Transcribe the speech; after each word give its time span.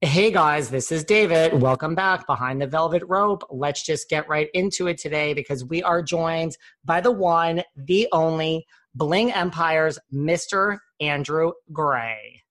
Hey 0.00 0.30
guys, 0.30 0.70
this 0.70 0.92
is 0.92 1.02
David. 1.02 1.60
Welcome 1.60 1.96
back 1.96 2.24
behind 2.24 2.62
the 2.62 2.68
velvet 2.68 3.02
rope. 3.08 3.42
Let's 3.50 3.82
just 3.82 4.08
get 4.08 4.28
right 4.28 4.48
into 4.54 4.86
it 4.86 4.96
today 4.96 5.34
because 5.34 5.64
we 5.64 5.82
are 5.82 6.02
joined 6.02 6.56
by 6.84 7.00
the 7.00 7.10
one, 7.10 7.64
the 7.74 8.06
only 8.12 8.64
Bling 8.94 9.32
Empire's 9.32 9.98
Mr. 10.14 10.78
Andrew 11.00 11.50
Gray. 11.72 12.44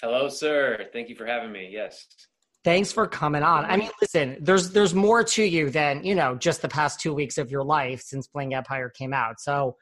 Hello, 0.00 0.28
sir. 0.28 0.88
Thank 0.92 1.08
you 1.08 1.14
for 1.14 1.26
having 1.26 1.52
me. 1.52 1.68
Yes. 1.70 2.08
Thanks 2.64 2.90
for 2.90 3.06
coming 3.06 3.44
on. 3.44 3.64
I 3.64 3.76
mean, 3.76 3.90
listen, 4.00 4.38
there's 4.40 4.72
there's 4.72 4.94
more 4.94 5.22
to 5.22 5.44
you 5.44 5.70
than, 5.70 6.02
you 6.02 6.16
know, 6.16 6.34
just 6.34 6.60
the 6.60 6.68
past 6.68 6.98
2 6.98 7.14
weeks 7.14 7.38
of 7.38 7.52
your 7.52 7.62
life 7.62 8.02
since 8.02 8.26
Bling 8.26 8.52
Empire 8.52 8.88
came 8.88 9.14
out. 9.14 9.38
So 9.40 9.76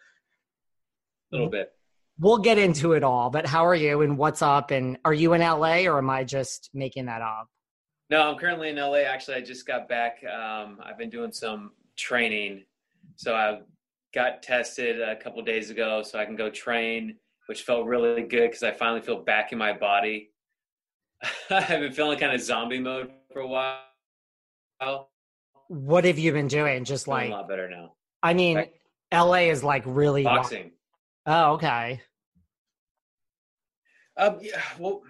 a 1.33 1.37
little 1.37 1.49
bit. 1.49 1.73
We'll 2.21 2.39
get 2.39 2.59
into 2.59 2.93
it 2.93 3.03
all, 3.03 3.31
but 3.31 3.47
how 3.47 3.65
are 3.65 3.75
you 3.75 4.03
and 4.03 4.19
what's 4.19 4.43
up 4.43 4.71
and 4.71 4.99
are 5.07 5.15
you 5.15 5.33
in 5.33 5.41
LA 5.41 5.85
or 5.87 5.99
am 5.99 6.11
I 6.11 6.23
just 6.23 6.69
making 6.75 7.07
that 7.07 7.23
up? 7.23 7.49
No, 8.11 8.31
I'm 8.31 8.37
currently 8.37 8.69
in 8.69 8.77
LA. 8.77 8.99
Actually, 8.99 9.39
I 9.39 9.41
just 9.41 9.67
got 9.67 9.89
back. 9.89 10.23
Um, 10.25 10.79
I've 10.85 10.99
been 10.99 11.09
doing 11.09 11.33
some 11.33 11.73
training. 11.97 12.65
So 13.17 13.35
I 13.35 13.61
got 14.15 14.43
tested 14.43 15.01
a 15.01 15.17
couple 15.17 15.41
days 15.43 15.71
ago 15.71 16.03
so 16.03 16.19
I 16.19 16.27
can 16.27 16.37
go 16.37 16.51
train, 16.51 17.17
which 17.47 17.63
felt 17.63 17.87
really 17.87 18.23
good 18.23 18.51
because 18.51 18.63
I 18.63 18.73
finally 18.73 19.01
feel 19.01 19.23
back 19.23 19.53
in 19.53 19.59
my 19.59 19.73
body. 19.73 20.31
I've 21.51 21.69
been 21.69 21.93
feeling 21.93 22.19
kind 22.19 22.35
of 22.35 22.41
zombie 22.41 22.81
mode 22.81 23.11
for 23.33 23.41
a 23.41 23.47
while. 23.47 25.09
What 25.69 26.05
have 26.05 26.19
you 26.19 26.33
been 26.33 26.49
doing? 26.49 26.85
Just 26.85 27.09
like 27.09 27.29
a 27.29 27.33
lot 27.33 27.49
better 27.49 27.69
now. 27.71 27.95
I 28.23 28.35
mean. 28.35 28.67
LA 29.13 29.49
is 29.49 29.65
like 29.65 29.83
really 29.87 30.23
Boxing. 30.23 30.71
Oh, 31.27 31.55
okay. 31.55 32.01
Um, 34.21 34.37
yeah, 34.43 34.61
well, 34.79 35.01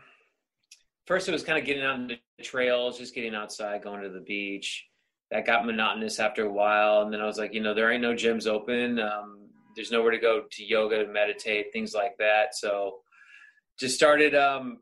first 1.06 1.28
it 1.28 1.32
was 1.32 1.42
kind 1.42 1.58
of 1.58 1.64
getting 1.64 1.82
out 1.82 1.98
into 1.98 2.16
the 2.38 2.44
trails, 2.44 2.96
just 2.96 3.12
getting 3.12 3.34
outside, 3.34 3.82
going 3.82 4.02
to 4.02 4.08
the 4.08 4.20
beach. 4.20 4.86
That 5.32 5.46
got 5.46 5.66
monotonous 5.66 6.20
after 6.20 6.46
a 6.46 6.52
while, 6.52 7.02
and 7.02 7.12
then 7.12 7.20
I 7.20 7.26
was 7.26 7.38
like, 7.38 7.52
you 7.52 7.60
know, 7.60 7.74
there 7.74 7.90
ain't 7.90 8.02
no 8.02 8.14
gyms 8.14 8.46
open. 8.46 8.98
Um, 9.00 9.48
there's 9.74 9.90
nowhere 9.90 10.12
to 10.12 10.18
go 10.18 10.44
to 10.48 10.64
yoga, 10.64 11.04
to 11.04 11.12
meditate, 11.12 11.72
things 11.72 11.92
like 11.92 12.16
that. 12.18 12.54
So, 12.54 12.98
just 13.78 13.96
started 13.96 14.34
um, 14.34 14.78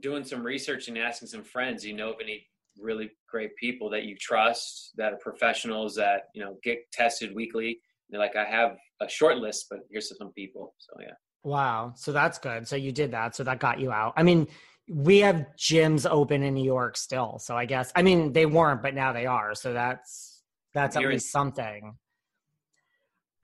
doing 0.00 0.24
some 0.24 0.44
research 0.44 0.88
and 0.88 0.98
asking 0.98 1.28
some 1.28 1.42
friends. 1.42 1.84
You 1.84 1.94
know 1.94 2.10
of 2.12 2.20
any 2.20 2.46
really 2.78 3.10
great 3.28 3.54
people 3.56 3.90
that 3.90 4.04
you 4.04 4.16
trust 4.16 4.92
that 4.96 5.12
are 5.12 5.18
professionals 5.18 5.94
that 5.96 6.24
you 6.34 6.44
know 6.44 6.56
get 6.64 6.90
tested 6.92 7.34
weekly? 7.34 7.80
They're 8.10 8.20
like, 8.20 8.36
I 8.36 8.44
have 8.44 8.76
a 9.00 9.08
short 9.08 9.38
list, 9.38 9.66
but 9.70 9.80
here's 9.90 10.16
some 10.16 10.32
people. 10.32 10.74
So 10.78 10.94
yeah. 11.00 11.14
Wow. 11.44 11.92
So 11.94 12.10
that's 12.10 12.38
good. 12.38 12.66
So 12.66 12.74
you 12.74 12.90
did 12.90 13.12
that. 13.12 13.36
So 13.36 13.44
that 13.44 13.60
got 13.60 13.78
you 13.78 13.92
out. 13.92 14.14
I 14.16 14.22
mean, 14.22 14.48
we 14.88 15.18
have 15.18 15.46
gyms 15.56 16.10
open 16.10 16.42
in 16.42 16.54
New 16.54 16.64
York 16.64 16.96
still. 16.96 17.38
So 17.38 17.56
I 17.56 17.66
guess 17.66 17.92
I 17.94 18.02
mean 18.02 18.32
they 18.32 18.46
weren't, 18.46 18.82
but 18.82 18.94
now 18.94 19.12
they 19.12 19.26
are. 19.26 19.54
So 19.54 19.72
that's 19.72 20.42
that's 20.72 20.96
You're 20.96 21.10
in- 21.10 21.16
least 21.16 21.30
something. 21.30 21.96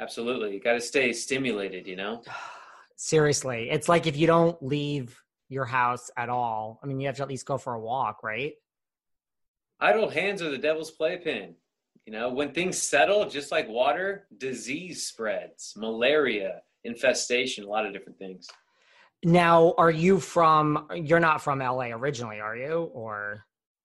Absolutely. 0.00 0.54
You 0.54 0.60
got 0.60 0.72
to 0.72 0.80
stay 0.80 1.12
stimulated, 1.12 1.86
you 1.86 1.96
know? 1.96 2.22
Seriously. 2.96 3.70
It's 3.70 3.88
like 3.88 4.06
if 4.06 4.16
you 4.16 4.26
don't 4.26 4.60
leave 4.62 5.22
your 5.48 5.66
house 5.66 6.10
at 6.16 6.30
all, 6.30 6.80
I 6.82 6.86
mean 6.86 7.00
you 7.00 7.06
have 7.06 7.16
to 7.16 7.22
at 7.22 7.28
least 7.28 7.46
go 7.46 7.58
for 7.58 7.74
a 7.74 7.80
walk, 7.80 8.22
right? 8.22 8.54
Idle 9.78 10.08
hands 10.08 10.42
are 10.42 10.50
the 10.50 10.58
devil's 10.58 10.90
playpen. 10.90 11.54
You 12.06 12.12
know, 12.12 12.30
when 12.30 12.52
things 12.52 12.80
settle, 12.80 13.28
just 13.28 13.52
like 13.52 13.68
water, 13.68 14.26
disease 14.36 15.06
spreads, 15.06 15.74
malaria, 15.76 16.62
infestation, 16.84 17.64
a 17.64 17.68
lot 17.68 17.86
of 17.86 17.92
different 17.92 18.18
things. 18.18 18.48
Now, 19.22 19.74
are 19.76 19.90
you 19.90 20.18
from 20.18 20.88
you're 20.94 21.20
not 21.20 21.42
from 21.42 21.58
LA 21.58 21.88
originally, 21.90 22.40
are 22.40 22.56
you? 22.56 22.90
Or 22.94 23.44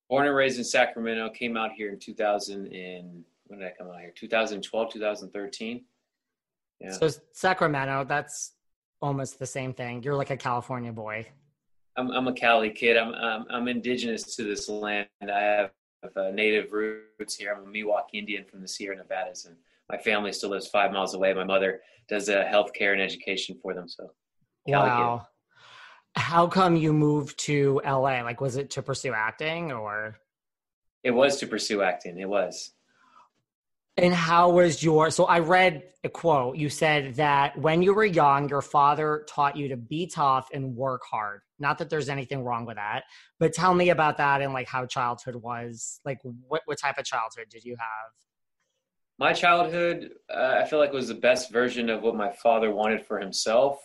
Born 0.10 0.28
and 0.28 0.36
raised 0.36 0.58
in 0.58 0.64
Sacramento, 0.64 1.30
came 1.32 1.58
out 1.58 1.72
here 1.72 1.90
in 1.90 2.00
2000 2.00 2.68
and 2.68 3.24
when 3.48 3.60
did 3.60 3.68
I 3.68 3.74
come 3.78 3.88
out 3.88 4.00
here? 4.00 4.14
2012, 4.16 4.94
2013. 4.94 5.84
Yeah. 6.80 6.92
so 6.92 7.10
Sacramento, 7.32 8.06
that's 8.06 8.54
almost 9.02 9.40
the 9.40 9.46
same 9.46 9.74
thing. 9.74 10.04
You're 10.04 10.16
like 10.16 10.30
a 10.30 10.38
California 10.38 10.92
boy. 10.92 11.28
I'm, 11.98 12.12
I'm 12.12 12.28
a 12.28 12.34
Cali 12.34 12.70
kid. 12.70 12.98
I'm, 12.98 13.14
I'm, 13.14 13.46
I'm 13.50 13.68
indigenous 13.68 14.36
to 14.36 14.44
this 14.44 14.68
land. 14.68 15.08
I 15.22 15.40
have 15.40 15.72
uh, 16.16 16.32
native 16.32 16.72
roots 16.72 17.36
here. 17.36 17.56
I'm 17.56 17.68
a 17.68 17.72
Miwok 17.72 18.08
Indian 18.14 18.44
from 18.44 18.62
the 18.62 18.68
Sierra 18.68 18.98
Nevadas, 18.98 19.46
and 19.46 19.56
my 19.90 19.98
family 19.98 20.32
still 20.34 20.50
lives 20.50 20.68
five 20.68 20.92
miles 20.92 21.14
away. 21.14 21.34
My 21.34 21.44
mother 21.44 21.82
does 22.08 22.30
uh, 22.30 22.44
healthcare 22.46 22.94
and 22.94 23.02
education 23.02 23.58
for 23.62 23.74
them. 23.74 23.88
So, 23.88 24.12
Wow. 24.68 25.28
How 26.16 26.48
come 26.48 26.76
you 26.76 26.94
moved 26.94 27.38
to 27.40 27.82
LA? 27.86 28.22
Like, 28.22 28.40
was 28.40 28.56
it 28.56 28.72
to 28.72 28.82
pursue 28.82 29.14
acting 29.14 29.72
or? 29.72 30.16
It 31.04 31.12
was 31.12 31.38
to 31.38 31.48
pursue 31.48 31.82
acting. 31.82 32.18
It 32.18 32.30
was. 32.30 32.72
And 33.98 34.14
how 34.14 34.50
was 34.50 34.84
your? 34.84 35.10
So 35.12 35.26
I 35.26 35.40
read 35.40 35.84
a 36.04 36.10
quote. 36.10 36.58
You 36.58 36.70
said 36.70 37.16
that 37.16 37.58
when 37.58 37.82
you 37.82 37.94
were 37.94 38.06
young, 38.06 38.50
your 38.50 38.62
father 38.62 39.26
taught 39.28 39.56
you 39.56 39.70
to 39.70 39.78
be 39.78 40.08
tough 40.08 40.50
and 40.54 40.76
work 40.76 41.02
hard. 41.10 41.42
Not 41.60 41.78
that 41.78 41.90
there's 41.90 42.10
anything 42.10 42.44
wrong 42.44 42.66
with 42.66 42.76
that, 42.76 43.04
but 43.40 43.54
tell 43.54 43.74
me 43.74 43.90
about 43.90 44.18
that 44.18 44.42
and 44.42 44.52
like 44.52 44.68
how 44.68 44.86
childhood 44.86 45.36
was. 45.36 46.02
Like, 46.04 46.20
what 46.24 46.62
what 46.66 46.78
type 46.78 46.98
of 46.98 47.06
childhood 47.06 47.48
did 47.50 47.64
you 47.64 47.78
have? 47.80 48.12
My 49.18 49.32
childhood, 49.32 50.12
uh, 50.30 50.60
I 50.62 50.66
feel 50.66 50.80
like 50.80 50.92
was 50.92 51.08
the 51.08 51.14
best 51.14 51.52
version 51.52 51.90
of 51.90 52.02
what 52.02 52.16
my 52.16 52.32
father 52.32 52.72
wanted 52.72 53.06
for 53.06 53.20
himself. 53.20 53.80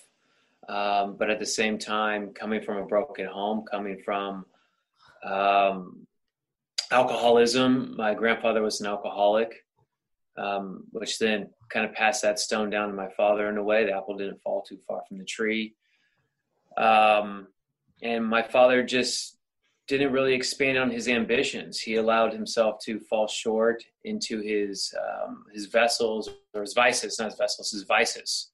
Um, 0.68 1.16
but 1.18 1.30
at 1.30 1.38
the 1.38 1.46
same 1.46 1.78
time, 1.78 2.32
coming 2.34 2.62
from 2.62 2.78
a 2.78 2.86
broken 2.86 3.26
home, 3.26 3.64
coming 3.70 4.00
from 4.04 4.44
um, 5.24 6.06
alcoholism, 6.90 7.94
my 7.96 8.14
grandfather 8.14 8.62
was 8.62 8.80
an 8.80 8.86
alcoholic, 8.86 9.64
um, 10.36 10.84
which 10.90 11.18
then 11.18 11.50
kind 11.70 11.86
of 11.86 11.92
passed 11.94 12.22
that 12.22 12.38
stone 12.38 12.70
down 12.70 12.88
to 12.88 12.94
my 12.94 13.08
father 13.16 13.48
in 13.48 13.56
a 13.56 13.62
way. 13.62 13.84
The 13.84 13.96
apple 13.96 14.16
didn't 14.16 14.42
fall 14.42 14.62
too 14.62 14.78
far 14.86 15.02
from 15.08 15.18
the 15.18 15.24
tree. 15.24 15.74
Um, 16.76 17.48
and 18.02 18.26
my 18.26 18.42
father 18.42 18.82
just 18.82 19.36
didn't 19.98 20.12
really 20.12 20.34
expand 20.34 20.78
on 20.78 20.90
his 20.90 21.08
ambitions. 21.08 21.80
He 21.80 21.96
allowed 21.96 22.32
himself 22.32 22.78
to 22.84 23.00
fall 23.00 23.26
short 23.26 23.82
into 24.04 24.40
his 24.40 24.94
um, 24.96 25.44
his 25.52 25.66
vessels 25.66 26.30
or 26.54 26.60
his 26.60 26.74
vices, 26.74 27.18
not 27.18 27.30
his 27.30 27.38
vessels, 27.38 27.70
his 27.72 27.82
vices, 27.82 28.52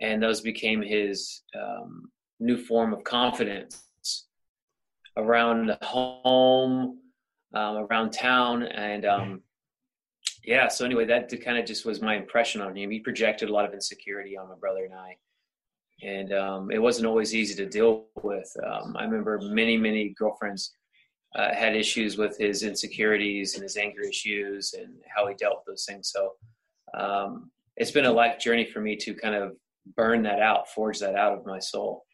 and 0.00 0.22
those 0.22 0.40
became 0.40 0.80
his 0.80 1.42
um, 1.54 2.10
new 2.38 2.56
form 2.56 2.94
of 2.94 3.04
confidence 3.04 3.84
around 5.16 5.66
the 5.66 5.78
home, 5.82 6.98
um, 7.54 7.76
around 7.76 8.10
town, 8.10 8.62
and 8.62 9.04
um, 9.04 9.42
yeah. 10.44 10.68
So 10.68 10.86
anyway, 10.86 11.04
that 11.06 11.28
kind 11.44 11.58
of 11.58 11.66
just 11.66 11.84
was 11.84 12.00
my 12.00 12.16
impression 12.16 12.62
on 12.62 12.74
him. 12.74 12.90
He 12.90 13.00
projected 13.00 13.50
a 13.50 13.52
lot 13.52 13.66
of 13.66 13.74
insecurity 13.74 14.36
on 14.38 14.48
my 14.48 14.56
brother 14.56 14.84
and 14.84 14.94
I 14.94 15.16
and 16.02 16.32
um, 16.32 16.70
it 16.70 16.80
wasn't 16.80 17.06
always 17.06 17.34
easy 17.34 17.54
to 17.54 17.66
deal 17.66 18.06
with. 18.22 18.50
Um, 18.64 18.96
I 18.98 19.04
remember 19.04 19.38
many, 19.42 19.76
many 19.76 20.10
girlfriends 20.10 20.74
uh, 21.36 21.54
had 21.54 21.76
issues 21.76 22.16
with 22.16 22.36
his 22.38 22.62
insecurities 22.62 23.54
and 23.54 23.62
his 23.62 23.76
anger 23.76 24.02
issues 24.02 24.74
and 24.74 24.94
how 25.14 25.26
he 25.26 25.34
dealt 25.34 25.58
with 25.58 25.74
those 25.74 25.84
things. 25.84 26.12
So 26.12 26.32
um, 26.98 27.50
it's 27.76 27.90
been 27.90 28.06
a 28.06 28.12
life 28.12 28.38
journey 28.38 28.64
for 28.64 28.80
me 28.80 28.96
to 28.96 29.14
kind 29.14 29.34
of 29.34 29.56
burn 29.96 30.22
that 30.22 30.40
out, 30.40 30.68
forge 30.68 30.98
that 31.00 31.14
out 31.14 31.36
of 31.36 31.46
my 31.46 31.58
soul. 31.58 32.04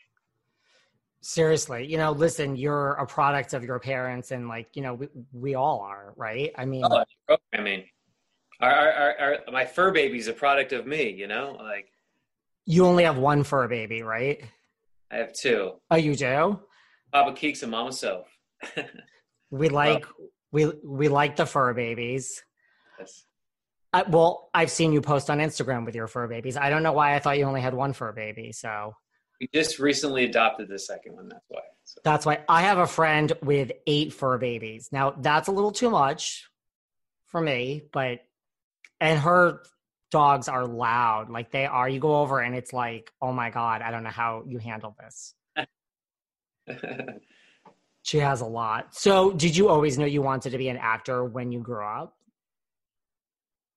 Seriously, 1.22 1.86
you 1.86 1.96
know, 1.96 2.12
listen, 2.12 2.56
you're 2.56 2.92
a 2.92 3.06
product 3.06 3.52
of 3.52 3.64
your 3.64 3.80
parents, 3.80 4.30
and 4.30 4.46
like, 4.46 4.68
you 4.74 4.82
know, 4.82 4.94
we, 4.94 5.08
we 5.32 5.54
all 5.54 5.80
are, 5.80 6.12
right? 6.16 6.52
I 6.56 6.64
mean, 6.64 6.84
oh, 6.84 7.04
I 7.52 7.60
mean, 7.60 7.84
our, 8.60 8.72
our, 8.72 9.18
our, 9.18 9.38
my 9.50 9.64
fur 9.64 9.90
baby's 9.90 10.28
a 10.28 10.32
product 10.32 10.72
of 10.72 10.86
me, 10.86 11.10
you 11.10 11.26
know, 11.26 11.56
like 11.58 11.88
you 12.66 12.84
only 12.84 13.04
have 13.04 13.16
one 13.16 13.44
fur 13.44 13.68
baby, 13.68 14.02
right? 14.02 14.42
I 15.10 15.16
have 15.16 15.32
two. 15.32 15.72
Oh, 15.90 15.96
you 15.96 16.16
do? 16.16 16.60
Papa 17.12 17.32
Keeks 17.32 17.62
and 17.62 17.70
Mama 17.70 17.92
Soph. 17.92 18.26
we 19.50 19.68
like 19.68 20.04
we 20.52 20.72
we 20.84 21.08
like 21.08 21.36
the 21.36 21.46
fur 21.46 21.72
babies. 21.72 22.42
Yes. 22.98 23.24
I, 23.92 24.02
well, 24.02 24.50
I've 24.52 24.70
seen 24.70 24.92
you 24.92 25.00
post 25.00 25.30
on 25.30 25.38
Instagram 25.38 25.86
with 25.86 25.94
your 25.94 26.08
fur 26.08 26.26
babies. 26.26 26.56
I 26.56 26.68
don't 26.68 26.82
know 26.82 26.92
why 26.92 27.14
I 27.14 27.20
thought 27.20 27.38
you 27.38 27.44
only 27.44 27.60
had 27.60 27.72
one 27.72 27.92
fur 27.92 28.12
baby. 28.12 28.52
So 28.52 28.94
we 29.40 29.48
just 29.54 29.78
recently 29.78 30.24
adopted 30.24 30.68
the 30.68 30.78
second 30.78 31.14
one. 31.14 31.28
That's 31.28 31.44
why. 31.48 31.60
So. 31.84 32.00
That's 32.04 32.26
why 32.26 32.40
I 32.48 32.62
have 32.62 32.78
a 32.78 32.86
friend 32.86 33.32
with 33.42 33.70
eight 33.86 34.12
fur 34.12 34.38
babies. 34.38 34.88
Now 34.90 35.14
that's 35.18 35.48
a 35.48 35.52
little 35.52 35.70
too 35.70 35.90
much 35.90 36.44
for 37.26 37.40
me, 37.40 37.82
but 37.92 38.18
and 39.00 39.20
her 39.20 39.62
dogs 40.10 40.48
are 40.48 40.66
loud. 40.66 41.30
Like 41.30 41.50
they 41.50 41.66
are. 41.66 41.88
You 41.88 42.00
go 42.00 42.16
over 42.16 42.40
and 42.40 42.54
it's 42.54 42.72
like, 42.72 43.12
oh 43.20 43.32
my 43.32 43.50
god, 43.50 43.82
I 43.82 43.90
don't 43.90 44.02
know 44.02 44.10
how 44.10 44.44
you 44.46 44.58
handle 44.58 44.96
this. 45.00 45.34
she 48.02 48.18
has 48.18 48.40
a 48.40 48.46
lot. 48.46 48.94
So, 48.94 49.32
did 49.32 49.56
you 49.56 49.68
always 49.68 49.98
know 49.98 50.06
you 50.06 50.22
wanted 50.22 50.50
to 50.50 50.58
be 50.58 50.68
an 50.68 50.76
actor 50.76 51.24
when 51.24 51.52
you 51.52 51.60
grew 51.60 51.84
up? 51.84 52.16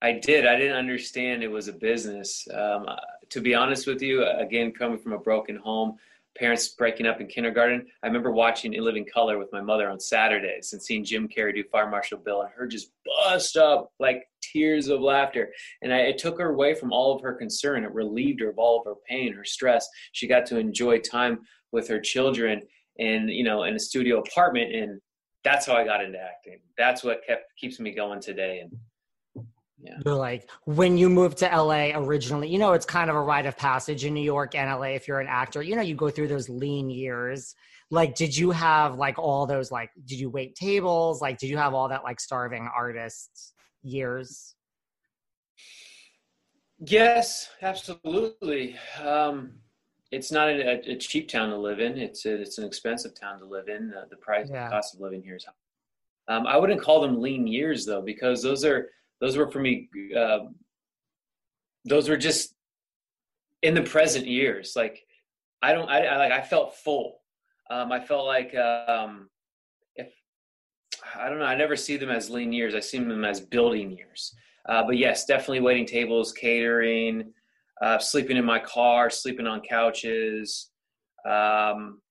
I 0.01 0.13
did. 0.13 0.45
I 0.45 0.55
didn't 0.55 0.77
understand 0.77 1.43
it 1.43 1.51
was 1.51 1.67
a 1.67 1.73
business. 1.73 2.47
Um, 2.53 2.87
to 3.29 3.41
be 3.41 3.53
honest 3.53 3.85
with 3.85 4.01
you, 4.01 4.25
again, 4.25 4.71
coming 4.71 4.97
from 4.97 5.13
a 5.13 5.17
broken 5.17 5.57
home, 5.57 5.97
parents 6.37 6.69
breaking 6.69 7.05
up 7.05 7.19
in 7.19 7.27
kindergarten. 7.27 7.85
I 8.03 8.07
remember 8.07 8.31
watching 8.31 8.73
In 8.73 8.83
Living 8.83 9.05
Color 9.11 9.37
with 9.37 9.51
my 9.51 9.61
mother 9.61 9.89
on 9.89 9.99
Saturdays 9.99 10.73
and 10.73 10.81
seeing 10.81 11.03
Jim 11.03 11.27
Carrey 11.27 11.53
do 11.53 11.63
Fire 11.71 11.89
Marshal 11.89 12.17
Bill 12.17 12.41
and 12.41 12.51
her 12.55 12.67
just 12.67 12.91
bust 13.05 13.57
up 13.57 13.91
like 13.99 14.23
tears 14.41 14.87
of 14.87 15.01
laughter. 15.01 15.51
And 15.81 15.93
I, 15.93 15.99
it 15.99 16.17
took 16.17 16.39
her 16.39 16.51
away 16.51 16.75
from 16.75 16.93
all 16.93 17.15
of 17.15 17.21
her 17.21 17.33
concern. 17.33 17.83
It 17.83 17.93
relieved 17.93 18.41
her 18.41 18.49
of 18.49 18.57
all 18.57 18.79
of 18.79 18.85
her 18.85 18.95
pain, 19.07 19.33
her 19.33 19.43
stress. 19.43 19.87
She 20.13 20.27
got 20.27 20.45
to 20.47 20.57
enjoy 20.57 20.99
time 20.99 21.39
with 21.71 21.87
her 21.87 21.99
children 21.99 22.61
and, 22.99 23.29
you 23.29 23.43
know, 23.43 23.63
in 23.63 23.75
a 23.75 23.79
studio 23.79 24.19
apartment. 24.19 24.73
And 24.73 25.01
that's 25.43 25.65
how 25.65 25.73
I 25.73 25.83
got 25.85 26.03
into 26.03 26.19
acting. 26.19 26.59
That's 26.77 27.03
what 27.03 27.21
kept 27.25 27.43
keeps 27.57 27.79
me 27.79 27.93
going 27.93 28.21
today. 28.21 28.59
And 28.59 28.71
yeah. 29.81 29.97
Like 30.05 30.49
when 30.65 30.97
you 30.97 31.09
moved 31.09 31.37
to 31.39 31.45
LA 31.45 31.91
originally, 31.95 32.49
you 32.49 32.57
know, 32.57 32.73
it's 32.73 32.85
kind 32.85 33.09
of 33.09 33.15
a 33.15 33.21
rite 33.21 33.45
of 33.45 33.57
passage 33.57 34.05
in 34.05 34.13
New 34.13 34.23
York 34.23 34.55
and 34.55 34.69
LA 34.69 34.87
if 34.87 35.07
you're 35.07 35.19
an 35.19 35.27
actor. 35.27 35.61
You 35.61 35.75
know, 35.75 35.81
you 35.81 35.95
go 35.95 36.09
through 36.09 36.27
those 36.27 36.49
lean 36.49 36.89
years. 36.89 37.55
Like, 37.91 38.15
did 38.15 38.35
you 38.35 38.51
have 38.51 38.97
like 38.97 39.17
all 39.17 39.45
those 39.45 39.71
like 39.71 39.91
did 40.05 40.19
you 40.19 40.29
wait 40.29 40.55
tables? 40.55 41.21
Like, 41.21 41.37
did 41.37 41.49
you 41.49 41.57
have 41.57 41.73
all 41.73 41.87
that 41.89 42.03
like 42.03 42.19
starving 42.19 42.69
artist 42.75 43.53
years? 43.81 44.55
Yes, 46.79 47.49
absolutely. 47.61 48.75
Um, 49.03 49.53
it's 50.11 50.31
not 50.31 50.49
a, 50.49 50.81
a, 50.89 50.95
cheap 50.95 51.27
town 51.27 51.49
to 51.49 51.57
live 51.57 51.79
in. 51.79 51.97
It's 51.97 52.25
a, 52.25 52.41
it's 52.41 52.57
an 52.57 52.65
expensive 52.65 53.13
town 53.19 53.39
to 53.39 53.45
live 53.45 53.67
in. 53.67 53.93
Uh, 53.93 54.05
the 54.09 54.15
price, 54.15 54.47
yeah. 54.49 54.65
the 54.65 54.71
cost 54.71 54.95
of 54.95 55.01
living 55.01 55.21
here 55.21 55.35
is 55.35 55.45
high. 55.45 56.33
Um, 56.33 56.47
I 56.47 56.57
wouldn't 56.57 56.81
call 56.81 57.01
them 57.01 57.21
lean 57.21 57.47
years 57.47 57.85
though, 57.85 58.01
because 58.01 58.41
those 58.41 58.63
are 58.63 58.89
those 59.21 59.37
were 59.37 59.49
for 59.49 59.59
me 59.59 59.89
uh, 60.17 60.39
those 61.85 62.09
were 62.09 62.17
just 62.17 62.55
in 63.61 63.73
the 63.73 63.81
present 63.81 64.25
years. 64.27 64.73
Like 64.75 65.05
i 65.61 65.73
don't 65.73 65.89
i, 65.89 66.05
I 66.05 66.17
like 66.17 66.31
i 66.31 66.41
felt 66.41 66.75
full. 66.75 67.19
Um, 67.69 67.91
i 67.91 67.99
felt 67.99 68.25
like 68.25 68.55
um, 68.55 69.29
if 69.95 70.11
i 71.15 71.29
don't 71.29 71.39
know 71.39 71.45
i 71.45 71.55
never 71.55 71.75
see 71.75 71.97
them 71.97 72.09
as 72.09 72.29
lean 72.29 72.53
years. 72.53 72.75
I 72.75 72.79
see 72.79 72.97
them 72.99 73.25
as 73.25 73.39
building 73.39 73.91
years. 73.91 74.33
Uh, 74.67 74.83
but 74.83 74.97
yes 74.97 75.25
definitely 75.25 75.61
waiting 75.61 75.85
tables 75.85 76.31
catering 76.33 77.33
uh, 77.81 77.97
sleeping 77.97 78.37
in 78.37 78.45
my 78.45 78.59
car 78.59 79.09
sleeping 79.09 79.47
on 79.47 79.61
couches 79.61 80.71
um, 81.27 82.01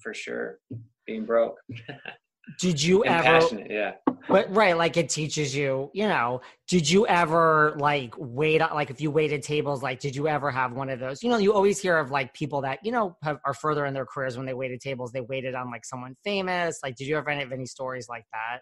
for 0.00 0.14
sure. 0.14 0.58
Being 1.06 1.26
broke 1.26 1.58
did 2.58 2.82
you 2.82 3.04
and 3.04 3.14
ever 3.14 3.40
passionate, 3.40 3.70
yeah. 3.70 3.92
But 4.28 4.54
right 4.54 4.76
like 4.76 4.96
it 4.96 5.08
teaches 5.08 5.54
you 5.54 5.90
you 5.94 6.06
know 6.08 6.40
did 6.68 6.88
you 6.88 7.06
ever 7.06 7.74
like 7.78 8.14
wait 8.18 8.60
like 8.60 8.90
if 8.90 9.00
you 9.00 9.10
waited 9.10 9.42
tables 9.42 9.82
like 9.82 10.00
did 10.00 10.14
you 10.16 10.28
ever 10.28 10.50
have 10.50 10.72
one 10.72 10.88
of 10.88 10.98
those? 10.98 11.22
You 11.22 11.30
know 11.30 11.38
you 11.38 11.52
always 11.52 11.80
hear 11.80 11.98
of 11.98 12.10
like 12.10 12.34
people 12.34 12.62
that 12.62 12.80
you 12.82 12.92
know 12.92 13.16
have, 13.22 13.38
are 13.44 13.54
further 13.54 13.86
in 13.86 13.94
their 13.94 14.06
careers 14.06 14.36
when 14.36 14.46
they 14.46 14.54
waited 14.54 14.80
tables 14.80 15.12
they 15.12 15.20
waited 15.20 15.54
on 15.54 15.70
like 15.70 15.84
someone 15.84 16.16
famous. 16.24 16.80
Like 16.82 16.96
did 16.96 17.06
you 17.06 17.16
ever 17.16 17.30
have 17.30 17.52
any 17.52 17.66
stories 17.66 18.08
like 18.08 18.24
that? 18.32 18.60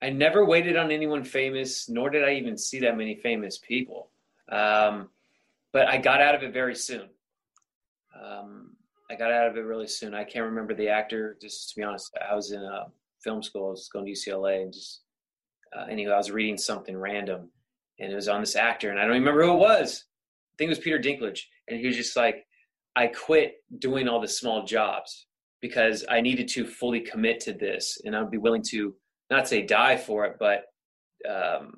I 0.00 0.10
never 0.10 0.44
waited 0.44 0.76
on 0.76 0.90
anyone 0.90 1.24
famous 1.24 1.88
nor 1.88 2.10
did 2.10 2.24
i 2.24 2.34
even 2.34 2.58
see 2.58 2.80
that 2.80 2.96
many 2.96 3.16
famous 3.16 3.58
people. 3.58 4.10
Um, 4.50 5.08
but 5.72 5.88
i 5.88 5.98
got 5.98 6.20
out 6.20 6.34
of 6.34 6.42
it 6.42 6.52
very 6.52 6.74
soon. 6.74 7.08
Um, 8.18 8.76
I 9.10 9.14
got 9.14 9.32
out 9.32 9.48
of 9.48 9.56
it 9.56 9.60
really 9.60 9.86
soon. 9.86 10.14
I 10.14 10.24
can't 10.24 10.44
remember 10.44 10.74
the 10.74 10.88
actor. 10.88 11.36
Just 11.40 11.70
to 11.70 11.76
be 11.76 11.82
honest, 11.82 12.16
I 12.28 12.34
was 12.34 12.52
in 12.52 12.68
film 13.22 13.42
school. 13.42 13.68
I 13.68 13.70
was 13.70 13.88
going 13.92 14.04
to 14.04 14.12
UCLA, 14.12 14.62
and 14.62 14.72
just 14.72 15.02
uh, 15.76 15.84
anyway, 15.90 16.12
I 16.12 16.18
was 16.18 16.30
reading 16.30 16.56
something 16.56 16.96
random, 16.96 17.50
and 17.98 18.12
it 18.12 18.14
was 18.14 18.28
on 18.28 18.40
this 18.40 18.56
actor, 18.56 18.90
and 18.90 18.98
I 18.98 19.02
don't 19.02 19.12
remember 19.12 19.44
who 19.44 19.54
it 19.54 19.58
was. 19.58 20.04
I 20.06 20.54
think 20.58 20.68
it 20.68 20.76
was 20.76 20.78
Peter 20.78 20.98
Dinklage, 20.98 21.42
and 21.68 21.80
he 21.80 21.86
was 21.86 21.96
just 21.96 22.16
like, 22.16 22.46
"I 22.96 23.06
quit 23.06 23.56
doing 23.78 24.08
all 24.08 24.20
the 24.20 24.28
small 24.28 24.64
jobs 24.64 25.26
because 25.60 26.04
I 26.08 26.20
needed 26.20 26.48
to 26.48 26.66
fully 26.66 27.00
commit 27.00 27.40
to 27.40 27.52
this, 27.52 27.98
and 28.04 28.14
I'd 28.14 28.30
be 28.30 28.38
willing 28.38 28.62
to 28.70 28.94
not 29.30 29.48
say 29.48 29.62
die 29.62 29.96
for 29.96 30.24
it, 30.26 30.36
but 30.38 30.64
um, 31.28 31.72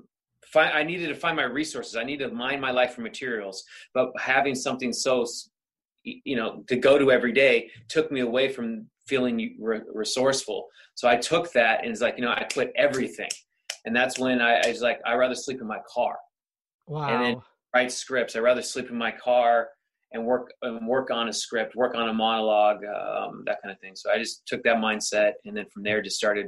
find, 0.47 0.73
I 0.73 0.83
needed 0.83 1.09
to 1.09 1.15
find 1.15 1.37
my 1.37 1.45
resources. 1.45 1.97
I 1.97 2.05
needed 2.05 2.29
to 2.29 2.35
mine 2.35 2.61
my 2.61 2.71
life 2.71 2.95
for 2.95 3.01
materials. 3.01 3.65
But 3.95 4.11
having 4.19 4.55
something 4.55 4.93
so 4.93 5.27
you 6.05 6.37
know 6.37 6.65
to 6.69 6.77
go 6.77 6.99
to 6.99 7.11
every 7.11 7.33
day 7.33 7.71
took 7.89 8.11
me 8.11 8.21
away 8.21 8.49
from 8.49 8.87
feeling 9.07 9.57
re- 9.61 9.81
resourceful. 9.93 10.67
So 10.95 11.09
i 11.09 11.17
took 11.17 11.53
that 11.53 11.83
and 11.83 11.91
it's 11.91 12.01
like 12.01 12.17
you 12.17 12.25
know 12.25 12.33
i 12.33 12.45
quit 12.45 12.73
everything. 12.77 13.31
And 13.87 13.97
that's 13.97 14.19
when 14.19 14.41
I, 14.41 14.61
I 14.61 14.69
was 14.69 14.83
like 14.83 15.01
i 15.07 15.15
rather 15.15 15.35
sleep 15.35 15.61
in 15.61 15.67
my 15.67 15.81
car. 15.93 16.17
Wow 16.87 17.09
and 17.09 17.25
then 17.25 17.37
write 17.75 17.93
scripts. 17.93 18.37
I 18.37 18.41
rather 18.41 18.63
sleep 18.63 18.91
in 18.91 18.97
my 18.97 19.13
car 19.13 19.69
and 20.13 20.25
work 20.25 20.53
and 20.63 20.87
work 20.87 21.11
on 21.11 21.29
a 21.29 21.33
script 21.33 21.77
work 21.77 21.95
on 21.95 22.09
a 22.09 22.13
monologue 22.13 22.79
um, 22.85 23.45
that 23.47 23.59
kind 23.63 23.73
of 23.73 23.81
thing. 23.81 23.93
So 23.95 24.11
i 24.11 24.19
just 24.19 24.47
took 24.47 24.63
that 24.65 24.77
mindset 24.77 25.33
and 25.45 25.57
then 25.57 25.67
from 25.73 25.83
there 25.83 26.03
just 26.03 26.17
started 26.17 26.47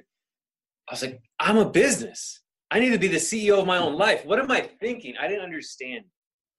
i 0.89 0.93
was 0.93 1.03
like 1.03 1.21
i'm 1.41 1.59
a 1.59 1.69
business. 1.69 2.41
I 2.71 2.81
need 2.81 2.93
to 2.93 2.99
be 2.99 3.09
the 3.09 3.19
ceo 3.19 3.61
of 3.61 3.67
my 3.67 3.77
own 3.77 3.97
life. 3.97 4.25
What 4.25 4.39
am 4.39 4.51
i 4.51 4.63
thinking? 4.81 5.15
I 5.21 5.29
didn't 5.29 5.45
understand. 5.45 6.05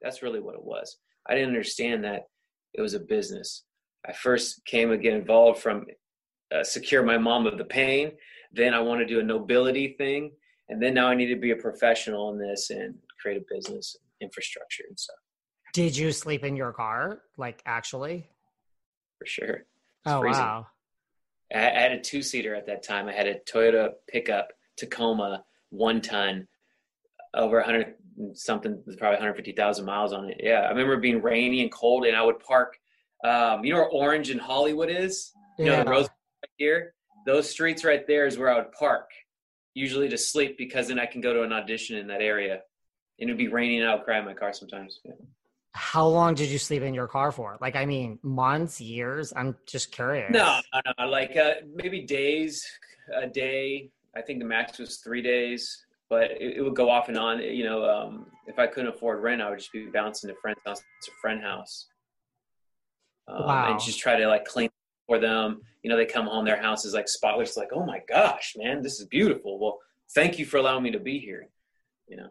That's 0.02 0.22
really 0.22 0.42
what 0.42 0.54
it 0.54 0.64
was. 0.64 0.98
I 1.28 1.34
didn't 1.34 1.50
understand 1.50 2.04
that 2.04 2.24
it 2.74 2.82
was 2.82 2.94
a 2.94 3.00
business. 3.00 3.63
I 4.08 4.13
first 4.13 4.65
came 4.65 4.92
and 4.92 5.01
get 5.01 5.13
involved 5.13 5.62
from 5.62 5.86
uh, 6.53 6.63
secure 6.63 7.03
my 7.03 7.18
mom 7.18 7.48
of 7.48 7.58
the 7.58 7.65
pain. 7.65 8.12
Then 8.51 8.74
I 8.74 8.80
want 8.80 9.00
to 9.00 9.06
do 9.06 9.20
a 9.20 9.24
nobility 9.24 9.96
thing, 9.98 10.32
and 10.70 10.82
then 10.82 10.94
now 10.94 11.08
I 11.08 11.15
need 11.15 11.27
to 11.27 11.39
be 11.39 11.51
a 11.51 11.56
professional 11.56 12.32
in 12.32 12.39
this 12.39 12.70
and 12.70 12.96
create 13.20 13.42
a 13.42 13.46
business 13.53 13.96
infrastructure 14.22 14.84
and 14.88 15.00
stuff. 15.00 15.15
Did 15.74 15.98
you 15.98 16.12
sleep 16.12 16.44
in 16.44 16.56
your 16.56 16.72
car, 16.72 17.22
like 17.38 17.62
actually? 17.65 18.30
For 19.18 19.25
sure. 19.25 19.65
Oh 20.06 20.20
freezing. 20.20 20.42
wow! 20.42 20.68
I 21.53 21.60
had 21.60 21.92
a 21.94 22.00
two 22.00 22.22
seater 22.22 22.53
at 22.56 22.68
that 22.68 22.84
time. 22.84 23.08
I 23.08 23.13
had 23.13 23.27
a 23.27 23.39
Toyota 23.39 23.92
pickup 24.08 24.53
Tacoma, 24.77 25.44
one 25.70 26.01
ton, 26.01 26.48
over 27.34 27.58
100 27.58 27.96
something, 28.34 28.82
that's 28.86 28.98
probably 28.98 29.15
150,000 29.15 29.86
miles 29.86 30.13
on 30.13 30.29
it. 30.29 30.41
Yeah, 30.41 30.62
I 30.62 30.70
remember 30.70 30.98
being 30.98 31.22
rainy 31.22 31.62
and 31.62 31.72
cold, 31.72 32.05
and 32.05 32.15
I 32.15 32.24
would 32.24 32.39
park 32.39 32.77
Um, 33.24 33.63
you 33.63 33.74
know 33.74 33.79
where 33.79 33.89
Orange 33.89 34.29
and 34.29 34.41
Hollywood 34.41 34.89
is? 34.89 35.32
You 35.58 35.65
yeah. 35.65 35.77
know 35.77 35.84
the 35.84 35.89
Rose 35.91 36.10
right 36.43 36.51
here. 36.58 36.93
Those 37.25 37.50
streets 37.50 37.86
right 37.86 38.05
there 38.05 38.27
is 38.27 38.38
where 38.38 38.50
I 38.50 38.55
would 38.58 38.72
park, 38.74 39.10
usually 39.74 40.10
to 40.10 40.17
sleep 40.17 40.58
because 40.58 40.89
then 40.89 41.00
I 41.00 41.05
can 41.05 41.22
go 41.22 41.34
to 41.34 41.43
an 41.43 41.53
audition 41.53 41.98
in 41.98 42.08
that 42.08 42.22
area. 42.22 42.62
And 43.20 43.29
it'd 43.29 43.38
be 43.38 43.48
raining 43.48 43.79
and 43.82 43.89
I 43.89 43.96
would 43.96 44.03
cry 44.03 44.20
in 44.20 44.25
my 44.25 44.34
car 44.34 44.51
sometimes. 44.51 45.00
Yeah. 45.05 45.13
How 45.72 46.05
long 46.05 46.36
did 46.36 46.50
you 46.50 46.58
sleep 46.58 46.84
in 46.84 46.93
your 46.93 47.08
car 47.08 47.32
for? 47.32 47.58
Like, 47.62 47.75
I 47.75 47.86
mean, 47.86 48.20
months, 48.22 48.82
years? 48.82 49.32
I'm 49.36 49.55
just 49.65 49.91
curious. 49.91 50.29
No, 50.32 50.60
no, 50.74 50.91
no. 51.00 51.08
Like 51.08 51.38
uh, 51.38 51.53
maybe 51.74 52.01
days, 52.01 52.65
a 53.15 53.27
day. 53.27 53.89
I 54.15 54.22
think 54.22 54.39
the 54.39 54.46
max 54.46 54.77
was 54.77 54.98
three 54.98 55.22
days, 55.22 55.86
but 56.13 56.32
it, 56.32 56.58
it 56.58 56.62
would 56.62 56.75
go 56.75 56.89
off 56.89 57.10
and 57.10 57.17
on. 57.17 57.41
You 57.41 57.63
know, 57.63 57.89
um, 57.89 58.27
if 58.48 58.60
I 58.60 58.67
couldn't 58.67 58.89
afford 58.93 59.22
rent, 59.24 59.41
I 59.41 59.50
would 59.50 59.60
just 59.60 59.72
be 59.72 59.88
bouncing 59.88 60.29
to 60.29 60.36
friend's 60.41 60.62
house 60.65 60.79
to 60.79 61.12
friend 61.22 61.41
house, 61.41 61.88
um, 63.27 63.46
Wow. 63.46 63.72
and 63.72 63.79
just 63.79 64.00
try 64.00 64.15
to 64.15 64.27
like 64.27 64.46
clean 64.46 64.70
for 65.08 65.20
them. 65.20 65.62
You 65.82 65.89
know, 65.89 65.98
they 65.98 66.05
come 66.05 66.27
home, 66.27 66.46
their 66.46 66.62
house 66.62 66.86
is 66.86 66.93
like 66.93 67.10
spotless. 67.10 67.58
Like, 67.58 67.70
oh 67.74 67.86
my 67.86 68.00
gosh, 68.08 68.53
man, 68.55 68.82
this 68.84 69.00
is 69.00 69.08
beautiful. 69.08 69.60
Well, 69.60 69.79
thank 70.13 70.38
you 70.38 70.46
for 70.46 70.58
allowing 70.58 70.84
me 70.84 70.91
to 70.91 71.00
be 71.00 71.17
here. 71.20 71.50
You 72.08 72.17
know. 72.17 72.27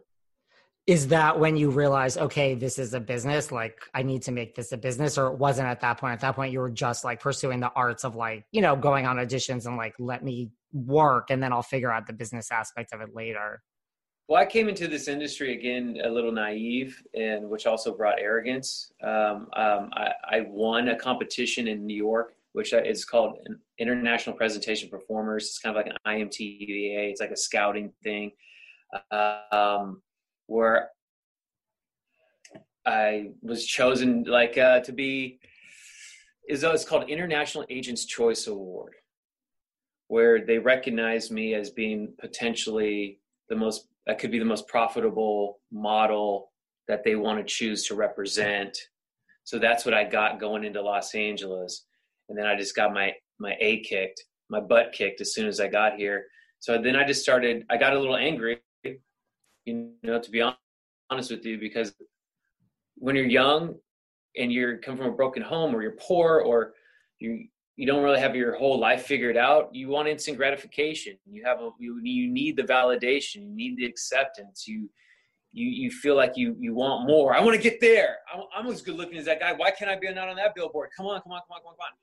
Is 0.85 1.07
that 1.09 1.39
when 1.39 1.55
you 1.55 1.69
realize, 1.69 2.17
okay, 2.17 2.55
this 2.55 2.77
is 2.77 2.93
a 2.93 2.99
business? 2.99 3.53
Like, 3.53 3.77
I 3.93 4.03
need 4.03 4.23
to 4.23 4.33
make 4.33 4.53
this 4.53 4.73
a 4.73 4.77
business, 4.77 5.17
or 5.17 5.27
it 5.27 5.37
wasn't 5.37 5.67
at 5.69 5.79
that 5.79 5.97
point? 5.97 6.13
At 6.13 6.19
that 6.21 6.35
point, 6.35 6.51
you 6.51 6.59
were 6.59 6.69
just 6.69 7.05
like 7.05 7.21
pursuing 7.21 7.61
the 7.61 7.71
arts 7.73 8.03
of 8.03 8.15
like, 8.15 8.45
you 8.51 8.61
know, 8.61 8.75
going 8.75 9.05
on 9.05 9.15
auditions 9.15 9.65
and 9.65 9.77
like, 9.77 9.95
let 9.97 10.23
me 10.23 10.51
work, 10.73 11.29
and 11.31 11.41
then 11.41 11.53
I'll 11.53 11.63
figure 11.63 11.91
out 11.91 12.05
the 12.05 12.13
business 12.13 12.51
aspect 12.51 12.93
of 12.93 12.99
it 12.99 13.15
later. 13.15 13.61
Well, 14.29 14.41
I 14.41 14.45
came 14.45 14.69
into 14.69 14.87
this 14.87 15.09
industry 15.09 15.53
again 15.53 15.99
a 16.03 16.09
little 16.09 16.31
naive, 16.31 17.03
and 17.13 17.49
which 17.49 17.65
also 17.65 17.93
brought 17.93 18.19
arrogance. 18.19 18.91
Um, 19.03 19.49
um, 19.53 19.89
I, 19.93 20.11
I 20.29 20.41
won 20.47 20.87
a 20.89 20.95
competition 20.95 21.67
in 21.67 21.85
New 21.85 21.95
York, 21.95 22.33
which 22.53 22.71
is 22.71 23.03
called 23.03 23.37
an 23.45 23.59
International 23.79 24.35
Presentation 24.35 24.89
Performers. 24.89 25.47
It's 25.47 25.59
kind 25.59 25.75
of 25.75 25.85
like 25.85 25.93
an 25.93 25.97
IMTVA. 26.07 27.09
It's 27.09 27.19
like 27.19 27.31
a 27.31 27.37
scouting 27.37 27.91
thing, 28.01 28.31
um, 29.11 30.01
where 30.47 30.89
I 32.85 33.31
was 33.41 33.65
chosen 33.65 34.23
like 34.23 34.57
uh, 34.57 34.79
to 34.81 34.91
be. 34.93 35.39
Is 36.47 36.63
it's 36.63 36.85
called 36.85 37.09
International 37.09 37.65
Agents 37.69 38.05
Choice 38.05 38.47
Award, 38.47 38.95
where 40.07 40.45
they 40.45 40.59
recognize 40.59 41.29
me 41.29 41.55
as 41.55 41.69
being 41.69 42.13
potentially 42.19 43.19
the 43.49 43.55
most 43.55 43.87
that 44.05 44.19
could 44.19 44.31
be 44.31 44.39
the 44.39 44.45
most 44.45 44.67
profitable 44.67 45.59
model 45.71 46.51
that 46.87 47.03
they 47.03 47.15
want 47.15 47.39
to 47.39 47.53
choose 47.53 47.87
to 47.87 47.95
represent. 47.95 48.77
So 49.45 49.59
that's 49.59 49.85
what 49.85 49.93
I 49.93 50.03
got 50.03 50.39
going 50.39 50.63
into 50.63 50.81
Los 50.81 51.15
Angeles. 51.15 51.85
And 52.29 52.37
then 52.37 52.45
I 52.45 52.55
just 52.55 52.75
got 52.75 52.93
my 52.93 53.13
my 53.39 53.55
A 53.59 53.81
kicked, 53.81 54.23
my 54.49 54.59
butt 54.59 54.93
kicked 54.93 55.21
as 55.21 55.33
soon 55.33 55.47
as 55.47 55.59
I 55.59 55.67
got 55.67 55.95
here. 55.95 56.25
So 56.59 56.81
then 56.81 56.95
I 56.95 57.05
just 57.05 57.21
started 57.21 57.65
I 57.69 57.77
got 57.77 57.93
a 57.93 57.99
little 57.99 58.15
angry, 58.15 58.61
you 58.83 59.91
know, 60.03 60.19
to 60.19 60.31
be 60.31 60.43
honest 61.09 61.31
with 61.31 61.45
you 61.45 61.57
because 61.57 61.93
when 62.95 63.15
you're 63.15 63.25
young 63.25 63.75
and 64.37 64.51
you're 64.51 64.77
come 64.77 64.97
from 64.97 65.07
a 65.07 65.11
broken 65.11 65.43
home 65.43 65.75
or 65.75 65.81
you're 65.81 65.97
poor 65.99 66.39
or 66.39 66.73
you 67.19 67.47
you 67.75 67.87
don't 67.87 68.03
really 68.03 68.19
have 68.19 68.35
your 68.35 68.55
whole 68.55 68.79
life 68.79 69.05
figured 69.05 69.35
out. 69.35 69.73
You 69.73 69.89
want 69.89 70.07
instant 70.07 70.37
gratification. 70.37 71.17
You 71.25 71.43
have 71.43 71.59
a 71.59 71.71
you, 71.79 71.99
you 72.03 72.29
need 72.31 72.55
the 72.55 72.63
validation. 72.63 73.43
You 73.43 73.55
need 73.55 73.77
the 73.77 73.85
acceptance. 73.85 74.67
You 74.67 74.89
you 75.51 75.67
you 75.67 75.91
feel 75.91 76.15
like 76.15 76.33
you 76.35 76.55
you 76.59 76.75
want 76.75 77.07
more. 77.07 77.35
I 77.35 77.41
want 77.41 77.55
to 77.55 77.61
get 77.61 77.81
there. 77.81 78.17
I'm, 78.33 78.43
I'm 78.55 78.71
as 78.71 78.81
good 78.81 78.95
looking 78.95 79.17
as 79.17 79.25
that 79.25 79.39
guy. 79.39 79.53
Why 79.53 79.71
can't 79.71 79.89
i 79.89 79.95
be 79.95 80.11
not 80.13 80.29
on 80.29 80.35
that 80.35 80.53
billboard? 80.55 80.89
Come 80.95 81.07
on 81.07 81.21
come 81.21 81.31
on 81.31 81.41
come 81.47 81.55
on 81.55 81.61
come 81.61 81.67
on 81.67 81.73
come 81.73 81.85
on. 81.85 81.93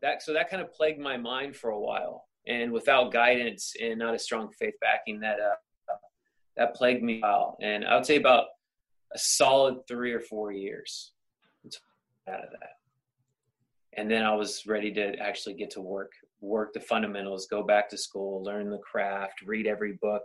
That 0.00 0.22
so 0.22 0.32
that 0.32 0.50
kind 0.50 0.60
of 0.60 0.72
plagued 0.72 1.00
my 1.00 1.16
mind 1.16 1.54
for 1.56 1.70
a 1.70 1.78
while. 1.78 2.26
And 2.48 2.72
without 2.72 3.12
guidance 3.12 3.74
and 3.80 4.00
not 4.00 4.14
a 4.14 4.18
strong 4.18 4.50
faith 4.58 4.74
backing 4.80 5.20
that 5.20 5.38
uh 5.38 5.54
that 6.56 6.74
plagued 6.74 7.02
me 7.02 7.20
while. 7.20 7.56
And 7.62 7.84
i 7.84 7.94
would 7.94 8.04
say 8.04 8.16
about 8.16 8.46
a 9.14 9.18
solid 9.18 9.86
three 9.86 10.12
or 10.12 10.20
four 10.20 10.50
years. 10.50 11.12
Out 12.28 12.44
of 12.44 12.50
that 12.50 12.81
and 13.96 14.10
then 14.10 14.24
I 14.24 14.34
was 14.34 14.62
ready 14.66 14.92
to 14.94 15.16
actually 15.18 15.54
get 15.54 15.70
to 15.72 15.80
work, 15.80 16.12
work 16.40 16.72
the 16.72 16.80
fundamentals, 16.80 17.46
go 17.46 17.62
back 17.62 17.88
to 17.90 17.98
school, 17.98 18.42
learn 18.42 18.70
the 18.70 18.78
craft, 18.78 19.42
read 19.44 19.66
every 19.66 19.98
book, 20.00 20.22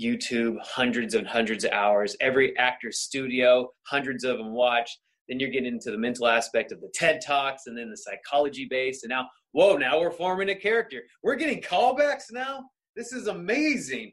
YouTube, 0.00 0.56
hundreds 0.62 1.14
and 1.14 1.26
hundreds 1.26 1.64
of 1.64 1.72
hours, 1.72 2.16
every 2.20 2.56
actor's 2.58 3.00
studio, 3.00 3.68
hundreds 3.86 4.24
of 4.24 4.38
them 4.38 4.52
watched. 4.52 4.98
Then 5.28 5.40
you're 5.40 5.50
getting 5.50 5.72
into 5.72 5.90
the 5.90 5.98
mental 5.98 6.26
aspect 6.26 6.72
of 6.72 6.80
the 6.80 6.90
TED 6.94 7.20
Talks 7.24 7.64
and 7.66 7.76
then 7.76 7.90
the 7.90 7.96
psychology 7.96 8.66
base. 8.70 9.02
And 9.02 9.10
now, 9.10 9.28
whoa, 9.52 9.76
now 9.76 10.00
we're 10.00 10.10
forming 10.10 10.50
a 10.50 10.54
character. 10.54 11.02
We're 11.22 11.36
getting 11.36 11.60
callbacks 11.60 12.24
now. 12.30 12.64
This 12.96 13.12
is 13.12 13.26
amazing. 13.26 14.12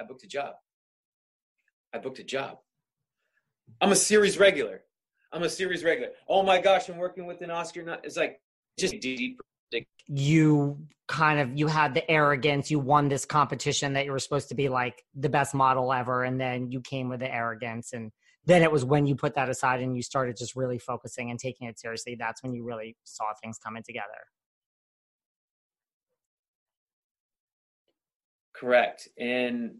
I 0.00 0.04
booked 0.04 0.24
a 0.24 0.28
job. 0.28 0.54
I 1.94 1.98
booked 1.98 2.18
a 2.18 2.24
job. 2.24 2.58
I'm 3.80 3.92
a 3.92 3.96
series 3.96 4.38
regular. 4.38 4.82
I'm 5.32 5.42
a 5.42 5.48
series 5.48 5.82
regular. 5.82 6.10
Oh 6.28 6.42
my 6.42 6.60
gosh, 6.60 6.88
I'm 6.88 6.98
working 6.98 7.26
with 7.26 7.40
an 7.40 7.50
Oscar. 7.50 7.98
It's 8.04 8.16
like 8.16 8.40
just 8.78 9.00
deep. 9.00 9.40
You 10.06 10.78
kind 11.08 11.40
of 11.40 11.58
you 11.58 11.66
had 11.66 11.94
the 11.94 12.08
arrogance. 12.10 12.70
You 12.70 12.78
won 12.78 13.08
this 13.08 13.24
competition 13.24 13.94
that 13.94 14.04
you 14.04 14.12
were 14.12 14.18
supposed 14.18 14.48
to 14.50 14.54
be 14.54 14.68
like 14.68 15.02
the 15.14 15.28
best 15.30 15.54
model 15.54 15.92
ever, 15.92 16.24
and 16.24 16.40
then 16.40 16.70
you 16.70 16.80
came 16.80 17.08
with 17.08 17.20
the 17.20 17.32
arrogance, 17.32 17.92
and 17.92 18.12
then 18.44 18.62
it 18.62 18.70
was 18.70 18.84
when 18.84 19.06
you 19.06 19.14
put 19.14 19.34
that 19.34 19.48
aside 19.48 19.80
and 19.80 19.96
you 19.96 20.02
started 20.02 20.36
just 20.36 20.56
really 20.56 20.78
focusing 20.78 21.30
and 21.30 21.38
taking 21.38 21.68
it 21.68 21.78
seriously. 21.78 22.16
That's 22.18 22.42
when 22.42 22.52
you 22.52 22.64
really 22.64 22.96
saw 23.04 23.26
things 23.42 23.58
coming 23.58 23.82
together. 23.82 24.04
Correct 28.54 29.08
and 29.18 29.76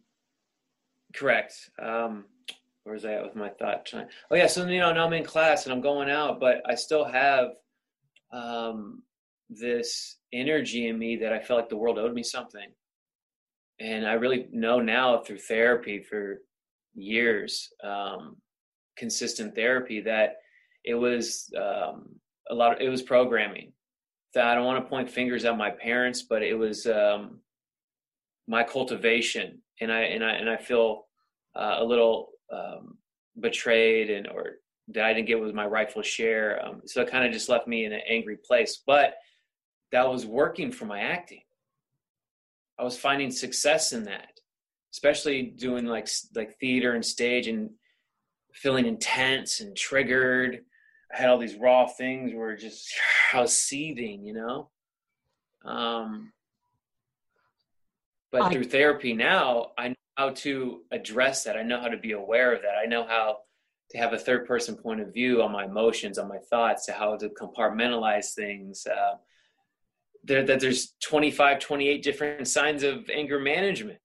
correct. 1.15 1.71
Um, 1.81 2.25
where 2.85 2.95
was 2.95 3.05
I 3.05 3.15
at 3.15 3.23
with 3.25 3.37
my 3.37 3.49
thought? 3.51 3.87
Trying- 3.87 4.09
Oh 4.31 4.37
yeah, 4.37 4.47
so 4.47 4.67
you 4.67 4.81
know 4.81 4.93
now 4.93 5.07
I'm 5.07 5.13
in 5.13 5.25
class 5.25 5.65
and 5.65 5.73
I'm 5.73 5.81
going 5.81 6.11
out, 6.11 6.41
but 6.41 6.63
I 6.69 6.75
still 6.75 7.05
have 7.05 7.51
um, 8.33 9.03
this 9.49 10.17
energy 10.33 10.89
in 10.89 10.99
me 10.99 11.17
that 11.17 11.33
I 11.33 11.41
felt 11.41 11.61
like 11.61 11.69
the 11.69 11.77
world 11.77 11.99
owed 11.99 12.15
me 12.15 12.23
something, 12.23 12.69
and 13.81 14.07
I 14.07 14.15
really 14.15 14.49
know 14.53 14.81
now 14.81 15.19
through 15.19 15.39
therapy 15.39 16.01
for 16.03 16.43
years, 16.95 17.71
um, 17.85 18.37
consistent 18.97 19.55
therapy, 19.55 20.01
that 20.01 20.37
it 20.85 20.95
was 20.95 21.53
um, 21.57 22.09
a 22.51 22.55
lot. 22.55 22.77
Of, 22.77 22.81
it 22.81 22.89
was 22.89 23.03
programming. 23.03 23.73
That 24.35 24.47
I 24.47 24.55
don't 24.55 24.65
want 24.65 24.83
to 24.83 24.89
point 24.89 25.11
fingers 25.11 25.45
at 25.45 25.59
my 25.59 25.71
parents, 25.71 26.23
but 26.23 26.43
it 26.43 26.55
was 26.55 26.87
um, 26.87 27.39
my 28.49 28.65
cultivation, 28.65 29.61
and 29.81 29.93
I 29.93 30.01
and 30.01 30.25
I 30.25 30.33
and 30.33 30.49
I 30.49 30.57
feel 30.57 31.07
uh, 31.55 31.77
a 31.79 31.85
little 31.85 32.31
um, 32.53 32.99
betrayed 33.41 34.11
and 34.11 34.29
or 34.29 34.57
that 34.89 35.05
I 35.05 35.15
didn't 35.15 35.29
get 35.29 35.41
with 35.41 35.55
my 35.55 35.67
rightful 35.67 36.03
share. 36.03 36.65
Um, 36.65 36.83
so 36.87 37.01
it 37.03 37.11
kind 37.11 37.25
of 37.25 37.33
just 37.33 37.49
left 37.49 37.67
me 37.67 37.85
in 37.85 37.93
an 37.93 38.03
angry 38.09 38.37
place. 38.37 38.83
But 38.87 39.15
that 39.93 40.09
was 40.09 40.27
working 40.27 40.73
for 40.73 40.85
my 40.85 41.01
acting. 41.01 41.43
I 42.79 42.85
was 42.85 42.99
finding 42.99 43.31
success 43.31 43.93
in 43.93 44.05
that, 44.05 44.41
especially 44.93 45.43
doing 45.43 45.87
like 45.87 46.09
like 46.35 46.59
theater 46.59 46.95
and 46.95 47.05
stage 47.05 47.47
and 47.47 47.71
feeling 48.55 48.87
intense 48.87 49.61
and 49.61 49.77
triggered. 49.77 50.61
I 51.13 51.21
had 51.21 51.29
all 51.29 51.39
these 51.39 51.57
raw 51.57 51.87
things 51.87 52.33
where 52.35 52.57
just 52.57 52.93
I 53.33 53.41
was 53.41 53.57
seething, 53.57 54.25
you 54.25 54.35
know. 54.35 54.71
Um, 55.65 56.33
but 58.31 58.43
I- 58.43 58.51
through 58.53 58.65
therapy 58.65 59.13
now, 59.13 59.73
I 59.79 59.89
know 59.89 59.95
how 60.17 60.31
to 60.31 60.83
address 60.91 61.45
that. 61.45 61.57
I 61.57 61.63
know 61.63 61.81
how 61.81 61.89
to 61.89 61.97
be 61.97 62.13
aware 62.13 62.55
of 62.55 62.63
that. 62.63 62.75
I 62.83 62.87
know 62.87 63.07
how 63.07 63.39
to 63.91 63.99
have 63.99 64.13
a 64.13 64.19
third 64.19 64.47
person 64.47 64.77
point 64.77 65.01
of 65.01 65.13
view 65.13 65.43
on 65.43 65.53
my 65.53 65.65
emotions, 65.65 66.19
on 66.19 66.29
my 66.29 66.39
thoughts, 66.51 66.87
to 66.87 66.93
how 66.93 67.17
to 67.17 67.29
compartmentalize 67.31 68.35
things. 68.35 68.87
Uh, 68.87 69.17
there, 70.25 70.45
that 70.45 70.61
there's 70.61 70.95
25, 71.01 71.59
28 71.59 72.03
different 72.03 72.49
signs 72.49 72.83
of 72.83 73.09
anger 73.11 73.41
management, 73.41 73.99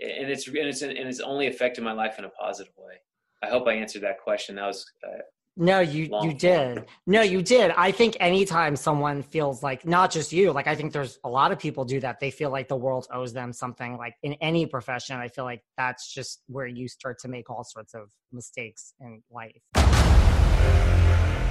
and 0.00 0.28
it's 0.28 0.48
and 0.48 0.56
it's 0.56 0.82
and 0.82 0.92
it's 0.92 1.20
only 1.20 1.46
affected 1.46 1.84
my 1.84 1.92
life 1.92 2.18
in 2.18 2.24
a 2.24 2.30
positive 2.30 2.72
way. 2.76 2.94
I 3.42 3.48
hope 3.48 3.66
I 3.66 3.74
answered 3.74 4.02
that 4.02 4.20
question. 4.22 4.56
That 4.56 4.66
was 4.66 4.90
uh, 5.06 5.18
No, 5.56 5.80
you 5.80 6.08
long 6.08 6.24
you 6.24 6.30
form. 6.30 6.38
did. 6.38 6.86
No, 7.06 7.20
you 7.20 7.42
did. 7.42 7.72
I 7.76 7.90
think 7.90 8.16
anytime 8.20 8.74
someone 8.74 9.22
feels 9.22 9.62
like 9.62 9.84
not 9.86 10.10
just 10.10 10.32
you, 10.32 10.50
like 10.50 10.66
I 10.66 10.74
think 10.74 10.92
there's 10.94 11.18
a 11.24 11.28
lot 11.28 11.52
of 11.52 11.58
people 11.58 11.84
do 11.84 12.00
that. 12.00 12.20
They 12.20 12.30
feel 12.30 12.50
like 12.50 12.68
the 12.68 12.76
world 12.76 13.06
owes 13.12 13.34
them 13.34 13.52
something. 13.52 13.98
Like 13.98 14.14
in 14.22 14.32
any 14.34 14.64
profession, 14.64 15.16
I 15.16 15.28
feel 15.28 15.44
like 15.44 15.62
that's 15.76 16.12
just 16.12 16.40
where 16.46 16.66
you 16.66 16.88
start 16.88 17.18
to 17.20 17.28
make 17.28 17.50
all 17.50 17.64
sorts 17.64 17.92
of 17.92 18.10
mistakes 18.32 18.94
in 19.00 19.22
life. 19.30 19.60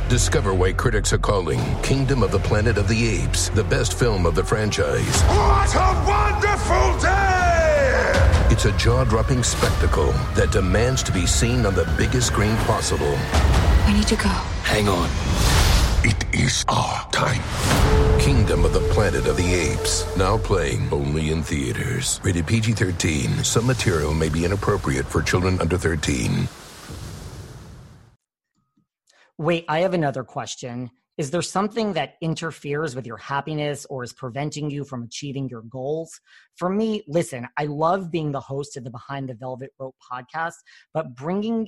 Discover 0.09 0.55
why 0.55 0.73
critics 0.73 1.13
are 1.13 1.19
calling 1.19 1.59
Kingdom 1.83 2.23
of 2.23 2.31
the 2.31 2.39
Planet 2.39 2.77
of 2.77 2.87
the 2.87 3.07
Apes 3.07 3.49
the 3.49 3.63
best 3.63 3.97
film 3.97 4.25
of 4.25 4.33
the 4.33 4.43
franchise. 4.43 5.21
What 5.23 5.73
a 5.75 6.05
wonderful 6.07 6.99
day! 6.99 8.47
It's 8.51 8.65
a 8.65 8.75
jaw 8.77 9.05
dropping 9.05 9.43
spectacle 9.43 10.11
that 10.33 10.51
demands 10.51 11.03
to 11.03 11.11
be 11.13 11.25
seen 11.25 11.65
on 11.65 11.75
the 11.75 11.85
biggest 11.97 12.27
screen 12.27 12.57
possible. 12.65 13.17
We 13.85 13.93
need 13.93 14.07
to 14.07 14.15
go. 14.15 14.29
Hang 14.63 14.87
on. 14.87 15.09
It 16.03 16.25
is 16.33 16.65
our 16.67 17.09
time. 17.11 17.41
Kingdom 18.19 18.65
of 18.65 18.73
the 18.73 18.79
Planet 18.91 19.27
of 19.27 19.37
the 19.37 19.53
Apes. 19.53 20.05
Now 20.17 20.37
playing 20.37 20.91
only 20.91 21.31
in 21.31 21.43
theaters. 21.43 22.19
Rated 22.23 22.47
PG 22.47 22.73
13. 22.73 23.43
Some 23.43 23.67
material 23.67 24.13
may 24.13 24.29
be 24.29 24.45
inappropriate 24.45 25.05
for 25.05 25.21
children 25.21 25.59
under 25.61 25.77
13. 25.77 26.47
Wait, 29.37 29.65
I 29.67 29.79
have 29.79 29.93
another 29.93 30.23
question. 30.23 30.91
Is 31.17 31.29
there 31.29 31.41
something 31.41 31.93
that 31.93 32.15
interferes 32.21 32.95
with 32.95 33.05
your 33.05 33.17
happiness 33.17 33.85
or 33.89 34.03
is 34.03 34.13
preventing 34.13 34.71
you 34.71 34.83
from 34.83 35.03
achieving 35.03 35.49
your 35.49 35.61
goals? 35.61 36.19
For 36.55 36.69
me, 36.69 37.03
listen, 37.07 37.47
I 37.57 37.65
love 37.65 38.11
being 38.11 38.31
the 38.31 38.39
host 38.39 38.77
of 38.77 38.83
the 38.83 38.89
Behind 38.89 39.29
the 39.29 39.33
Velvet 39.33 39.71
Rope 39.79 39.95
podcast, 40.11 40.55
but 40.93 41.15
bringing 41.15 41.67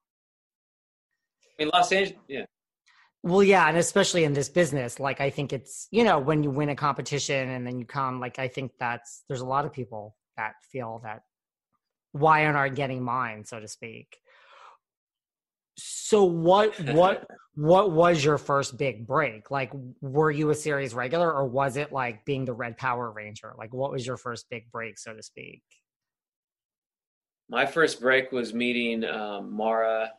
in 1.61 1.69
Los 1.69 1.91
Angeles, 1.91 2.19
yeah. 2.27 2.45
Well, 3.23 3.43
yeah, 3.43 3.67
and 3.69 3.77
especially 3.77 4.23
in 4.23 4.33
this 4.33 4.49
business, 4.49 4.99
like 4.99 5.21
I 5.21 5.29
think 5.29 5.53
it's 5.53 5.87
you 5.91 6.03
know 6.03 6.19
when 6.19 6.43
you 6.43 6.49
win 6.49 6.69
a 6.69 6.75
competition 6.75 7.49
and 7.49 7.65
then 7.65 7.77
you 7.77 7.85
come, 7.85 8.19
like 8.19 8.39
I 8.39 8.47
think 8.47 8.71
that's 8.79 9.23
there's 9.27 9.41
a 9.41 9.45
lot 9.45 9.65
of 9.65 9.71
people 9.71 10.15
that 10.37 10.53
feel 10.71 11.01
that 11.03 11.21
why 12.13 12.45
aren't 12.45 12.57
I 12.57 12.69
getting 12.69 13.03
mine, 13.03 13.45
so 13.45 13.59
to 13.59 13.67
speak. 13.67 14.17
So 15.77 16.23
what 16.23 16.79
what 16.93 17.27
what 17.53 17.91
was 17.91 18.25
your 18.25 18.39
first 18.39 18.75
big 18.77 19.05
break? 19.05 19.51
Like 19.51 19.71
were 20.01 20.31
you 20.31 20.49
a 20.49 20.55
series 20.55 20.95
regular 20.95 21.31
or 21.31 21.45
was 21.45 21.77
it 21.77 21.91
like 21.91 22.25
being 22.25 22.45
the 22.45 22.53
Red 22.53 22.75
Power 22.75 23.11
Ranger? 23.11 23.53
Like 23.55 23.71
what 23.71 23.91
was 23.91 24.05
your 24.05 24.17
first 24.17 24.49
big 24.49 24.71
break, 24.71 24.97
so 24.97 25.13
to 25.13 25.21
speak? 25.21 25.61
My 27.49 27.67
first 27.67 28.01
break 28.01 28.31
was 28.31 28.51
meeting 28.51 29.03
um, 29.03 29.53
Mara 29.53 30.11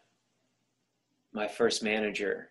my 1.32 1.48
first 1.48 1.82
manager, 1.82 2.50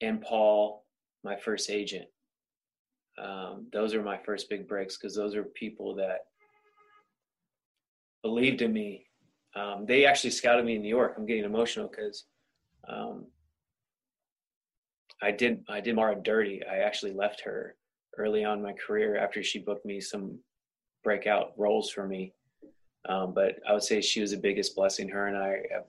and 0.00 0.20
Paul, 0.20 0.84
my 1.24 1.36
first 1.36 1.70
agent. 1.70 2.06
Um, 3.18 3.66
those 3.72 3.94
are 3.94 4.02
my 4.02 4.18
first 4.18 4.48
big 4.50 4.68
breaks 4.68 4.96
because 4.96 5.16
those 5.16 5.34
are 5.34 5.42
people 5.42 5.94
that 5.96 6.26
believed 8.22 8.62
in 8.62 8.72
me. 8.72 9.06
Um, 9.54 9.86
they 9.86 10.04
actually 10.04 10.30
scouted 10.30 10.64
me 10.64 10.76
in 10.76 10.82
New 10.82 10.88
York. 10.88 11.14
I'm 11.16 11.26
getting 11.26 11.44
emotional 11.44 11.88
because 11.88 12.24
um, 12.88 13.26
I 15.22 15.30
did 15.30 15.64
I 15.68 15.80
did 15.80 15.96
Mara 15.96 16.14
dirty. 16.14 16.60
I 16.70 16.78
actually 16.78 17.12
left 17.12 17.40
her 17.42 17.76
early 18.18 18.44
on 18.44 18.62
my 18.62 18.72
career 18.74 19.16
after 19.16 19.42
she 19.42 19.58
booked 19.58 19.86
me 19.86 20.00
some 20.00 20.38
breakout 21.02 21.52
roles 21.56 21.90
for 21.90 22.06
me. 22.06 22.34
Um, 23.08 23.32
but 23.32 23.56
I 23.66 23.72
would 23.72 23.82
say 23.82 24.00
she 24.00 24.20
was 24.20 24.32
the 24.32 24.36
biggest 24.36 24.76
blessing. 24.76 25.08
Her 25.08 25.28
and 25.28 25.36
I 25.36 25.62
have 25.72 25.84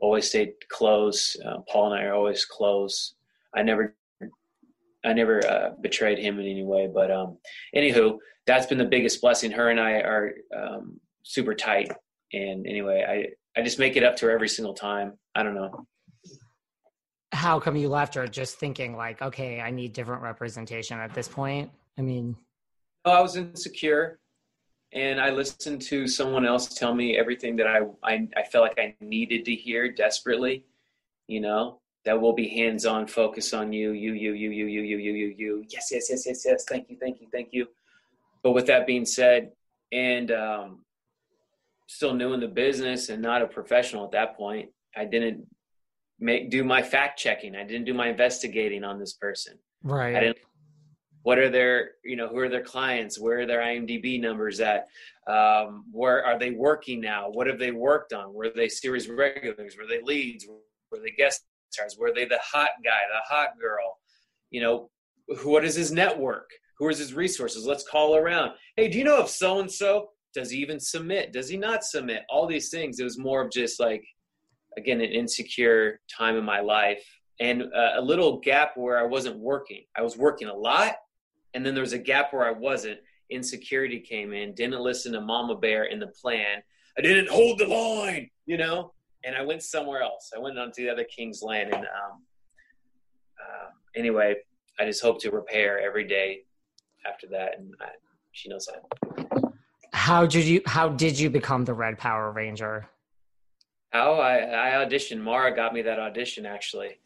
always 0.00 0.28
stayed 0.28 0.52
close. 0.68 1.36
Uh, 1.44 1.58
Paul 1.68 1.92
and 1.92 2.00
I 2.00 2.04
are 2.04 2.14
always 2.14 2.44
close. 2.44 3.14
I 3.54 3.62
never, 3.62 3.96
I 5.04 5.12
never 5.12 5.46
uh, 5.46 5.70
betrayed 5.80 6.18
him 6.18 6.38
in 6.38 6.46
any 6.46 6.64
way. 6.64 6.88
But 6.92 7.10
um, 7.10 7.38
anywho, 7.74 8.18
that's 8.46 8.66
been 8.66 8.78
the 8.78 8.84
biggest 8.84 9.20
blessing. 9.20 9.50
Her 9.50 9.70
and 9.70 9.80
I 9.80 9.92
are 10.00 10.34
um, 10.56 11.00
super 11.22 11.54
tight. 11.54 11.90
And 12.32 12.66
anyway, 12.66 13.04
I 13.08 13.58
I 13.58 13.64
just 13.64 13.78
make 13.78 13.96
it 13.96 14.04
up 14.04 14.16
to 14.16 14.26
her 14.26 14.32
every 14.32 14.48
single 14.48 14.74
time. 14.74 15.14
I 15.34 15.42
don't 15.42 15.54
know. 15.54 15.86
How 17.32 17.58
come 17.58 17.76
you 17.76 17.88
left 17.88 18.14
her? 18.14 18.26
Just 18.26 18.58
thinking 18.58 18.96
like, 18.96 19.20
okay, 19.20 19.60
I 19.60 19.70
need 19.70 19.92
different 19.92 20.22
representation 20.22 20.98
at 20.98 21.12
this 21.14 21.28
point. 21.28 21.70
I 21.98 22.02
mean, 22.02 22.36
oh, 23.04 23.12
I 23.12 23.20
was 23.20 23.36
insecure 23.36 24.20
and 24.92 25.20
I 25.20 25.30
listened 25.30 25.82
to 25.82 26.08
someone 26.08 26.46
else 26.46 26.74
tell 26.74 26.94
me 26.94 27.16
everything 27.16 27.56
that 27.56 27.66
I, 27.66 27.80
I, 28.02 28.28
I 28.36 28.42
felt 28.44 28.64
like 28.64 28.78
I 28.78 28.94
needed 29.00 29.44
to 29.44 29.54
hear 29.54 29.92
desperately, 29.92 30.64
you 31.26 31.40
know, 31.40 31.80
that 32.04 32.20
will 32.20 32.32
be 32.32 32.48
hands 32.48 32.86
on, 32.86 33.06
focus 33.06 33.52
on 33.52 33.72
you, 33.72 33.92
you, 33.92 34.12
you, 34.12 34.32
you, 34.32 34.50
you, 34.50 34.66
you, 34.66 34.82
you, 34.82 34.96
you, 34.96 35.12
you, 35.12 35.34
you. 35.36 35.64
Yes, 35.68 35.88
yes, 35.90 36.08
yes, 36.08 36.24
yes, 36.26 36.42
yes. 36.46 36.64
Thank 36.66 36.88
you, 36.88 36.96
thank 36.98 37.20
you, 37.20 37.28
thank 37.30 37.48
you. 37.52 37.66
But 38.42 38.52
with 38.52 38.66
that 38.66 38.86
being 38.86 39.04
said, 39.04 39.52
and 39.92 40.30
um, 40.30 40.84
still 41.86 42.14
new 42.14 42.32
in 42.32 42.40
the 42.40 42.48
business 42.48 43.08
and 43.08 43.20
not 43.20 43.42
a 43.42 43.46
professional 43.46 44.04
at 44.04 44.12
that 44.12 44.36
point, 44.36 44.70
I 44.96 45.04
didn't 45.04 45.46
make 46.18 46.50
do 46.50 46.64
my 46.64 46.82
fact 46.82 47.18
checking. 47.18 47.54
I 47.54 47.64
didn't 47.64 47.84
do 47.84 47.94
my 47.94 48.08
investigating 48.08 48.84
on 48.84 48.98
this 48.98 49.12
person. 49.12 49.58
Right. 49.82 50.16
I 50.16 50.20
didn't 50.20 50.38
what 51.22 51.38
are 51.38 51.50
their 51.50 51.90
you 52.04 52.16
know 52.16 52.28
who 52.28 52.38
are 52.38 52.48
their 52.48 52.62
clients? 52.62 53.18
Where 53.18 53.40
are 53.40 53.46
their 53.46 53.60
imdb 53.60 54.20
numbers 54.20 54.60
at? 54.60 54.86
Um, 55.26 55.84
where 55.90 56.24
are 56.24 56.38
they 56.38 56.50
working 56.50 57.00
now? 57.00 57.28
What 57.30 57.46
have 57.46 57.58
they 57.58 57.70
worked 57.70 58.12
on? 58.12 58.32
Were 58.32 58.50
they 58.54 58.68
series 58.68 59.08
regulars? 59.08 59.76
Were 59.76 59.86
they 59.86 60.00
leads? 60.02 60.46
Were 60.90 60.98
they 60.98 61.10
guest 61.10 61.44
stars? 61.70 61.96
Were 61.98 62.12
they 62.14 62.24
the 62.24 62.40
hot 62.42 62.70
guy 62.84 63.00
the 63.12 63.34
hot 63.34 63.58
girl? 63.60 63.98
You 64.50 64.62
know 64.62 64.90
what 65.44 65.64
is 65.64 65.74
his 65.74 65.92
network? 65.92 66.50
Who 66.78 66.88
is 66.88 66.98
his 66.98 67.12
resources? 67.12 67.66
Let's 67.66 67.86
call 67.86 68.16
around. 68.16 68.52
Hey 68.76 68.88
do 68.88 68.98
you 68.98 69.04
know 69.04 69.20
if 69.22 69.28
so 69.28 69.60
and 69.60 69.70
so 69.70 70.10
does 70.34 70.50
he 70.50 70.58
even 70.58 70.78
submit? 70.78 71.32
Does 71.32 71.48
he 71.48 71.56
not 71.56 71.84
submit? 71.84 72.22
All 72.28 72.46
these 72.46 72.70
things. 72.70 73.00
It 73.00 73.04
was 73.04 73.18
more 73.18 73.42
of 73.42 73.50
just 73.50 73.80
like 73.80 74.04
again 74.76 75.00
an 75.00 75.10
insecure 75.10 76.00
time 76.16 76.36
in 76.36 76.44
my 76.44 76.60
life 76.60 77.04
and 77.40 77.62
a 77.62 78.00
little 78.00 78.40
gap 78.40 78.76
where 78.76 78.98
i 78.98 79.04
wasn't 79.04 79.38
working. 79.38 79.84
I 79.96 80.02
was 80.02 80.16
working 80.16 80.48
a 80.48 80.54
lot 80.54 80.94
and 81.54 81.64
then 81.64 81.74
there 81.74 81.82
was 81.82 81.92
a 81.92 81.98
gap 81.98 82.32
where 82.32 82.46
I 82.46 82.50
wasn't. 82.50 82.98
Insecurity 83.30 84.00
came 84.00 84.32
in, 84.32 84.54
didn't 84.54 84.80
listen 84.80 85.12
to 85.12 85.20
Mama 85.20 85.56
Bear 85.56 85.84
in 85.84 85.98
the 85.98 86.06
plan. 86.06 86.62
I 86.96 87.02
didn't 87.02 87.28
hold 87.28 87.58
the 87.58 87.66
line, 87.66 88.30
you 88.46 88.56
know, 88.56 88.92
and 89.24 89.36
I 89.36 89.42
went 89.42 89.62
somewhere 89.62 90.02
else. 90.02 90.32
I 90.34 90.38
went 90.38 90.58
onto 90.58 90.82
the 90.82 90.90
other 90.90 91.04
king's 91.04 91.42
land. 91.42 91.72
And 91.72 91.84
um, 91.84 92.22
uh, 93.38 93.70
anyway, 93.94 94.36
I 94.80 94.84
just 94.84 95.02
hope 95.02 95.20
to 95.22 95.30
repair 95.30 95.78
every 95.78 96.04
day 96.04 96.42
after 97.06 97.26
that. 97.28 97.58
And 97.58 97.74
I, 97.80 97.88
she 98.32 98.48
knows 98.48 98.66
that 98.66 99.52
How 99.92 100.26
did 100.26 100.44
you 100.44 100.62
how 100.66 100.88
did 100.88 101.18
you 101.18 101.30
become 101.30 101.64
the 101.64 101.74
Red 101.74 101.98
Power 101.98 102.32
Ranger? 102.32 102.88
How 103.90 104.14
I, 104.14 104.36
I 104.80 104.84
auditioned. 104.84 105.20
Mara 105.20 105.54
got 105.54 105.72
me 105.72 105.82
that 105.82 105.98
audition 105.98 106.46
actually. 106.46 106.98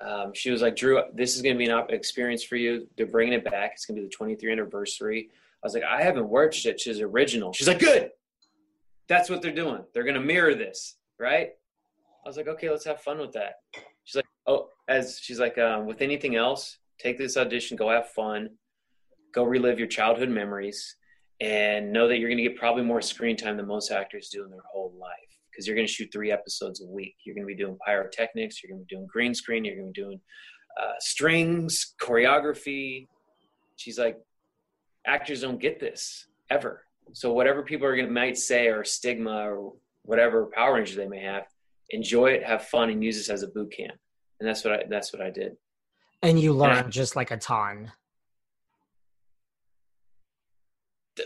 Um, 0.00 0.32
she 0.32 0.50
was 0.50 0.62
like, 0.62 0.76
Drew, 0.76 1.02
this 1.12 1.36
is 1.36 1.42
going 1.42 1.54
to 1.54 1.58
be 1.58 1.70
an 1.70 1.84
experience 1.90 2.42
for 2.42 2.56
you. 2.56 2.88
They're 2.96 3.06
bringing 3.06 3.34
it 3.34 3.44
back. 3.44 3.72
It's 3.74 3.84
going 3.84 3.96
to 3.96 4.02
be 4.02 4.08
the 4.08 4.46
23rd 4.46 4.52
anniversary. 4.52 5.28
I 5.32 5.66
was 5.66 5.74
like, 5.74 5.84
I 5.84 6.02
haven't 6.02 6.28
watched 6.28 6.64
it. 6.66 6.80
She's 6.80 7.00
original. 7.00 7.52
She's 7.52 7.68
like, 7.68 7.80
good. 7.80 8.10
That's 9.08 9.28
what 9.28 9.42
they're 9.42 9.52
doing. 9.52 9.84
They're 9.92 10.04
going 10.04 10.14
to 10.14 10.20
mirror 10.20 10.54
this, 10.54 10.96
right? 11.18 11.50
I 12.24 12.28
was 12.28 12.36
like, 12.36 12.48
okay, 12.48 12.70
let's 12.70 12.84
have 12.86 13.00
fun 13.00 13.18
with 13.18 13.32
that. 13.32 13.54
She's 14.04 14.16
like, 14.16 14.26
oh, 14.46 14.68
as 14.88 15.18
she's 15.20 15.38
like, 15.40 15.58
um, 15.58 15.86
with 15.86 16.00
anything 16.00 16.36
else, 16.36 16.78
take 16.98 17.18
this 17.18 17.36
audition, 17.36 17.76
go 17.76 17.90
have 17.90 18.08
fun, 18.08 18.50
go 19.34 19.44
relive 19.44 19.78
your 19.78 19.88
childhood 19.88 20.30
memories, 20.30 20.96
and 21.40 21.92
know 21.92 22.08
that 22.08 22.18
you're 22.18 22.28
going 22.28 22.42
to 22.42 22.48
get 22.48 22.56
probably 22.56 22.82
more 22.82 23.02
screen 23.02 23.36
time 23.36 23.56
than 23.56 23.66
most 23.66 23.90
actors 23.90 24.28
do 24.30 24.44
in 24.44 24.50
their 24.50 24.60
whole 24.70 24.94
life 24.98 25.29
because 25.60 25.66
you're 25.66 25.76
going 25.76 25.86
to 25.86 25.92
shoot 25.92 26.08
three 26.10 26.32
episodes 26.32 26.80
a 26.80 26.86
week. 26.86 27.16
You're 27.22 27.34
going 27.34 27.46
to 27.46 27.54
be 27.54 27.54
doing 27.54 27.76
pyrotechnics, 27.86 28.62
you're 28.62 28.70
going 28.70 28.80
to 28.80 28.86
be 28.86 28.94
doing 28.96 29.06
green 29.06 29.34
screen, 29.34 29.62
you're 29.62 29.76
going 29.76 29.92
to 29.92 30.00
be 30.00 30.02
doing 30.02 30.20
uh, 30.80 30.94
strings, 31.00 31.94
choreography. 32.00 33.08
She's 33.76 33.98
like, 33.98 34.16
actors 35.06 35.42
don't 35.42 35.60
get 35.60 35.78
this 35.78 36.28
ever. 36.48 36.84
So 37.12 37.34
whatever 37.34 37.62
people 37.62 37.86
are 37.86 37.94
going 37.94 38.08
to 38.08 38.12
might 38.12 38.38
say 38.38 38.68
or 38.68 38.84
stigma 38.84 39.50
or 39.50 39.74
whatever 40.04 40.48
Power 40.54 40.76
Rangers 40.76 40.96
they 40.96 41.06
may 41.06 41.20
have, 41.20 41.44
enjoy 41.90 42.28
it, 42.28 42.42
have 42.42 42.64
fun, 42.64 42.88
and 42.88 43.04
use 43.04 43.18
this 43.18 43.28
as 43.28 43.42
a 43.42 43.48
boot 43.48 43.70
camp. 43.76 43.98
And 44.40 44.48
that's 44.48 44.64
what 44.64 44.72
I 44.72 44.84
that's 44.88 45.12
what 45.12 45.20
I 45.20 45.28
did. 45.28 45.56
And 46.22 46.40
you 46.40 46.54
learned 46.54 46.84
and 46.84 46.92
just 46.92 47.16
like 47.16 47.30
a 47.30 47.36
ton. 47.36 47.92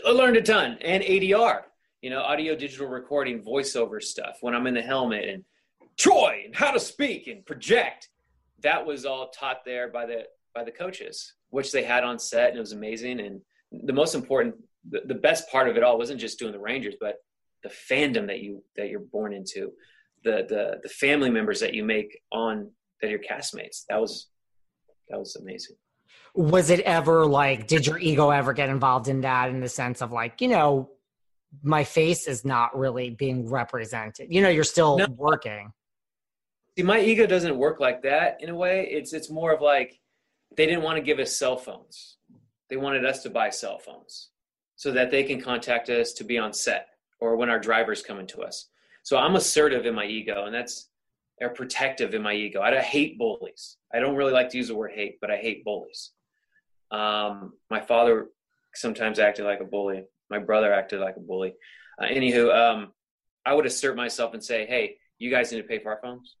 I 0.05 0.09
learned 0.09 0.35
a 0.35 0.41
ton 0.41 0.77
and 0.81 1.01
ADR, 1.03 1.61
you 2.05 2.11
know, 2.11 2.21
audio 2.21 2.55
digital 2.55 2.85
recording, 2.85 3.41
voiceover 3.41 3.99
stuff 3.99 4.37
when 4.41 4.53
I'm 4.53 4.67
in 4.67 4.75
the 4.75 4.81
helmet 4.83 5.27
and 5.27 5.43
Troy 5.97 6.43
and 6.45 6.55
how 6.55 6.69
to 6.69 6.79
speak 6.79 7.25
and 7.25 7.43
project. 7.43 8.09
That 8.61 8.85
was 8.85 9.07
all 9.07 9.29
taught 9.29 9.65
there 9.65 9.87
by 9.87 10.05
the 10.05 10.25
by 10.53 10.63
the 10.63 10.69
coaches, 10.69 11.33
which 11.49 11.71
they 11.71 11.81
had 11.81 12.03
on 12.03 12.19
set 12.19 12.49
and 12.49 12.57
it 12.57 12.59
was 12.59 12.73
amazing. 12.73 13.21
And 13.21 13.41
the 13.71 13.91
most 13.91 14.13
important 14.13 14.53
the, 14.87 15.01
the 15.03 15.15
best 15.15 15.49
part 15.49 15.67
of 15.67 15.77
it 15.77 15.83
all 15.83 15.97
wasn't 15.97 16.19
just 16.19 16.37
doing 16.37 16.51
the 16.51 16.59
Rangers, 16.59 16.93
but 17.01 17.15
the 17.63 17.69
fandom 17.69 18.27
that 18.27 18.39
you 18.39 18.63
that 18.77 18.89
you're 18.89 18.99
born 18.99 19.33
into, 19.33 19.71
the 20.23 20.45
the 20.47 20.81
the 20.83 20.89
family 20.89 21.31
members 21.31 21.59
that 21.61 21.73
you 21.73 21.83
make 21.83 22.21
on 22.31 22.69
that 23.01 23.09
your 23.09 23.17
castmates. 23.17 23.83
That 23.89 23.99
was 23.99 24.27
that 25.09 25.17
was 25.17 25.35
amazing 25.37 25.77
was 26.35 26.69
it 26.69 26.81
ever 26.81 27.25
like 27.25 27.65
did 27.65 27.87
your 27.87 27.97
ego 27.97 28.29
ever 28.29 28.51
get 28.51 28.67
involved 28.67 29.07
in 29.07 29.21
that 29.21 29.49
in 29.49 29.61
the 29.61 29.69
sense 29.69 30.01
of 30.01 30.11
like 30.11 30.41
you 30.41 30.49
know 30.49 30.89
my 31.63 31.83
face 31.83 32.27
is 32.27 32.45
not 32.45 32.77
really 32.77 33.09
being 33.09 33.49
represented. 33.49 34.27
You 34.31 34.41
know 34.41 34.49
you're 34.49 34.63
still 34.63 34.97
no. 34.97 35.07
working. 35.15 35.71
See 36.77 36.83
my 36.83 36.99
ego 36.99 37.25
doesn't 37.25 37.57
work 37.57 37.79
like 37.79 38.01
that 38.03 38.37
in 38.41 38.49
a 38.49 38.55
way. 38.55 38.87
It's 38.91 39.13
it's 39.13 39.29
more 39.29 39.53
of 39.53 39.61
like 39.61 39.99
they 40.55 40.65
didn't 40.65 40.83
want 40.83 40.97
to 40.97 41.01
give 41.01 41.19
us 41.19 41.35
cell 41.35 41.57
phones. 41.57 42.17
They 42.69 42.77
wanted 42.77 43.05
us 43.05 43.23
to 43.23 43.29
buy 43.29 43.49
cell 43.49 43.77
phones 43.77 44.29
so 44.75 44.91
that 44.91 45.11
they 45.11 45.23
can 45.23 45.39
contact 45.39 45.89
us 45.89 46.13
to 46.13 46.23
be 46.23 46.37
on 46.37 46.51
set 46.53 46.87
or 47.19 47.37
when 47.37 47.49
our 47.49 47.59
drivers 47.59 48.01
coming 48.01 48.27
to 48.27 48.41
us. 48.41 48.69
So 49.03 49.17
i'm 49.17 49.35
assertive 49.35 49.85
in 49.85 49.95
my 49.95 50.05
ego 50.05 50.45
and 50.45 50.53
that's 50.53 50.89
or 51.41 51.49
protective 51.49 52.13
in 52.13 52.21
my 52.21 52.33
ego. 52.33 52.61
I 52.61 52.79
hate 52.79 53.17
bullies. 53.17 53.77
I 53.93 53.99
don't 53.99 54.15
really 54.15 54.31
like 54.31 54.49
to 54.49 54.57
use 54.57 54.69
the 54.69 54.75
word 54.75 54.91
hate 54.93 55.19
but 55.21 55.31
i 55.31 55.37
hate 55.37 55.63
bullies. 55.63 56.11
Um, 56.91 57.53
my 57.69 57.81
father 57.81 58.27
sometimes 58.73 59.19
acted 59.19 59.45
like 59.45 59.61
a 59.61 59.65
bully. 59.65 60.05
My 60.29 60.39
brother 60.39 60.73
acted 60.73 60.99
like 60.99 61.17
a 61.17 61.19
bully. 61.19 61.55
Uh, 62.01 62.05
anywho, 62.05 62.53
um, 62.53 62.91
I 63.45 63.53
would 63.53 63.65
assert 63.65 63.95
myself 63.95 64.33
and 64.33 64.43
say, 64.43 64.65
"Hey, 64.65 64.97
you 65.19 65.29
guys 65.29 65.51
need 65.51 65.61
to 65.61 65.67
pay 65.67 65.79
for 65.79 65.91
our 65.91 66.01
phones. 66.01 66.35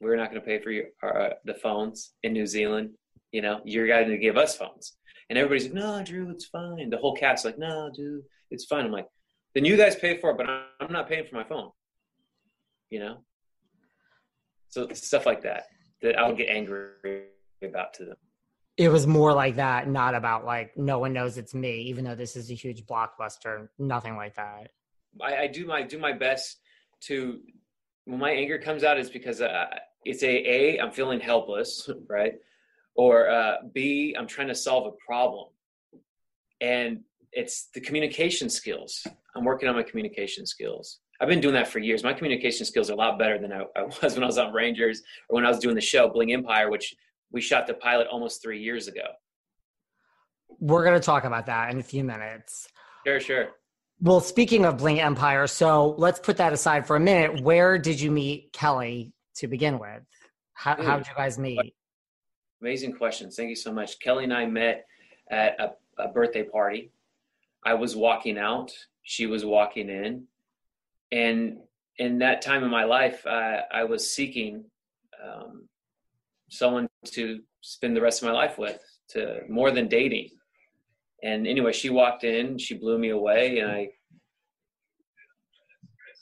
We're 0.00 0.16
not 0.16 0.30
going 0.30 0.40
to 0.40 0.46
pay 0.46 0.60
for 0.60 0.70
your, 0.70 0.86
our, 1.02 1.20
uh, 1.20 1.34
the 1.44 1.54
phones 1.54 2.12
in 2.22 2.32
New 2.32 2.46
Zealand. 2.46 2.90
You 3.32 3.42
know, 3.42 3.60
you're 3.64 3.86
going 3.86 4.08
to 4.08 4.18
give 4.18 4.36
us 4.36 4.56
phones." 4.56 4.96
And 5.28 5.38
everybody's 5.38 5.64
like, 5.64 5.74
"No, 5.74 6.02
Drew, 6.04 6.30
it's 6.30 6.46
fine." 6.46 6.90
The 6.90 6.98
whole 6.98 7.14
cast's 7.14 7.44
like, 7.44 7.58
"No, 7.58 7.90
dude, 7.94 8.22
it's 8.50 8.64
fine." 8.64 8.86
I'm 8.86 8.92
like, 8.92 9.08
"Then 9.54 9.64
you 9.64 9.76
guys 9.76 9.96
pay 9.96 10.18
for 10.18 10.30
it, 10.30 10.38
but 10.38 10.48
I'm 10.48 10.92
not 10.92 11.08
paying 11.08 11.26
for 11.26 11.36
my 11.36 11.44
phone." 11.44 11.70
You 12.90 13.00
know, 13.00 13.18
so 14.68 14.88
stuff 14.92 15.26
like 15.26 15.42
that 15.42 15.64
that 16.02 16.18
I 16.18 16.28
would 16.28 16.36
get 16.36 16.48
angry 16.48 17.24
about 17.62 17.94
to 17.94 18.04
them 18.04 18.16
it 18.76 18.88
was 18.88 19.06
more 19.06 19.32
like 19.32 19.56
that, 19.56 19.88
not 19.88 20.14
about 20.14 20.44
like 20.44 20.76
no 20.76 20.98
one 20.98 21.12
knows 21.12 21.38
it's 21.38 21.54
me, 21.54 21.80
even 21.82 22.04
though 22.04 22.14
this 22.14 22.36
is 22.36 22.50
a 22.50 22.54
huge 22.54 22.84
blockbuster. 22.84 23.68
Nothing 23.78 24.16
like 24.16 24.34
that. 24.36 24.70
I, 25.20 25.36
I 25.36 25.46
do 25.46 25.66
my 25.66 25.82
do 25.82 25.98
my 25.98 26.12
best 26.12 26.58
to 27.02 27.40
when 28.04 28.18
my 28.18 28.30
anger 28.30 28.58
comes 28.58 28.84
out 28.84 28.98
is 28.98 29.08
because 29.08 29.40
uh, 29.40 29.66
it's 30.04 30.22
a 30.22 30.28
a 30.28 30.78
I'm 30.78 30.90
feeling 30.90 31.20
helpless, 31.20 31.88
right? 32.08 32.34
Or 32.94 33.30
uh, 33.30 33.56
B 33.72 34.14
I'm 34.18 34.26
trying 34.26 34.48
to 34.48 34.54
solve 34.54 34.86
a 34.86 34.96
problem, 35.06 35.48
and 36.60 37.00
it's 37.32 37.68
the 37.74 37.80
communication 37.80 38.50
skills. 38.50 39.06
I'm 39.34 39.44
working 39.44 39.68
on 39.68 39.74
my 39.74 39.82
communication 39.82 40.46
skills. 40.46 41.00
I've 41.18 41.28
been 41.28 41.40
doing 41.40 41.54
that 41.54 41.68
for 41.68 41.78
years. 41.78 42.04
My 42.04 42.12
communication 42.12 42.66
skills 42.66 42.90
are 42.90 42.92
a 42.92 42.96
lot 42.96 43.18
better 43.18 43.38
than 43.38 43.52
I, 43.52 43.64
I 43.74 43.82
was 44.02 44.14
when 44.14 44.22
I 44.22 44.26
was 44.26 44.36
on 44.36 44.52
Rangers 44.52 45.02
or 45.30 45.36
when 45.36 45.46
I 45.46 45.48
was 45.48 45.58
doing 45.58 45.74
the 45.74 45.80
show 45.80 46.08
Bling 46.08 46.34
Empire, 46.34 46.70
which 46.70 46.94
we 47.30 47.40
shot 47.40 47.66
the 47.66 47.74
pilot 47.74 48.06
almost 48.08 48.42
three 48.42 48.60
years 48.60 48.88
ago. 48.88 49.06
We're 50.60 50.84
going 50.84 50.98
to 50.98 51.04
talk 51.04 51.24
about 51.24 51.46
that 51.46 51.72
in 51.72 51.78
a 51.78 51.82
few 51.82 52.04
minutes. 52.04 52.68
Sure, 53.06 53.20
sure. 53.20 53.48
Well, 54.00 54.20
speaking 54.20 54.64
of 54.64 54.78
Bling 54.78 55.00
Empire, 55.00 55.46
so 55.46 55.94
let's 55.98 56.18
put 56.18 56.36
that 56.36 56.52
aside 56.52 56.86
for 56.86 56.96
a 56.96 57.00
minute. 57.00 57.42
Where 57.42 57.78
did 57.78 58.00
you 58.00 58.10
meet 58.10 58.52
Kelly 58.52 59.12
to 59.36 59.48
begin 59.48 59.78
with? 59.78 60.02
How, 60.52 60.82
how 60.82 60.98
did 60.98 61.06
you 61.06 61.14
guys 61.14 61.38
meet? 61.38 61.74
Amazing 62.60 62.94
questions. 62.94 63.36
Thank 63.36 63.50
you 63.50 63.56
so 63.56 63.72
much. 63.72 63.98
Kelly 64.00 64.24
and 64.24 64.32
I 64.32 64.46
met 64.46 64.86
at 65.30 65.58
a, 65.60 66.02
a 66.02 66.08
birthday 66.08 66.42
party. 66.42 66.90
I 67.64 67.74
was 67.74 67.96
walking 67.96 68.38
out, 68.38 68.72
she 69.02 69.26
was 69.26 69.44
walking 69.44 69.88
in. 69.88 70.24
And 71.10 71.58
in 71.98 72.18
that 72.18 72.42
time 72.42 72.64
in 72.64 72.70
my 72.70 72.84
life, 72.84 73.26
uh, 73.26 73.60
I 73.72 73.84
was 73.84 74.10
seeking 74.10 74.64
um, 75.22 75.68
someone 76.48 76.88
to 77.06 77.40
spend 77.60 77.96
the 77.96 78.00
rest 78.00 78.22
of 78.22 78.28
my 78.28 78.34
life 78.34 78.58
with, 78.58 78.80
to 79.10 79.40
more 79.48 79.70
than 79.70 79.88
dating. 79.88 80.30
And 81.22 81.46
anyway, 81.46 81.72
she 81.72 81.90
walked 81.90 82.24
in, 82.24 82.58
she 82.58 82.74
blew 82.74 82.98
me 82.98 83.10
away, 83.10 83.58
and 83.58 83.70
I, 83.70 83.88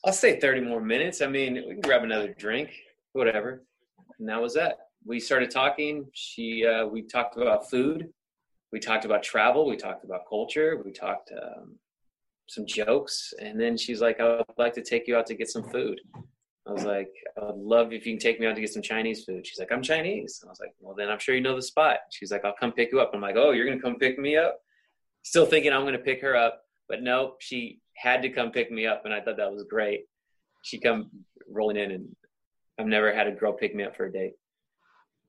I'll 0.04 0.12
say 0.12 0.38
30 0.38 0.62
more 0.62 0.80
minutes. 0.80 1.20
I 1.20 1.26
mean, 1.26 1.54
we 1.54 1.72
can 1.72 1.80
grab 1.80 2.04
another 2.04 2.34
drink, 2.38 2.70
whatever. 3.12 3.64
And 4.18 4.28
that 4.28 4.40
was 4.40 4.54
that. 4.54 4.78
We 5.04 5.20
started 5.20 5.50
talking. 5.50 6.06
She, 6.12 6.66
uh, 6.66 6.86
we 6.86 7.02
talked 7.02 7.36
about 7.36 7.68
food. 7.68 8.08
We 8.72 8.80
talked 8.80 9.04
about 9.04 9.22
travel. 9.22 9.68
We 9.68 9.76
talked 9.76 10.04
about 10.04 10.22
culture. 10.28 10.80
We 10.84 10.92
talked 10.92 11.30
um, 11.32 11.76
some 12.48 12.66
jokes. 12.66 13.32
And 13.40 13.60
then 13.60 13.76
she's 13.76 14.00
like, 14.00 14.20
I 14.20 14.36
would 14.36 14.44
like 14.58 14.74
to 14.74 14.82
take 14.82 15.06
you 15.06 15.16
out 15.16 15.26
to 15.26 15.34
get 15.34 15.48
some 15.48 15.64
food. 15.70 16.00
I 16.66 16.72
was 16.72 16.84
like, 16.84 17.12
I 17.36 17.44
would 17.44 17.56
love 17.56 17.92
if 17.92 18.06
you 18.06 18.12
can 18.12 18.18
take 18.18 18.40
me 18.40 18.46
out 18.46 18.54
to 18.54 18.60
get 18.60 18.72
some 18.72 18.82
Chinese 18.82 19.24
food. 19.24 19.46
She's 19.46 19.58
like, 19.58 19.70
I'm 19.70 19.82
Chinese. 19.82 20.38
And 20.40 20.48
I 20.48 20.52
was 20.52 20.60
like, 20.60 20.74
well, 20.80 20.94
then 20.96 21.10
I'm 21.10 21.18
sure 21.18 21.34
you 21.34 21.42
know 21.42 21.54
the 21.56 21.62
spot. 21.62 21.98
She's 22.10 22.32
like, 22.32 22.44
I'll 22.44 22.54
come 22.58 22.72
pick 22.72 22.90
you 22.90 23.00
up. 23.00 23.10
I'm 23.12 23.20
like, 23.20 23.36
oh, 23.36 23.50
you're 23.50 23.66
going 23.66 23.78
to 23.78 23.82
come 23.82 23.96
pick 23.96 24.18
me 24.18 24.36
up? 24.36 24.58
Still 25.22 25.44
thinking 25.44 25.72
I'm 25.72 25.82
going 25.82 25.92
to 25.92 25.98
pick 25.98 26.22
her 26.22 26.34
up. 26.34 26.62
But 26.88 27.02
no, 27.02 27.34
she 27.38 27.80
had 27.96 28.22
to 28.22 28.30
come 28.30 28.50
pick 28.50 28.70
me 28.70 28.86
up. 28.86 29.02
And 29.04 29.12
I 29.12 29.20
thought 29.20 29.36
that 29.36 29.52
was 29.52 29.64
great. 29.68 30.04
She 30.62 30.78
come 30.78 31.10
rolling 31.48 31.76
in 31.76 31.90
and 31.90 32.16
I've 32.78 32.86
never 32.86 33.14
had 33.14 33.26
a 33.26 33.32
girl 33.32 33.52
pick 33.52 33.74
me 33.74 33.84
up 33.84 33.94
for 33.94 34.06
a 34.06 34.12
date. 34.12 34.32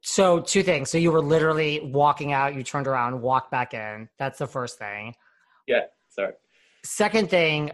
So 0.01 0.39
two 0.39 0.63
things. 0.63 0.89
So 0.89 0.97
you 0.97 1.11
were 1.11 1.21
literally 1.21 1.81
walking 1.83 2.31
out, 2.31 2.55
you 2.55 2.63
turned 2.63 2.87
around, 2.87 3.21
walked 3.21 3.51
back 3.51 3.73
in. 3.73 4.07
That's 4.19 4.37
the 4.37 4.47
first 4.47 4.77
thing. 4.77 5.15
Yeah, 5.67 5.81
sorry. 6.09 6.33
Second 6.83 7.29
thing, 7.29 7.71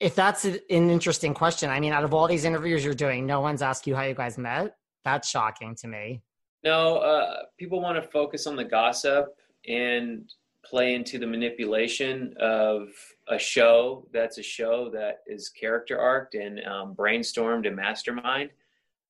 if 0.00 0.14
that's 0.14 0.44
an 0.44 0.60
interesting 0.70 1.34
question, 1.34 1.70
I 1.70 1.80
mean, 1.80 1.92
out 1.92 2.04
of 2.04 2.14
all 2.14 2.28
these 2.28 2.44
interviews 2.44 2.84
you're 2.84 2.94
doing, 2.94 3.26
no 3.26 3.40
one's 3.40 3.62
asked 3.62 3.86
you 3.86 3.96
how 3.96 4.02
you 4.02 4.14
guys 4.14 4.38
met. 4.38 4.76
That's 5.04 5.28
shocking 5.28 5.74
to 5.76 5.88
me. 5.88 6.22
No, 6.64 6.98
uh, 6.98 7.42
people 7.58 7.80
want 7.80 8.02
to 8.02 8.08
focus 8.08 8.46
on 8.46 8.56
the 8.56 8.64
gossip 8.64 9.26
and 9.66 10.30
play 10.64 10.94
into 10.94 11.18
the 11.18 11.26
manipulation 11.26 12.34
of 12.40 12.88
a 13.28 13.38
show 13.38 14.06
that's 14.12 14.38
a 14.38 14.42
show 14.42 14.90
that 14.92 15.18
is 15.26 15.48
character 15.48 15.98
arced 15.98 16.34
and 16.34 16.60
um, 16.64 16.94
brainstormed 16.94 17.66
and 17.66 17.76
mastermind. 17.76 18.50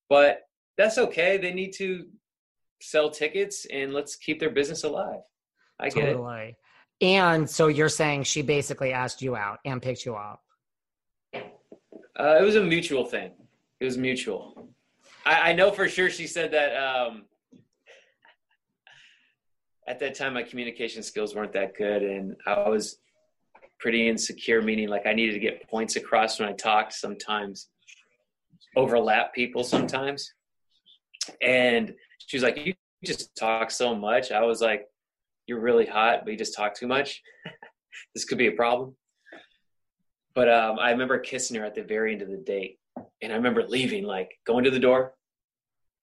But 0.09 0.47
that's 0.77 0.97
okay. 0.97 1.37
They 1.37 1.53
need 1.53 1.73
to 1.73 2.05
sell 2.81 3.09
tickets 3.09 3.65
and 3.71 3.93
let's 3.93 4.15
keep 4.15 4.39
their 4.39 4.49
business 4.49 4.83
alive. 4.83 5.21
I 5.79 5.89
get 5.89 6.05
totally. 6.05 6.55
it. 7.01 7.05
And 7.05 7.49
so 7.49 7.67
you're 7.67 7.89
saying 7.89 8.23
she 8.23 8.41
basically 8.41 8.91
asked 8.91 9.21
you 9.21 9.35
out 9.35 9.59
and 9.65 9.81
picked 9.81 10.05
you 10.05 10.15
up. 10.15 10.41
Uh, 12.19 12.37
it 12.37 12.43
was 12.43 12.57
a 12.57 12.61
mutual 12.61 13.05
thing. 13.05 13.31
It 13.79 13.85
was 13.85 13.97
mutual. 13.97 14.67
I, 15.25 15.51
I 15.51 15.53
know 15.53 15.71
for 15.71 15.87
sure 15.87 16.09
she 16.09 16.27
said 16.27 16.51
that 16.51 16.75
um, 16.75 17.23
at 19.87 19.99
that 19.99 20.15
time 20.15 20.33
my 20.33 20.43
communication 20.43 21.01
skills 21.01 21.33
weren't 21.33 21.53
that 21.53 21.77
good, 21.77 22.03
and 22.03 22.35
I 22.45 22.67
was 22.67 22.97
pretty 23.79 24.09
insecure, 24.09 24.61
meaning 24.61 24.89
like 24.89 25.05
I 25.05 25.13
needed 25.13 25.33
to 25.33 25.39
get 25.39 25.67
points 25.69 25.95
across 25.95 26.39
when 26.39 26.49
I 26.49 26.53
talked. 26.53 26.91
Sometimes 26.91 27.69
overlap 28.75 29.33
people 29.33 29.63
sometimes, 29.63 30.33
and 31.41 31.95
she 32.27 32.35
was 32.35 32.43
like, 32.43 32.57
"You 32.65 32.73
just 33.05 33.33
talk 33.37 33.71
so 33.71 33.95
much." 33.95 34.33
I 34.33 34.41
was 34.41 34.59
like, 34.59 34.87
"You're 35.47 35.61
really 35.61 35.85
hot, 35.85 36.25
but 36.25 36.31
you 36.31 36.37
just 36.37 36.53
talk 36.53 36.75
too 36.75 36.87
much. 36.87 37.21
this 38.13 38.25
could 38.25 38.37
be 38.37 38.47
a 38.47 38.51
problem." 38.51 38.97
But 40.35 40.49
um, 40.49 40.79
I 40.79 40.91
remember 40.91 41.19
kissing 41.19 41.57
her 41.57 41.65
at 41.65 41.75
the 41.75 41.83
very 41.83 42.13
end 42.13 42.21
of 42.21 42.29
the 42.29 42.37
date, 42.37 42.79
and 43.21 43.31
I 43.31 43.35
remember 43.35 43.63
leaving, 43.63 44.03
like 44.03 44.39
going 44.45 44.63
to 44.63 44.71
the 44.71 44.79
door. 44.79 45.13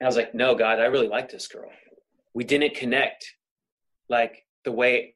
And 0.00 0.06
I 0.06 0.08
was 0.08 0.16
like, 0.16 0.34
"No, 0.34 0.54
God, 0.54 0.78
I 0.78 0.86
really 0.86 1.08
like 1.08 1.30
this 1.30 1.48
girl." 1.48 1.70
We 2.34 2.44
didn't 2.44 2.74
connect 2.74 3.34
like 4.08 4.44
the 4.64 4.72
way 4.72 5.14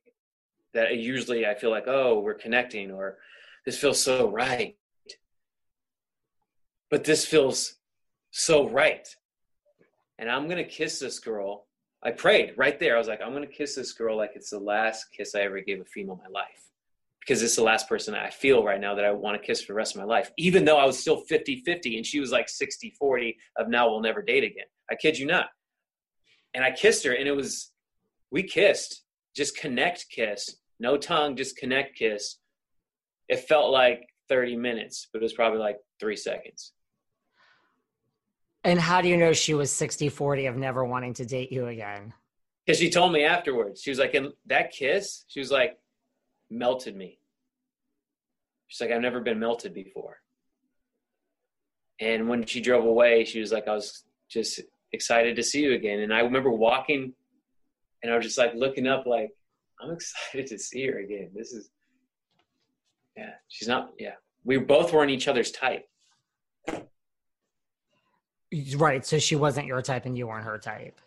that 0.74 0.96
usually 0.96 1.46
I 1.46 1.54
feel 1.54 1.70
like, 1.70 1.86
oh, 1.86 2.20
we're 2.20 2.34
connecting 2.34 2.90
or 2.90 3.18
this 3.64 3.78
feels 3.78 4.02
so 4.02 4.30
right. 4.30 4.76
But 6.90 7.04
this 7.04 7.24
feels 7.24 7.76
so 8.30 8.68
right. 8.68 9.06
And 10.18 10.30
I'm 10.30 10.48
to 10.48 10.64
kiss 10.64 10.98
this 10.98 11.18
girl. 11.18 11.66
I 12.02 12.10
prayed 12.10 12.54
right 12.56 12.78
there. 12.78 12.94
I 12.94 12.98
was 12.98 13.08
like, 13.08 13.20
I'm 13.22 13.32
going 13.32 13.46
to 13.46 13.52
kiss 13.52 13.74
this 13.74 13.92
girl 13.92 14.16
like 14.16 14.32
it's 14.34 14.50
the 14.50 14.58
last 14.58 15.06
kiss 15.16 15.34
I 15.34 15.40
ever 15.40 15.60
gave 15.60 15.80
a 15.80 15.84
female 15.84 16.20
in 16.26 16.32
my 16.32 16.40
life. 16.40 16.69
Because 17.20 17.42
it's 17.42 17.56
the 17.56 17.62
last 17.62 17.88
person 17.88 18.14
I 18.14 18.30
feel 18.30 18.64
right 18.64 18.80
now 18.80 18.94
that 18.94 19.04
I 19.04 19.10
want 19.10 19.40
to 19.40 19.46
kiss 19.46 19.60
for 19.60 19.72
the 19.72 19.76
rest 19.76 19.94
of 19.94 20.00
my 20.00 20.06
life. 20.06 20.32
Even 20.38 20.64
though 20.64 20.78
I 20.78 20.86
was 20.86 20.98
still 20.98 21.20
50 21.28 21.62
50 21.66 21.98
and 21.98 22.06
she 22.06 22.18
was 22.18 22.32
like 22.32 22.48
60 22.48 22.94
40 22.98 23.36
of 23.58 23.68
now 23.68 23.90
we'll 23.90 24.00
never 24.00 24.22
date 24.22 24.44
again. 24.44 24.64
I 24.90 24.94
kid 24.94 25.18
you 25.18 25.26
not. 25.26 25.46
And 26.54 26.64
I 26.64 26.70
kissed 26.70 27.04
her 27.04 27.12
and 27.12 27.28
it 27.28 27.36
was, 27.36 27.70
we 28.30 28.42
kissed, 28.42 29.04
just 29.36 29.56
connect 29.56 30.06
kiss 30.10 30.56
no 30.80 30.96
tongue, 30.96 31.36
just 31.36 31.56
connect 31.56 31.96
kiss. 31.96 32.36
It 33.28 33.40
felt 33.40 33.70
like 33.70 34.08
30 34.28 34.56
minutes, 34.56 35.06
but 35.12 35.20
it 35.20 35.22
was 35.22 35.34
probably 35.34 35.60
like 35.60 35.76
three 36.00 36.16
seconds. 36.16 36.72
And 38.64 38.80
how 38.80 39.00
do 39.00 39.08
you 39.08 39.16
know 39.16 39.32
she 39.32 39.54
was 39.54 39.70
60 39.70 40.08
40 40.08 40.46
of 40.46 40.56
never 40.56 40.84
wanting 40.84 41.14
to 41.14 41.26
date 41.26 41.52
you 41.52 41.66
again? 41.66 42.12
Because 42.64 42.78
she 42.78 42.90
told 42.90 43.12
me 43.12 43.24
afterwards. 43.24 43.80
She 43.82 43.90
was 43.90 43.98
like, 43.98 44.14
in 44.14 44.32
that 44.46 44.72
kiss, 44.72 45.24
she 45.28 45.38
was 45.38 45.50
like, 45.50 45.78
melted 46.50 46.96
me. 46.96 47.18
She's 48.68 48.80
like, 48.80 48.90
I've 48.90 49.02
never 49.02 49.20
been 49.20 49.38
melted 49.38 49.74
before. 49.74 50.18
And 52.00 52.28
when 52.28 52.46
she 52.46 52.60
drove 52.60 52.84
away, 52.84 53.24
she 53.24 53.40
was 53.40 53.52
like, 53.52 53.68
I 53.68 53.74
was 53.74 54.04
just 54.28 54.60
excited 54.92 55.36
to 55.36 55.42
see 55.42 55.62
you 55.62 55.74
again. 55.74 56.00
And 56.00 56.14
I 56.14 56.20
remember 56.20 56.50
walking 56.50 57.12
and 58.02 58.12
I 58.12 58.16
was 58.16 58.24
just 58.24 58.38
like 58.38 58.54
looking 58.54 58.86
up, 58.86 59.06
like, 59.06 59.30
I'm 59.80 59.90
excited 59.94 60.46
to 60.48 60.58
see 60.58 60.86
her 60.86 60.98
again. 60.98 61.30
This 61.34 61.52
is, 61.52 61.70
yeah, 63.16 63.32
she's 63.48 63.68
not, 63.68 63.90
yeah. 63.98 64.14
We 64.44 64.56
both 64.58 64.92
weren't 64.92 65.10
each 65.10 65.28
other's 65.28 65.50
type. 65.50 65.86
Right. 68.76 69.04
So 69.04 69.18
she 69.18 69.36
wasn't 69.36 69.66
your 69.66 69.82
type 69.82 70.06
and 70.06 70.16
you 70.16 70.26
weren't 70.26 70.44
her 70.44 70.58
type. 70.58 71.00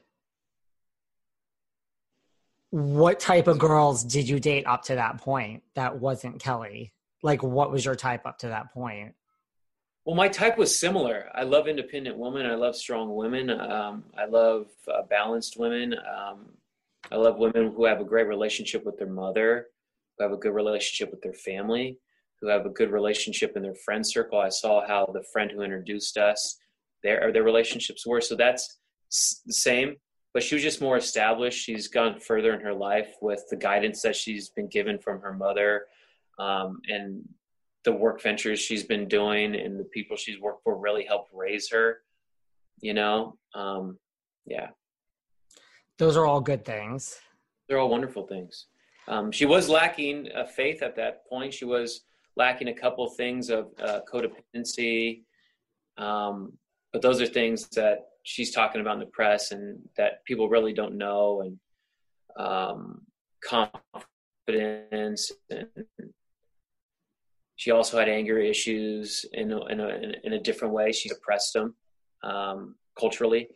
What 2.73 3.19
type 3.19 3.45
of 3.45 3.59
girls 3.59 4.03
did 4.03 4.27
you 4.27 4.39
date 4.39 4.65
up 4.65 4.81
to 4.85 4.95
that 4.95 5.19
point 5.19 5.61
that 5.75 5.99
wasn't 5.99 6.39
Kelly? 6.39 6.91
Like, 7.21 7.43
what 7.43 7.71
was 7.71 7.85
your 7.85 7.93
type 7.93 8.25
up 8.25 8.39
to 8.39 8.47
that 8.47 8.73
point? 8.73 9.13
Well, 10.05 10.15
my 10.15 10.27
type 10.27 10.57
was 10.57 10.75
similar. 10.75 11.29
I 11.35 11.43
love 11.43 11.67
independent 11.67 12.17
women. 12.17 12.47
I 12.47 12.55
love 12.55 12.75
strong 12.75 13.15
women. 13.15 13.51
Um, 13.51 14.05
I 14.17 14.25
love 14.25 14.65
uh, 14.91 15.03
balanced 15.07 15.55
women. 15.55 15.93
Um, 15.93 16.47
I 17.11 17.17
love 17.17 17.37
women 17.37 17.71
who 17.75 17.85
have 17.85 18.01
a 18.01 18.03
great 18.03 18.25
relationship 18.25 18.83
with 18.85 18.97
their 18.97 19.07
mother, 19.07 19.67
who 20.17 20.23
have 20.23 20.33
a 20.33 20.37
good 20.37 20.55
relationship 20.55 21.11
with 21.11 21.21
their 21.21 21.35
family, 21.35 21.99
who 22.41 22.47
have 22.47 22.65
a 22.65 22.69
good 22.69 22.91
relationship 22.91 23.55
in 23.55 23.61
their 23.61 23.75
friend 23.75 24.03
circle. 24.03 24.39
I 24.39 24.49
saw 24.49 24.83
how 24.87 25.05
the 25.13 25.23
friend 25.31 25.51
who 25.51 25.61
introduced 25.61 26.17
us, 26.17 26.57
their 27.03 27.31
their 27.31 27.43
relationships 27.43 28.07
were. 28.07 28.19
So 28.19 28.35
that's 28.35 28.79
the 29.45 29.53
same, 29.53 29.97
but 30.33 30.43
she 30.43 30.55
was 30.55 30.63
just 30.63 30.81
more 30.81 30.97
established. 30.97 31.63
She's 31.63 31.87
gone 31.87 32.19
further 32.19 32.53
in 32.53 32.61
her 32.61 32.73
life 32.73 33.15
with 33.21 33.43
the 33.49 33.55
guidance 33.55 34.01
that 34.01 34.15
she's 34.15 34.49
been 34.49 34.67
given 34.67 34.97
from 34.97 35.21
her 35.21 35.33
mother, 35.33 35.85
um, 36.39 36.81
and 36.87 37.27
the 37.85 37.91
work 37.91 38.21
ventures 38.21 38.59
she's 38.59 38.83
been 38.83 39.07
doing, 39.07 39.55
and 39.55 39.79
the 39.79 39.85
people 39.85 40.17
she's 40.17 40.39
worked 40.39 40.63
for 40.63 40.77
really 40.77 41.05
helped 41.05 41.31
raise 41.33 41.69
her. 41.69 41.99
You 42.81 42.93
know, 42.93 43.37
um, 43.53 43.99
yeah. 44.45 44.69
Those 45.99 46.17
are 46.17 46.25
all 46.25 46.41
good 46.41 46.65
things. 46.65 47.19
They're 47.67 47.77
all 47.79 47.89
wonderful 47.89 48.25
things. 48.25 48.65
Um, 49.07 49.31
she 49.31 49.45
was 49.45 49.69
lacking 49.69 50.29
uh, 50.35 50.45
faith 50.45 50.81
at 50.81 50.95
that 50.95 51.27
point. 51.27 51.53
She 51.53 51.65
was 51.65 52.01
lacking 52.35 52.69
a 52.69 52.73
couple 52.73 53.07
things 53.09 53.49
of 53.49 53.67
uh, 53.81 53.99
codependency. 54.11 55.21
Um, 55.97 56.53
but 56.91 57.01
those 57.01 57.21
are 57.21 57.27
things 57.27 57.67
that 57.69 58.07
she's 58.23 58.51
talking 58.51 58.81
about 58.81 58.95
in 58.95 58.99
the 58.99 59.05
press 59.07 59.51
and 59.51 59.79
that 59.97 60.23
people 60.25 60.49
really 60.49 60.73
don't 60.73 60.97
know. 60.97 61.41
And 61.41 61.59
um, 62.37 63.01
confidence. 63.43 65.31
And 65.49 65.67
she 67.55 67.71
also 67.71 67.99
had 67.99 68.09
anger 68.09 68.39
issues 68.39 69.25
in 69.33 69.51
a, 69.51 69.65
in 69.65 69.79
a, 69.79 70.13
in 70.23 70.33
a 70.33 70.39
different 70.39 70.73
way. 70.73 70.91
She 70.91 71.09
suppressed 71.09 71.53
them 71.53 71.75
um, 72.23 72.75
culturally. 72.99 73.49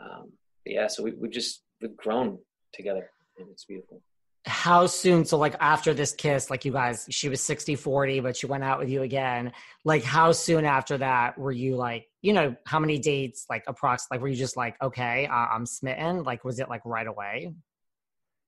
Um, 0.00 0.32
yeah, 0.64 0.86
so 0.86 1.02
we, 1.02 1.12
we 1.12 1.28
just 1.28 1.62
we've 1.80 1.96
grown 1.96 2.38
together 2.72 3.10
and 3.38 3.48
it's 3.50 3.64
beautiful 3.64 4.00
how 4.44 4.86
soon 4.86 5.24
so 5.24 5.38
like 5.38 5.54
after 5.60 5.94
this 5.94 6.12
kiss 6.12 6.50
like 6.50 6.64
you 6.64 6.72
guys 6.72 7.06
she 7.10 7.28
was 7.28 7.40
60 7.40 7.76
40 7.76 8.20
but 8.20 8.36
she 8.36 8.46
went 8.46 8.64
out 8.64 8.78
with 8.78 8.88
you 8.88 9.02
again 9.02 9.52
like 9.84 10.02
how 10.02 10.32
soon 10.32 10.64
after 10.64 10.98
that 10.98 11.38
were 11.38 11.52
you 11.52 11.76
like 11.76 12.08
you 12.22 12.32
know 12.32 12.54
how 12.66 12.78
many 12.78 12.98
dates 12.98 13.46
like 13.50 13.64
approx 13.66 14.04
like 14.10 14.20
were 14.20 14.28
you 14.28 14.36
just 14.36 14.56
like 14.56 14.80
okay 14.82 15.26
uh, 15.26 15.46
i'm 15.52 15.66
smitten 15.66 16.22
like 16.22 16.44
was 16.44 16.58
it 16.58 16.68
like 16.68 16.82
right 16.84 17.06
away 17.06 17.52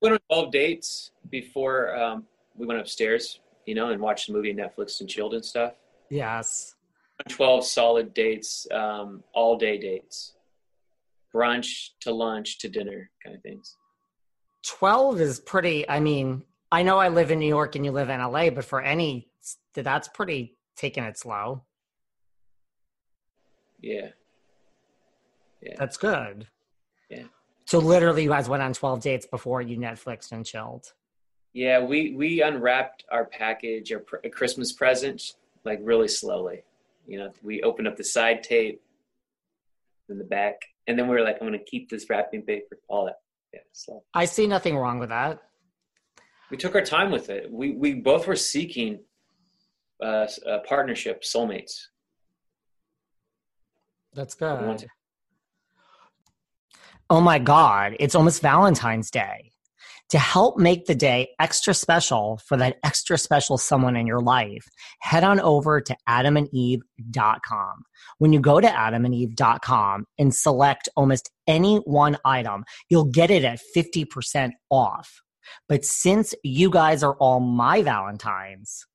We 0.01 0.11
went 0.11 0.23
on 0.31 0.37
12 0.43 0.53
dates 0.53 1.11
before 1.31 1.95
um, 1.97 2.25
we 2.57 2.67
went 2.67 2.81
upstairs 2.81 3.41
you 3.67 3.75
know 3.75 3.91
and 3.91 4.01
watched 4.01 4.29
the 4.29 4.33
movie 4.33 4.55
netflix 4.55 5.01
and 5.01 5.09
chilled 5.09 5.35
and 5.35 5.45
stuff 5.45 5.75
yes 6.11 6.75
12 7.29 7.65
solid 7.67 8.15
dates 8.15 8.67
um, 8.73 9.23
all 9.35 9.57
day 9.59 9.79
dates 9.79 10.35
brunch 11.35 11.91
to 12.01 12.13
lunch 12.13 12.59
to 12.59 12.69
dinner 12.69 13.11
kind 13.23 13.37
of 13.37 13.43
things. 13.43 13.77
12 14.67 15.21
is 15.21 15.41
pretty, 15.41 15.89
I 15.89 16.01
mean, 16.01 16.45
I 16.71 16.83
know 16.83 16.99
I 16.99 17.09
live 17.09 17.31
in 17.31 17.39
New 17.39 17.49
York 17.49 17.77
and 17.77 17.85
you 17.85 17.93
live 17.93 18.09
in 18.09 18.21
LA, 18.21 18.51
but 18.51 18.65
for 18.65 18.81
any, 18.81 19.29
that's 19.75 20.09
pretty 20.09 20.57
taking 20.77 21.05
it 21.05 21.19
slow. 21.19 21.65
Yeah. 23.85 24.09
Yeah. 25.61 25.75
That's 25.79 25.97
good. 25.97 26.47
Yeah. 27.11 27.25
So 27.67 27.79
literally 27.79 28.23
you 28.23 28.31
guys 28.31 28.49
went 28.49 28.63
on 28.63 28.73
12 28.73 29.01
dates 29.01 29.27
before 29.27 29.61
you 29.61 29.77
Netflixed 29.77 30.33
and 30.33 30.45
chilled. 30.45 30.93
Yeah, 31.53 31.81
we 31.81 32.15
we 32.17 32.43
unwrapped 32.43 33.05
our 33.13 33.27
package, 33.27 33.93
our 33.93 34.01
pr- 34.01 34.29
Christmas 34.33 34.73
present, 34.73 35.23
like 35.65 35.79
really 35.83 36.09
slowly. 36.09 36.65
You 37.07 37.19
know, 37.19 37.33
we 37.43 37.63
opened 37.63 37.87
up 37.87 37.97
the 37.97 38.05
side 38.05 38.43
tape 38.43 38.83
in 40.09 40.19
the 40.19 40.25
back 40.25 40.57
and 40.87 40.99
then 40.99 41.09
we 41.09 41.15
were 41.15 41.23
like, 41.23 41.37
I'm 41.41 41.47
going 41.47 41.59
to 41.59 41.65
keep 41.65 41.89
this 41.89 42.11
wrapping 42.11 42.43
paper, 42.43 42.79
all 42.89 43.05
that. 43.07 43.21
Yeah, 43.53 43.61
so 43.73 44.03
I 44.15 44.25
see 44.25 44.47
nothing 44.47 44.77
wrong 44.77 44.99
with 44.99 45.11
that. 45.11 45.43
We 46.51 46.57
took 46.57 46.75
our 46.75 46.83
time 46.83 47.11
with 47.11 47.31
it. 47.31 47.51
We 47.51 47.73
we 47.73 47.95
both 47.95 48.27
were 48.27 48.37
seeking 48.37 49.01
uh, 50.03 50.27
a 50.47 50.59
partnership, 50.61 51.23
soulmates. 51.23 51.87
That's 54.15 54.35
good. 54.35 54.87
Oh 57.11 57.21
my 57.21 57.39
God! 57.39 57.97
It's 58.01 58.15
almost 58.15 58.41
Valentine's 58.41 59.11
Day 59.11 59.53
to 60.11 60.19
help 60.19 60.59
make 60.59 60.87
the 60.87 60.95
day 60.95 61.31
extra 61.41 61.75
special 61.75 62.39
for 62.47 62.57
that 62.57 62.77
extra 62.85 63.19
special 63.19 63.59
someone 63.59 63.97
in 63.97 64.07
your 64.07 64.21
life, 64.21 64.65
head 65.01 65.25
on 65.25 65.41
over 65.41 65.81
to 65.81 65.97
adamandeve.com. 66.09 67.83
When 68.19 68.33
you 68.33 68.41
go 68.41 68.61
to 68.61 68.69
adamandeve.com 68.69 70.07
and 70.19 70.35
select 70.35 70.89
almost 70.97 71.31
any 71.47 71.77
one 71.79 72.19
item, 72.25 72.65
you'll 72.89 73.11
get 73.11 73.31
it 73.31 73.45
at 73.45 73.61
50% 73.77 74.53
off. 74.71 75.21
But 75.69 75.85
since 75.85 76.35
you 76.43 76.71
guys 76.71 77.03
are 77.03 77.15
all 77.15 77.41
my 77.41 77.83
Valentines, 77.83 78.87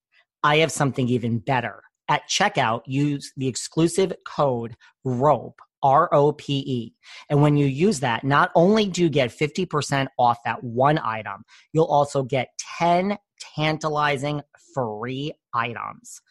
I 0.43 0.57
have 0.57 0.71
something 0.71 1.07
even 1.09 1.39
better. 1.39 1.81
At 2.09 2.27
checkout, 2.27 2.81
use 2.87 3.31
the 3.37 3.47
exclusive 3.47 4.13
code 4.25 4.75
ROPE 5.05 5.59
R 5.81 6.13
O 6.13 6.31
P 6.33 6.57
E. 6.57 6.93
And 7.29 7.41
when 7.41 7.55
you 7.55 7.65
use 7.65 7.99
that, 8.01 8.23
not 8.23 8.51
only 8.55 8.87
do 8.87 9.03
you 9.03 9.09
get 9.09 9.29
50% 9.29 10.07
off 10.17 10.39
that 10.43 10.63
one 10.63 10.99
item, 10.99 11.43
you'll 11.71 11.85
also 11.85 12.23
get 12.23 12.49
10 12.79 13.17
tantalizing 13.55 14.41
free 14.73 15.33
items. 15.53 16.21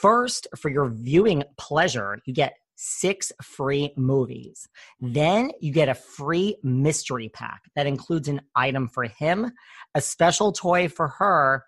First, 0.00 0.46
for 0.56 0.70
your 0.70 0.88
viewing 0.88 1.44
pleasure, 1.56 2.18
you 2.24 2.34
get 2.34 2.54
six 2.76 3.32
free 3.42 3.92
movies. 3.96 4.68
Then 5.00 5.50
you 5.60 5.72
get 5.72 5.88
a 5.88 5.94
free 5.94 6.56
mystery 6.62 7.28
pack 7.28 7.62
that 7.74 7.86
includes 7.86 8.28
an 8.28 8.40
item 8.54 8.88
for 8.88 9.04
him, 9.04 9.52
a 9.94 10.00
special 10.00 10.52
toy 10.52 10.88
for 10.88 11.08
her, 11.08 11.64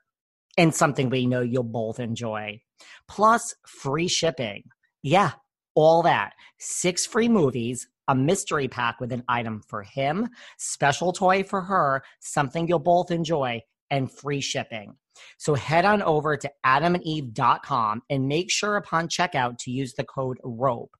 and 0.57 0.75
something 0.75 1.11
we 1.11 1.27
know 1.27 1.40
you'll 1.40 1.62
both 1.62 1.99
enjoy. 2.01 2.61
Plus, 3.09 3.55
free 3.66 4.09
shipping. 4.09 4.62
Yeah, 5.03 5.33
all 5.75 6.03
that. 6.03 6.33
Six 6.59 7.07
free 7.07 7.29
movies, 7.29 7.88
a 8.09 8.14
mystery 8.14 8.69
pack 8.69 9.01
with 9.01 9.12
an 9.12 9.25
item 9.29 9.62
for 9.69 9.83
him, 9.83 10.29
special 10.59 11.12
toy 11.12 11.43
for 11.43 11.62
her, 11.62 12.03
something 12.21 12.66
you'll 12.66 12.79
both 12.79 13.11
enjoy, 13.11 13.61
and 13.90 14.11
free 14.11 14.40
shipping. 14.40 14.95
So 15.38 15.55
head 15.55 15.85
on 15.85 16.03
over 16.03 16.37
to 16.37 16.51
adamandeve.com 16.64 18.03
and 18.11 18.29
make 18.29 18.51
sure 18.51 18.77
upon 18.77 19.09
checkout 19.09 19.59
to 19.59 19.71
use 19.71 19.95
the 19.95 20.05
code 20.05 20.38
ROPE, 20.43 20.90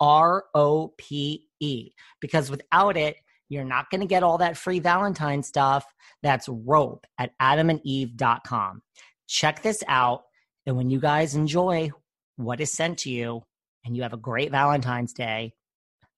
R 0.00 0.44
O 0.54 0.92
P 0.98 1.46
E, 1.60 1.90
because 2.20 2.50
without 2.50 2.96
it, 2.96 3.16
you're 3.48 3.64
not 3.64 3.90
going 3.90 4.00
to 4.00 4.06
get 4.06 4.22
all 4.22 4.38
that 4.38 4.56
free 4.56 4.78
Valentine 4.78 5.42
stuff. 5.42 5.84
That's 6.22 6.48
rope 6.48 7.04
at 7.18 7.32
adamandeve.com. 7.40 8.82
Check 9.26 9.62
this 9.62 9.82
out. 9.88 10.22
And 10.70 10.76
when 10.76 10.88
you 10.88 11.00
guys 11.00 11.34
enjoy 11.34 11.90
what 12.36 12.60
is 12.60 12.72
sent 12.72 12.98
to 12.98 13.10
you 13.10 13.42
and 13.84 13.96
you 13.96 14.02
have 14.04 14.12
a 14.12 14.16
great 14.16 14.52
Valentine's 14.52 15.12
Day, 15.12 15.52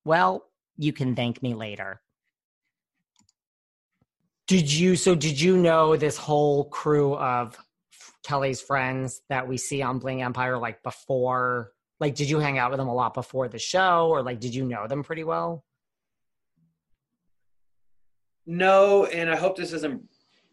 well, 0.04 0.44
you 0.76 0.92
can 0.92 1.16
thank 1.16 1.42
me 1.42 1.54
later. 1.54 2.02
Did 4.46 4.70
you 4.70 4.94
so 4.94 5.14
did 5.14 5.40
you 5.40 5.56
know 5.56 5.96
this 5.96 6.18
whole 6.18 6.66
crew 6.66 7.14
of 7.16 7.56
Kelly's 8.24 8.60
friends 8.60 9.22
that 9.30 9.48
we 9.48 9.56
see 9.56 9.80
on 9.80 9.98
Bling 9.98 10.20
Empire 10.20 10.58
like 10.58 10.82
before 10.82 11.72
like 11.98 12.14
did 12.14 12.28
you 12.28 12.38
hang 12.38 12.58
out 12.58 12.70
with 12.70 12.78
them 12.78 12.88
a 12.88 12.94
lot 12.94 13.14
before 13.14 13.48
the 13.48 13.58
show 13.58 14.08
or 14.10 14.22
like 14.22 14.38
did 14.38 14.54
you 14.54 14.66
know 14.66 14.86
them 14.86 15.02
pretty 15.02 15.24
well? 15.24 15.64
No, 18.44 19.06
and 19.06 19.30
I 19.30 19.36
hope 19.36 19.56
this 19.56 19.70
doesn't. 19.70 20.02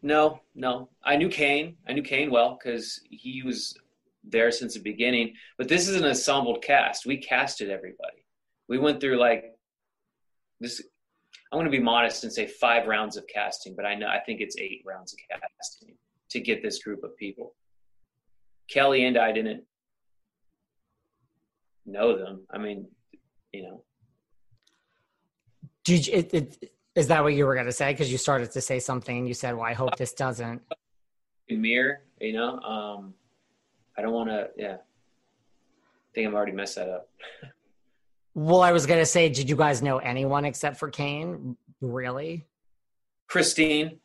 No, 0.00 0.40
no. 0.54 0.88
I 1.04 1.16
knew 1.16 1.28
Kane. 1.28 1.76
I 1.86 1.92
knew 1.92 2.02
Kane 2.02 2.30
well 2.30 2.58
because 2.58 2.98
he 3.10 3.42
was 3.42 3.76
there 4.24 4.50
since 4.50 4.74
the 4.74 4.80
beginning. 4.80 5.34
But 5.58 5.68
this 5.68 5.88
is 5.88 5.96
an 5.96 6.04
ensembled 6.04 6.62
cast. 6.62 7.06
We 7.06 7.16
casted 7.16 7.70
everybody. 7.70 8.24
We 8.68 8.78
went 8.78 9.00
through 9.00 9.18
like 9.18 9.44
this. 10.60 10.82
I'm 11.52 11.58
going 11.58 11.70
to 11.70 11.76
be 11.76 11.82
modest 11.82 12.22
and 12.22 12.32
say 12.32 12.46
five 12.46 12.86
rounds 12.86 13.16
of 13.16 13.24
casting, 13.32 13.74
but 13.74 13.84
I 13.84 13.94
know 13.94 14.06
I 14.06 14.20
think 14.20 14.40
it's 14.40 14.56
eight 14.56 14.82
rounds 14.86 15.12
of 15.12 15.40
casting 15.40 15.96
to 16.30 16.40
get 16.40 16.62
this 16.62 16.82
group 16.82 17.02
of 17.02 17.16
people. 17.16 17.54
Kelly 18.68 19.04
and 19.04 19.18
I 19.18 19.32
didn't 19.32 19.64
know 21.86 22.16
them. 22.16 22.46
I 22.52 22.58
mean, 22.58 22.86
you 23.52 23.64
know. 23.64 23.84
Did 25.82 26.06
you, 26.06 26.14
it, 26.14 26.34
it, 26.34 26.72
is 26.94 27.08
that 27.08 27.22
what 27.22 27.34
you 27.34 27.46
were 27.46 27.54
going 27.54 27.66
to 27.66 27.72
say? 27.72 27.92
Because 27.92 28.12
you 28.12 28.18
started 28.18 28.52
to 28.52 28.60
say 28.60 28.78
something 28.78 29.18
and 29.18 29.26
you 29.26 29.34
said, 29.34 29.56
well, 29.56 29.64
I 29.64 29.72
hope 29.72 29.96
this 29.96 30.12
doesn't. 30.12 30.62
Mirror, 31.48 32.02
you 32.20 32.32
know, 32.32 32.60
um, 32.60 33.14
I 34.00 34.02
don't 34.02 34.14
want 34.14 34.30
to, 34.30 34.48
yeah. 34.56 34.76
I 34.76 36.14
think 36.14 36.26
I've 36.26 36.32
already 36.32 36.52
messed 36.52 36.76
that 36.76 36.88
up. 36.88 37.10
well, 38.34 38.62
I 38.62 38.72
was 38.72 38.86
going 38.86 38.98
to 38.98 39.04
say, 39.04 39.28
did 39.28 39.50
you 39.50 39.56
guys 39.56 39.82
know 39.82 39.98
anyone 39.98 40.46
except 40.46 40.78
for 40.78 40.88
Kane? 40.88 41.54
Really? 41.82 42.46
Christine. 43.26 44.00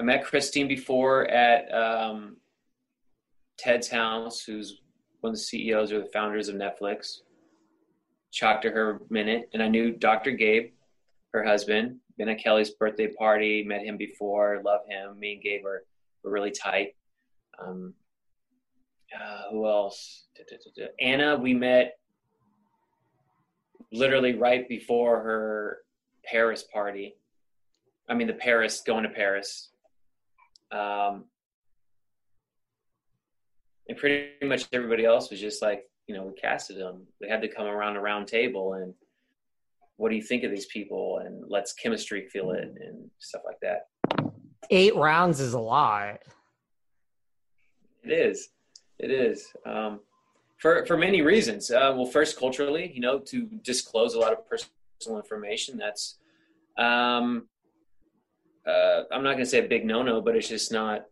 I 0.00 0.02
met 0.02 0.24
Christine 0.24 0.66
before 0.66 1.30
at 1.30 1.72
um, 1.72 2.38
Ted's 3.56 3.86
house, 3.88 4.42
who's 4.42 4.80
one 5.20 5.30
of 5.30 5.36
the 5.36 5.42
CEOs 5.42 5.92
or 5.92 6.00
the 6.00 6.10
founders 6.12 6.48
of 6.48 6.56
Netflix. 6.56 7.18
Talked 8.36 8.62
to 8.62 8.70
her 8.70 8.96
a 8.96 9.12
minute, 9.12 9.48
and 9.52 9.62
I 9.62 9.68
knew 9.68 9.92
Dr. 9.92 10.32
Gabe 10.32 10.72
her 11.32 11.44
husband. 11.44 11.98
Been 12.16 12.28
at 12.28 12.42
Kelly's 12.42 12.70
birthday 12.70 13.06
party, 13.06 13.62
met 13.62 13.84
him 13.84 13.96
before, 13.96 14.60
love 14.64 14.80
him. 14.88 15.20
Me 15.20 15.34
and 15.34 15.42
Gabe 15.42 15.62
were, 15.62 15.84
were 16.24 16.32
really 16.32 16.50
tight. 16.50 16.96
Um, 17.64 17.94
uh, 19.14 19.50
who 19.50 19.66
else? 19.66 20.24
Anna, 21.00 21.36
we 21.36 21.54
met 21.54 21.98
literally 23.92 24.34
right 24.34 24.68
before 24.68 25.20
her 25.20 25.78
Paris 26.24 26.64
party. 26.72 27.16
I 28.08 28.14
mean, 28.14 28.26
the 28.26 28.34
Paris, 28.34 28.80
going 28.80 29.04
to 29.04 29.10
Paris. 29.10 29.70
Um, 30.70 31.24
and 33.88 33.96
pretty 33.96 34.44
much 34.44 34.66
everybody 34.72 35.04
else 35.04 35.30
was 35.30 35.40
just 35.40 35.62
like, 35.62 35.84
you 36.06 36.14
know, 36.14 36.24
we 36.24 36.34
casted 36.34 36.78
them. 36.78 37.06
We 37.20 37.28
had 37.28 37.42
to 37.42 37.48
come 37.48 37.66
around 37.66 37.96
a 37.96 38.00
round 38.00 38.28
table 38.28 38.74
and 38.74 38.94
what 39.98 40.10
do 40.10 40.16
you 40.16 40.22
think 40.22 40.44
of 40.44 40.50
these 40.50 40.66
people 40.66 41.20
and 41.24 41.44
let's 41.48 41.72
chemistry 41.74 42.26
feel 42.28 42.52
it 42.52 42.72
and 42.80 43.10
stuff 43.18 43.42
like 43.44 43.58
that 43.60 43.88
eight 44.70 44.96
rounds 44.96 45.40
is 45.40 45.52
a 45.52 45.58
lot 45.58 46.20
it 48.04 48.12
is 48.12 48.48
it 48.98 49.10
is 49.10 49.52
um, 49.66 50.00
for 50.58 50.84
for 50.86 50.96
many 50.96 51.22
reasons 51.22 51.70
uh, 51.70 51.92
well 51.94 52.06
first 52.06 52.38
culturally 52.38 52.90
you 52.94 53.00
know 53.00 53.18
to 53.18 53.46
disclose 53.62 54.14
a 54.14 54.18
lot 54.18 54.32
of 54.32 54.38
personal 54.48 55.18
information 55.18 55.76
that's 55.76 56.18
um, 56.76 57.48
uh, 58.66 59.02
i'm 59.12 59.22
not 59.22 59.32
going 59.32 59.44
to 59.44 59.46
say 59.46 59.64
a 59.64 59.68
big 59.68 59.84
no-no 59.84 60.20
but 60.20 60.36
it's 60.36 60.48
just 60.48 60.72
not 60.72 61.06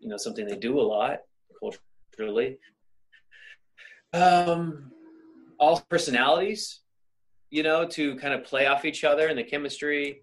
you 0.00 0.08
know 0.08 0.16
something 0.16 0.46
they 0.46 0.56
do 0.56 0.80
a 0.80 0.82
lot 0.82 1.20
culturally 1.60 2.58
um, 4.12 4.90
all 5.58 5.80
personalities 5.88 6.80
you 7.50 7.64
know, 7.64 7.84
to 7.84 8.16
kind 8.16 8.32
of 8.32 8.44
play 8.44 8.66
off 8.66 8.84
each 8.84 9.04
other 9.04 9.28
and 9.28 9.38
the 9.38 9.44
chemistry 9.44 10.22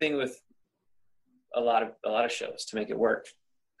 thing 0.00 0.16
with 0.16 0.40
a 1.54 1.60
lot 1.60 1.82
of 1.82 1.90
a 2.04 2.10
lot 2.10 2.24
of 2.24 2.32
shows 2.32 2.64
to 2.66 2.76
make 2.76 2.90
it 2.90 2.98
work. 2.98 3.26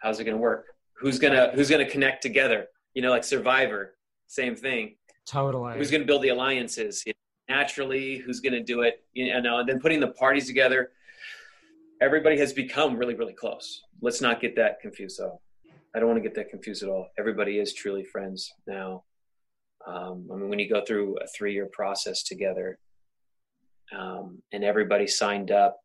How's 0.00 0.20
it 0.20 0.24
going 0.24 0.36
to 0.36 0.40
work? 0.40 0.66
Who's 1.00 1.18
gonna 1.18 1.50
Who's 1.54 1.70
gonna 1.70 1.88
connect 1.88 2.22
together? 2.22 2.66
You 2.94 3.02
know, 3.02 3.10
like 3.10 3.24
Survivor, 3.24 3.94
same 4.26 4.56
thing. 4.56 4.96
Totally. 5.26 5.76
Who's 5.76 5.90
to 6.02 6.06
build 6.06 6.22
the 6.22 6.30
alliances 6.30 7.02
you 7.06 7.12
know, 7.48 7.56
naturally? 7.56 8.16
Who's 8.16 8.40
to 8.54 8.62
do 8.62 8.82
it? 8.82 9.04
You 9.12 9.40
know, 9.42 9.58
and 9.58 9.68
then 9.68 9.78
putting 9.78 10.00
the 10.00 10.08
parties 10.08 10.46
together. 10.46 10.90
Everybody 12.00 12.38
has 12.38 12.52
become 12.52 12.96
really, 12.96 13.14
really 13.14 13.32
close. 13.32 13.82
Let's 14.00 14.20
not 14.20 14.40
get 14.40 14.56
that 14.56 14.80
confused, 14.80 15.18
though. 15.18 15.40
I 15.94 15.98
don't 15.98 16.08
want 16.08 16.22
to 16.22 16.28
get 16.28 16.34
that 16.36 16.48
confused 16.48 16.82
at 16.82 16.88
all. 16.88 17.08
Everybody 17.18 17.58
is 17.58 17.74
truly 17.74 18.04
friends 18.04 18.52
now. 18.66 19.04
Um, 19.86 20.28
I 20.32 20.36
mean, 20.36 20.48
when 20.48 20.58
you 20.58 20.68
go 20.68 20.84
through 20.84 21.16
a 21.18 21.26
three-year 21.26 21.68
process 21.72 22.22
together, 22.22 22.78
um, 23.96 24.42
and 24.52 24.64
everybody 24.64 25.06
signed 25.06 25.50
up, 25.50 25.78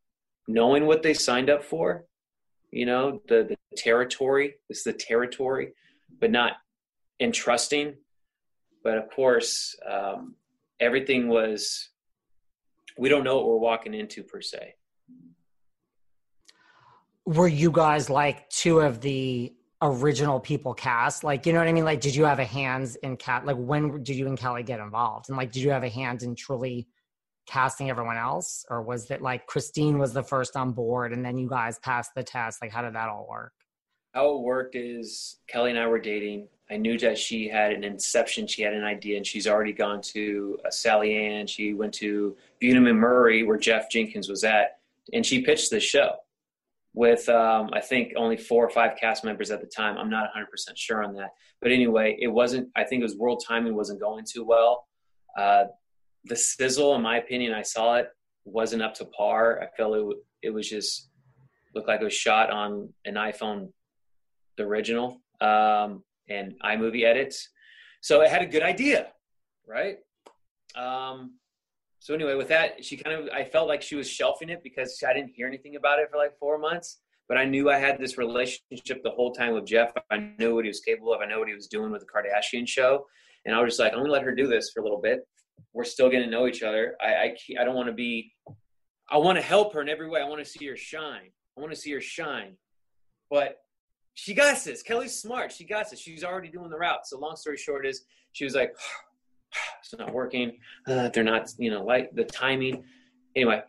knowing 0.47 0.85
what 0.85 1.03
they 1.03 1.13
signed 1.13 1.49
up 1.49 1.63
for, 1.63 2.05
you 2.73 2.85
know, 2.85 3.21
the 3.27 3.43
the 3.43 3.57
territory 3.77 4.55
is 4.69 4.83
the 4.83 4.93
territory, 4.93 5.73
but 6.19 6.31
not 6.31 6.53
entrusting. 7.19 7.95
But 8.83 8.97
of 8.97 9.09
course, 9.09 9.75
um, 9.89 10.35
everything 10.79 11.27
was. 11.27 11.89
We 12.97 13.09
don't 13.09 13.23
know 13.23 13.37
what 13.37 13.47
we're 13.47 13.57
walking 13.57 13.93
into 13.93 14.23
per 14.23 14.41
se. 14.41 14.75
Were 17.25 17.47
you 17.47 17.71
guys 17.71 18.09
like 18.09 18.49
two 18.49 18.81
of 18.81 19.01
the 19.01 19.53
original 19.81 20.39
people 20.39 20.73
cast 20.73 21.25
like 21.25 21.45
you 21.45 21.51
know 21.51 21.59
what 21.59 21.67
i 21.67 21.73
mean 21.73 21.83
like 21.83 21.99
did 21.99 22.15
you 22.15 22.23
have 22.23 22.39
a 22.39 22.45
hands 22.45 22.95
in 22.97 23.17
cat 23.17 23.45
like 23.45 23.57
when 23.57 24.01
did 24.01 24.15
you 24.15 24.27
and 24.27 24.37
kelly 24.37 24.63
get 24.63 24.79
involved 24.79 25.27
and 25.27 25.37
like 25.37 25.51
did 25.51 25.61
you 25.61 25.69
have 25.71 25.83
a 25.83 25.89
hand 25.89 26.23
in 26.23 26.33
truly 26.33 26.87
casting 27.45 27.89
everyone 27.89 28.17
else 28.17 28.65
or 28.69 28.81
was 28.81 29.09
it 29.11 29.21
like 29.21 29.45
christine 29.47 29.97
was 29.97 30.13
the 30.13 30.23
first 30.23 30.55
on 30.55 30.71
board 30.71 31.11
and 31.13 31.25
then 31.25 31.37
you 31.37 31.47
guys 31.47 31.79
passed 31.79 32.11
the 32.15 32.23
test 32.23 32.61
like 32.61 32.71
how 32.71 32.81
did 32.81 32.95
that 32.95 33.09
all 33.09 33.27
work 33.29 33.53
how 34.13 34.35
it 34.35 34.41
worked 34.41 34.75
is 34.75 35.37
kelly 35.47 35.69
and 35.69 35.79
i 35.79 35.85
were 35.85 35.99
dating 35.99 36.47
i 36.71 36.77
knew 36.77 36.97
that 36.97 37.17
she 37.17 37.47
had 37.47 37.71
an 37.71 37.83
inception 37.83 38.47
she 38.47 38.61
had 38.61 38.73
an 38.73 38.83
idea 38.83 39.17
and 39.17 39.27
she's 39.27 39.47
already 39.47 39.73
gone 39.73 40.01
to 40.01 40.57
uh, 40.65 40.69
sally 40.69 41.15
ann 41.15 41.45
she 41.45 41.73
went 41.73 41.93
to 41.93 42.35
Bunim 42.61 42.89
and 42.89 42.99
murray 42.99 43.43
where 43.43 43.57
jeff 43.57 43.89
jenkins 43.89 44.29
was 44.29 44.43
at 44.43 44.77
and 45.11 45.25
she 45.25 45.41
pitched 45.41 45.69
the 45.69 45.79
show 45.79 46.15
with 46.93 47.27
um, 47.29 47.69
I 47.73 47.81
think 47.81 48.13
only 48.15 48.37
four 48.37 48.63
or 48.63 48.69
five 48.69 48.97
cast 48.99 49.23
members 49.23 49.51
at 49.51 49.61
the 49.61 49.67
time. 49.67 49.97
I'm 49.97 50.09
not 50.09 50.29
100% 50.35 50.45
sure 50.75 51.03
on 51.03 51.15
that, 51.15 51.31
but 51.61 51.71
anyway, 51.71 52.17
it 52.19 52.27
wasn't. 52.27 52.69
I 52.75 52.83
think 52.83 53.01
it 53.01 53.03
was 53.03 53.15
world 53.15 53.43
timing 53.45 53.75
wasn't 53.75 53.99
going 53.99 54.25
too 54.25 54.45
well. 54.45 54.87
Uh, 55.37 55.65
the 56.25 56.35
sizzle, 56.35 56.95
in 56.95 57.01
my 57.01 57.17
opinion, 57.17 57.53
I 57.53 57.61
saw 57.61 57.95
it 57.95 58.07
wasn't 58.45 58.81
up 58.81 58.93
to 58.95 59.05
par. 59.05 59.61
I 59.61 59.67
felt 59.75 59.95
it 59.95 60.17
it 60.41 60.53
was 60.53 60.69
just 60.69 61.09
looked 61.73 61.87
like 61.87 62.01
it 62.01 62.03
was 62.03 62.13
shot 62.13 62.49
on 62.49 62.89
an 63.05 63.15
iPhone, 63.15 63.69
the 64.57 64.63
original, 64.63 65.21
um, 65.41 66.03
and 66.29 66.53
iMovie 66.63 67.03
edits. 67.03 67.49
So 68.01 68.21
it 68.21 68.29
had 68.29 68.41
a 68.41 68.45
good 68.45 68.63
idea, 68.63 69.07
right? 69.67 69.97
Um, 70.75 71.35
so 71.99 72.13
anyway, 72.13 72.35
with 72.35 72.49
that, 72.49 72.83
she 72.83 72.97
kind 72.97 73.15
of 73.15 73.29
I 73.33 73.45
felt 73.45 73.67
like 73.67 73.81
she 73.81 73.95
was 73.95 74.09
shelving 74.09 74.49
it 74.49 74.61
because 74.63 75.01
I 75.07 75.13
didn't 75.13 75.31
hear 75.33 75.47
anything 75.47 75.75
about 75.77 75.99
it 75.99 76.09
for 76.11 76.17
like 76.17 76.37
four 76.37 76.57
months. 76.57 76.99
But 77.29 77.37
I 77.37 77.45
knew 77.45 77.69
I 77.69 77.79
had 77.79 77.97
this 77.99 78.17
relationship 78.17 79.01
the 79.01 79.11
whole 79.11 79.31
time 79.31 79.53
with 79.53 79.65
Jeff. 79.65 79.93
I 80.11 80.17
knew 80.37 80.55
what 80.55 80.65
he 80.65 80.69
was 80.69 80.81
capable 80.81 81.13
of. 81.13 81.21
I 81.21 81.25
know 81.25 81.39
what 81.39 81.47
he 81.47 81.53
was 81.53 81.67
doing 81.67 81.91
with 81.91 82.01
the 82.01 82.07
Kardashian 82.07 82.67
show, 82.67 83.05
and 83.45 83.55
I 83.55 83.61
was 83.61 83.71
just 83.71 83.79
like, 83.79 83.93
I'm 83.93 83.99
gonna 83.99 84.11
let 84.11 84.23
her 84.23 84.35
do 84.35 84.47
this 84.47 84.71
for 84.73 84.81
a 84.81 84.83
little 84.83 84.99
bit. 84.99 85.21
We're 85.73 85.83
still 85.83 86.09
getting 86.09 86.29
to 86.29 86.31
know 86.31 86.47
each 86.47 86.63
other. 86.63 86.95
I 87.01 87.07
I, 87.07 87.35
I 87.61 87.63
don't 87.63 87.75
want 87.75 87.87
to 87.87 87.93
be. 87.93 88.31
I 89.09 89.17
want 89.17 89.37
to 89.37 89.41
help 89.41 89.73
her 89.73 89.81
in 89.81 89.89
every 89.89 90.09
way. 90.09 90.21
I 90.21 90.27
want 90.27 90.43
to 90.43 90.49
see 90.49 90.65
her 90.67 90.77
shine. 90.77 91.31
I 91.57 91.61
want 91.61 91.73
to 91.73 91.79
see 91.79 91.91
her 91.91 92.01
shine. 92.01 92.55
but 93.29 93.57
she 94.15 94.33
got 94.33 94.63
this. 94.63 94.83
Kelly's 94.83 95.19
smart. 95.19 95.51
She 95.51 95.65
got 95.65 95.89
this. 95.89 95.99
She's 95.99 96.23
already 96.23 96.49
doing 96.49 96.69
the 96.69 96.77
route. 96.77 97.07
So 97.07 97.17
long 97.17 97.35
story 97.35 97.57
short 97.57 97.85
is 97.85 98.05
she 98.31 98.45
was 98.45 98.55
like, 98.55 98.75
it's 99.79 99.93
not 99.97 100.13
working. 100.13 100.57
Uh, 100.87 101.09
they're 101.09 101.23
not, 101.23 101.51
you 101.57 101.71
know, 101.71 101.83
like 101.83 102.13
the 102.13 102.23
timing. 102.23 102.83
Anyway, 103.35 103.61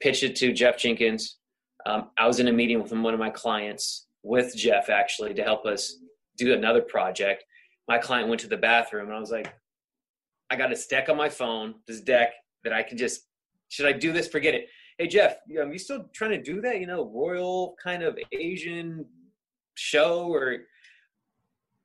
pitched 0.00 0.22
it 0.22 0.36
to 0.36 0.52
Jeff 0.52 0.78
Jenkins. 0.78 1.38
Um, 1.86 2.10
I 2.16 2.26
was 2.26 2.40
in 2.40 2.48
a 2.48 2.52
meeting 2.52 2.80
with 2.82 2.92
one 2.92 3.14
of 3.14 3.20
my 3.20 3.30
clients 3.30 4.06
with 4.22 4.54
Jeff 4.54 4.90
actually 4.90 5.34
to 5.34 5.42
help 5.42 5.66
us 5.66 5.98
do 6.36 6.52
another 6.52 6.82
project. 6.82 7.44
My 7.88 7.98
client 7.98 8.28
went 8.28 8.40
to 8.42 8.48
the 8.48 8.56
bathroom 8.56 9.06
and 9.06 9.16
I 9.16 9.20
was 9.20 9.30
like, 9.30 9.52
I 10.50 10.56
got 10.56 10.70
this 10.70 10.86
deck 10.86 11.08
on 11.08 11.16
my 11.16 11.28
phone, 11.28 11.74
this 11.86 12.00
deck 12.00 12.32
that 12.64 12.72
I 12.72 12.82
can 12.82 12.96
just, 12.96 13.26
should 13.68 13.86
I 13.86 13.92
do 13.92 14.12
this? 14.12 14.28
Forget 14.28 14.54
it. 14.54 14.68
Hey, 14.96 15.06
Jeff, 15.06 15.36
are 15.56 15.70
you 15.72 15.78
still 15.78 16.06
trying 16.12 16.30
to 16.30 16.42
do 16.42 16.60
that? 16.62 16.80
You 16.80 16.86
know, 16.86 17.04
royal 17.04 17.76
kind 17.82 18.02
of 18.02 18.18
Asian 18.32 19.04
show 19.74 20.26
or 20.26 20.58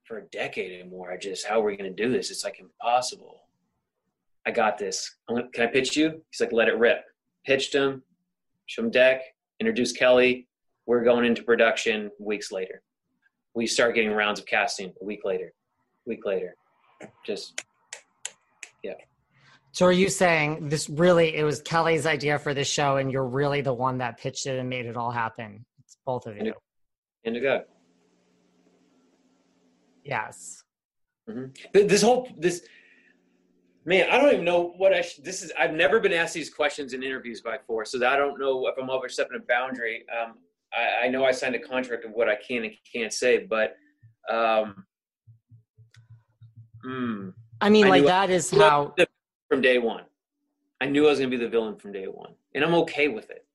for 0.05 0.19
a 0.19 0.23
decade 0.31 0.79
and 0.79 0.89
more. 0.89 1.11
I 1.11 1.17
just, 1.17 1.45
how 1.45 1.59
are 1.61 1.65
we 1.65 1.77
going 1.77 1.93
to 1.93 2.03
do 2.03 2.11
this? 2.11 2.31
It's 2.31 2.43
like 2.43 2.59
impossible. 2.59 3.41
I 4.45 4.51
got 4.51 4.77
this. 4.77 5.15
Can 5.29 5.47
I 5.59 5.67
pitch 5.67 5.95
you? 5.95 6.21
He's 6.31 6.41
like, 6.41 6.51
let 6.51 6.67
it 6.67 6.77
rip. 6.77 7.03
Pitched 7.45 7.73
him, 7.73 8.01
show 8.65 8.83
him 8.83 8.91
deck, 8.91 9.21
introduced 9.59 9.97
Kelly. 9.97 10.47
We're 10.85 11.03
going 11.03 11.25
into 11.25 11.43
production 11.43 12.11
weeks 12.19 12.51
later. 12.51 12.81
We 13.55 13.67
start 13.67 13.95
getting 13.95 14.11
rounds 14.11 14.39
of 14.39 14.45
casting 14.45 14.93
a 15.01 15.05
week 15.05 15.21
later, 15.25 15.53
week 16.05 16.25
later. 16.25 16.55
Just. 17.25 17.61
So 19.73 19.87
are 19.87 19.91
you 19.91 20.07
saying 20.07 20.69
this 20.69 20.87
really, 20.87 21.35
it 21.35 21.43
was 21.43 21.59
Kelly's 21.61 22.05
idea 22.05 22.37
for 22.37 22.53
this 22.53 22.67
show 22.67 22.97
and 22.97 23.11
you're 23.11 23.25
really 23.25 23.61
the 23.61 23.73
one 23.73 23.97
that 23.97 24.19
pitched 24.19 24.45
it 24.45 24.59
and 24.59 24.69
made 24.69 24.85
it 24.85 24.95
all 24.95 25.09
happen? 25.09 25.65
It's 25.79 25.97
both 26.05 26.27
of 26.27 26.37
you. 26.37 26.53
God. 27.25 27.63
Yes. 30.03 30.63
Mm-hmm. 31.27 31.87
This 31.87 32.03
whole 32.03 32.29
this 32.37 32.61
man, 33.83 34.09
I 34.11 34.19
don't 34.19 34.31
even 34.31 34.45
know 34.45 34.73
what 34.77 34.93
I. 34.93 35.01
Sh- 35.01 35.21
this 35.23 35.41
is. 35.41 35.51
I've 35.57 35.73
never 35.73 35.99
been 35.99 36.13
asked 36.13 36.33
these 36.33 36.53
questions 36.53 36.93
in 36.93 37.01
interviews 37.01 37.41
before, 37.41 37.85
so 37.85 38.05
I 38.05 38.17
don't 38.17 38.37
know 38.37 38.67
if 38.67 38.75
I'm 38.77 38.89
overstepping 38.89 39.37
a 39.37 39.45
boundary. 39.47 40.03
Um, 40.11 40.35
I, 40.73 41.05
I, 41.05 41.07
know 41.07 41.23
I 41.23 41.31
signed 41.31 41.55
a 41.55 41.59
contract 41.59 42.03
of 42.03 42.11
what 42.11 42.27
I 42.27 42.35
can 42.35 42.65
and 42.65 42.73
can't 42.91 43.13
say, 43.13 43.47
but 43.49 43.75
um, 44.29 44.85
mm, 46.85 47.33
I 47.61 47.69
mean, 47.69 47.85
I 47.85 47.89
like 47.89 48.05
that 48.05 48.29
is 48.29 48.51
how 48.51 48.93
from 49.53 49.61
day 49.61 49.77
one. 49.77 50.03
I 50.81 50.87
knew 50.87 51.05
I 51.05 51.11
was 51.11 51.19
going 51.19 51.29
to 51.29 51.37
be 51.37 51.43
the 51.43 51.49
villain 51.49 51.77
from 51.77 51.91
day 51.91 52.05
one, 52.05 52.33
and 52.55 52.63
I'm 52.63 52.73
okay 52.75 53.07
with 53.07 53.29
it 53.29 53.45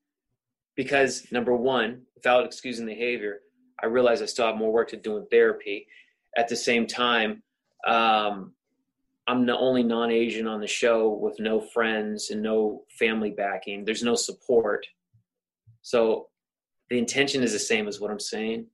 because 0.76 1.26
number 1.32 1.54
one, 1.54 2.02
without 2.14 2.44
excusing 2.44 2.86
the 2.86 2.94
behavior, 2.94 3.40
I 3.82 3.86
realize 3.86 4.22
I 4.22 4.26
still 4.26 4.46
have 4.46 4.56
more 4.56 4.72
work 4.72 4.88
to 4.90 4.96
do 4.96 5.16
in 5.16 5.26
therapy 5.26 5.86
at 6.36 6.48
the 6.48 6.56
same 6.56 6.86
time, 6.86 7.42
um, 7.86 8.52
I'm 9.26 9.44
the 9.44 9.58
only 9.58 9.82
non-Asian 9.82 10.46
on 10.46 10.60
the 10.60 10.66
show 10.68 11.10
with 11.10 11.38
no 11.38 11.60
friends 11.60 12.30
and 12.30 12.42
no 12.42 12.84
family 12.98 13.30
backing. 13.30 13.84
There's 13.84 14.02
no 14.02 14.14
support. 14.14 14.86
So 15.82 16.28
the 16.90 16.98
intention 16.98 17.42
is 17.42 17.52
the 17.52 17.58
same 17.58 17.88
as 17.88 18.00
what 18.00 18.10
I'm 18.10 18.20
saying. 18.20 18.66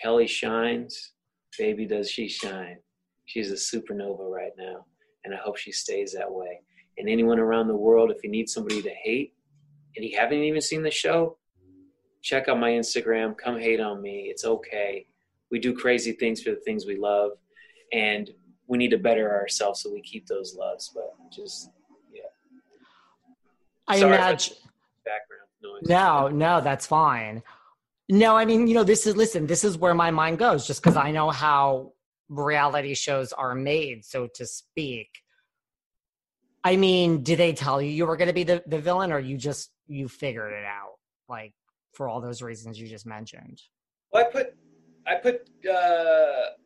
Kelly 0.00 0.26
shines, 0.26 1.12
baby 1.58 1.86
does 1.86 2.10
she 2.10 2.28
shine. 2.28 2.78
She's 3.26 3.50
a 3.50 3.54
supernova 3.54 4.28
right 4.28 4.52
now, 4.58 4.86
and 5.24 5.34
I 5.34 5.38
hope 5.38 5.56
she 5.56 5.72
stays 5.72 6.12
that 6.12 6.30
way. 6.30 6.60
And 6.98 7.08
anyone 7.08 7.38
around 7.38 7.68
the 7.68 7.76
world, 7.76 8.10
if 8.10 8.22
you 8.22 8.30
need 8.30 8.48
somebody 8.48 8.82
to 8.82 8.90
hate, 8.90 9.34
and 9.96 10.04
you 10.04 10.16
haven't 10.18 10.38
even 10.38 10.60
seen 10.60 10.82
the 10.82 10.90
show, 10.90 11.36
check 12.22 12.48
out 12.48 12.58
my 12.58 12.70
Instagram. 12.70 13.36
Come 13.36 13.58
hate 13.58 13.80
on 13.80 14.00
me. 14.00 14.28
It's 14.30 14.44
okay 14.44 15.06
we 15.50 15.58
do 15.58 15.74
crazy 15.74 16.12
things 16.12 16.42
for 16.42 16.50
the 16.50 16.60
things 16.60 16.86
we 16.86 16.96
love 16.96 17.32
and 17.92 18.30
we 18.66 18.78
need 18.78 18.90
to 18.90 18.98
better 18.98 19.30
ourselves 19.30 19.82
so 19.82 19.92
we 19.92 20.00
keep 20.00 20.26
those 20.26 20.54
loves 20.54 20.90
but 20.94 21.12
just 21.30 21.70
yeah 22.12 22.22
i 23.88 23.98
Sorry 23.98 24.14
imagine 24.14 24.56
background 25.04 25.48
noise 25.62 25.88
no 25.88 26.28
no 26.28 26.60
that's 26.60 26.86
fine 26.86 27.42
no 28.08 28.36
i 28.36 28.44
mean 28.44 28.66
you 28.66 28.74
know 28.74 28.84
this 28.84 29.06
is 29.06 29.16
listen 29.16 29.46
this 29.46 29.64
is 29.64 29.76
where 29.76 29.94
my 29.94 30.10
mind 30.10 30.38
goes 30.38 30.66
just 30.66 30.82
because 30.82 30.96
i 30.96 31.10
know 31.10 31.30
how 31.30 31.92
reality 32.30 32.94
shows 32.94 33.32
are 33.32 33.54
made 33.54 34.04
so 34.04 34.26
to 34.34 34.46
speak 34.46 35.08
i 36.64 36.76
mean 36.76 37.22
did 37.22 37.38
they 37.38 37.52
tell 37.52 37.82
you 37.82 37.90
you 37.90 38.06
were 38.06 38.16
going 38.16 38.28
to 38.28 38.34
be 38.34 38.44
the, 38.44 38.62
the 38.66 38.78
villain 38.78 39.12
or 39.12 39.18
you 39.18 39.36
just 39.36 39.72
you 39.86 40.08
figured 40.08 40.52
it 40.52 40.64
out 40.64 40.94
like 41.28 41.52
for 41.92 42.08
all 42.08 42.20
those 42.20 42.40
reasons 42.40 42.80
you 42.80 42.88
just 42.88 43.06
mentioned 43.06 43.60
well 44.12 44.24
i 44.24 44.30
put 44.30 44.54
I 45.06 45.16
put 45.16 45.50
uh, 45.68 45.72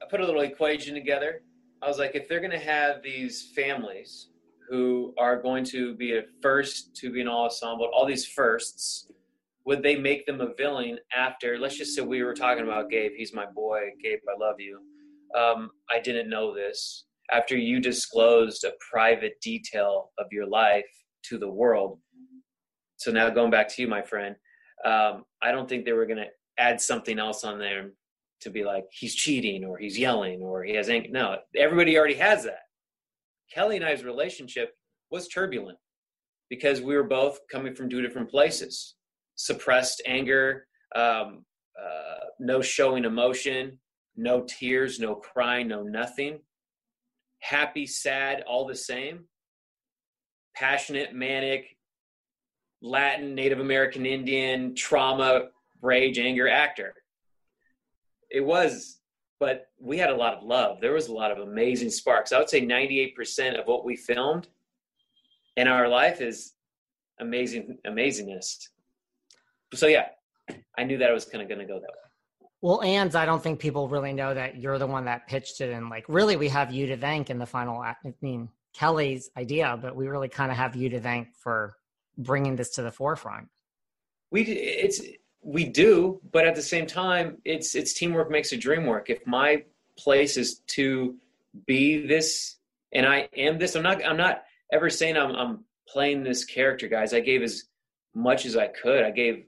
I 0.02 0.06
put 0.10 0.20
a 0.20 0.24
little 0.24 0.42
equation 0.42 0.94
together. 0.94 1.42
I 1.82 1.88
was 1.88 1.98
like, 1.98 2.14
if 2.14 2.28
they're 2.28 2.40
going 2.40 2.50
to 2.50 2.58
have 2.58 3.02
these 3.02 3.52
families 3.54 4.28
who 4.68 5.14
are 5.18 5.40
going 5.40 5.64
to 5.64 5.94
be 5.94 6.16
a 6.16 6.22
first 6.42 6.94
to 6.96 7.12
be 7.12 7.20
an 7.20 7.28
all 7.28 7.44
ensemble, 7.44 7.90
all 7.92 8.06
these 8.06 8.26
firsts, 8.26 9.08
would 9.66 9.82
they 9.82 9.96
make 9.96 10.26
them 10.26 10.40
a 10.40 10.54
villain 10.54 10.98
after? 11.14 11.58
Let's 11.58 11.76
just 11.76 11.94
say 11.94 12.02
we 12.02 12.22
were 12.22 12.34
talking 12.34 12.64
about 12.64 12.90
Gabe. 12.90 13.12
He's 13.16 13.32
my 13.32 13.46
boy. 13.46 13.90
Gabe, 14.02 14.20
I 14.28 14.38
love 14.38 14.56
you. 14.58 14.80
Um, 15.36 15.70
I 15.90 16.00
didn't 16.00 16.30
know 16.30 16.54
this. 16.54 17.04
After 17.32 17.56
you 17.56 17.80
disclosed 17.80 18.64
a 18.64 18.72
private 18.90 19.34
detail 19.42 20.10
of 20.18 20.26
your 20.30 20.46
life 20.46 20.84
to 21.24 21.38
the 21.38 21.48
world. 21.48 21.98
So 22.96 23.10
now 23.10 23.30
going 23.30 23.50
back 23.50 23.68
to 23.68 23.82
you, 23.82 23.88
my 23.88 24.02
friend, 24.02 24.36
um, 24.84 25.24
I 25.42 25.50
don't 25.50 25.68
think 25.68 25.84
they 25.84 25.92
were 25.92 26.06
going 26.06 26.18
to 26.18 26.28
add 26.58 26.80
something 26.80 27.18
else 27.18 27.44
on 27.44 27.58
there 27.58 27.90
to 28.42 28.50
be 28.50 28.62
like 28.62 28.84
he's 28.90 29.14
cheating 29.14 29.64
or 29.64 29.78
he's 29.78 29.98
yelling 29.98 30.42
or 30.42 30.62
he 30.64 30.74
has 30.74 30.88
anger. 30.88 31.08
No, 31.10 31.36
everybody 31.56 31.96
already 31.96 32.14
has 32.14 32.44
that. 32.44 32.60
Kelly 33.52 33.76
and 33.76 33.84
I's 33.84 34.04
relationship 34.04 34.74
was 35.10 35.28
turbulent 35.28 35.78
because 36.50 36.80
we 36.80 36.94
were 36.94 37.04
both 37.04 37.38
coming 37.50 37.74
from 37.74 37.88
two 37.88 38.02
different 38.02 38.30
places. 38.30 38.94
Suppressed 39.36 40.02
anger, 40.06 40.66
um, 40.94 41.44
uh, 41.82 42.26
no 42.38 42.60
showing 42.60 43.04
emotion, 43.04 43.78
no 44.16 44.44
tears, 44.46 45.00
no 45.00 45.14
crying, 45.14 45.68
no 45.68 45.82
nothing. 45.82 46.40
Happy, 47.40 47.86
sad, 47.86 48.42
all 48.46 48.66
the 48.66 48.74
same. 48.74 49.24
Passionate, 50.54 51.14
manic, 51.14 51.76
Latin, 52.80 53.34
Native 53.34 53.60
American 53.60 54.06
Indian, 54.06 54.74
trauma, 54.74 55.48
rage, 55.82 56.18
anger 56.18 56.48
actor. 56.48 56.94
It 58.30 58.44
was 58.44 59.00
but 59.40 59.66
we 59.78 59.98
had 59.98 60.10
a 60.10 60.16
lot 60.16 60.32
of 60.32 60.44
love. 60.44 60.80
There 60.80 60.92
was 60.92 61.08
a 61.08 61.12
lot 61.12 61.30
of 61.30 61.38
amazing 61.38 61.90
sparks. 61.90 62.32
I 62.32 62.38
would 62.38 62.48
say 62.48 62.64
98% 62.64 63.60
of 63.60 63.66
what 63.66 63.84
we 63.84 63.94
filmed 63.94 64.48
in 65.56 65.68
our 65.68 65.86
life 65.86 66.22
is 66.22 66.52
amazing 67.20 67.76
amazingness. 67.86 68.68
So 69.74 69.86
yeah 69.86 70.06
i 70.76 70.84
knew 70.84 70.98
that 70.98 71.10
it 71.10 71.12
was 71.12 71.24
kind 71.24 71.42
of 71.42 71.48
going 71.48 71.60
to 71.60 71.66
go 71.66 71.74
that 71.74 71.82
way 71.82 72.03
well 72.64 72.82
and 72.82 73.14
i 73.14 73.24
don't 73.24 73.42
think 73.42 73.60
people 73.60 73.88
really 73.88 74.12
know 74.12 74.32
that 74.32 74.56
you're 74.56 74.78
the 74.78 74.86
one 74.86 75.04
that 75.04 75.26
pitched 75.26 75.60
it 75.60 75.70
and 75.70 75.88
like 75.90 76.04
really 76.08 76.36
we 76.36 76.48
have 76.48 76.72
you 76.72 76.86
to 76.86 76.96
thank 76.96 77.30
in 77.30 77.38
the 77.38 77.46
final 77.46 77.80
i 77.80 77.94
mean 78.20 78.48
kelly's 78.72 79.30
idea 79.36 79.78
but 79.80 79.94
we 79.94 80.08
really 80.08 80.28
kind 80.28 80.50
of 80.50 80.56
have 80.56 80.74
you 80.74 80.88
to 80.88 81.00
thank 81.00 81.28
for 81.36 81.76
bringing 82.16 82.56
this 82.56 82.70
to 82.70 82.82
the 82.82 82.90
forefront 82.90 83.48
we 84.30 84.42
it's 84.42 85.00
we 85.44 85.66
do, 85.66 86.20
but 86.32 86.46
at 86.46 86.54
the 86.54 86.62
same 86.62 86.86
time, 86.86 87.36
it's 87.44 87.74
it's 87.74 87.92
teamwork 87.92 88.30
makes 88.30 88.52
a 88.52 88.56
dream 88.56 88.86
work. 88.86 89.10
If 89.10 89.26
my 89.26 89.64
place 89.96 90.36
is 90.36 90.60
to 90.68 91.16
be 91.66 92.06
this, 92.06 92.56
and 92.92 93.06
I 93.06 93.28
am 93.36 93.58
this, 93.58 93.76
I'm 93.76 93.82
not 93.82 94.04
I'm 94.04 94.16
not 94.16 94.42
ever 94.72 94.88
saying 94.88 95.16
I'm 95.16 95.36
I'm 95.36 95.64
playing 95.86 96.24
this 96.24 96.44
character, 96.44 96.88
guys. 96.88 97.12
I 97.12 97.20
gave 97.20 97.42
as 97.42 97.64
much 98.14 98.46
as 98.46 98.56
I 98.56 98.68
could. 98.68 99.04
I 99.04 99.10
gave 99.10 99.44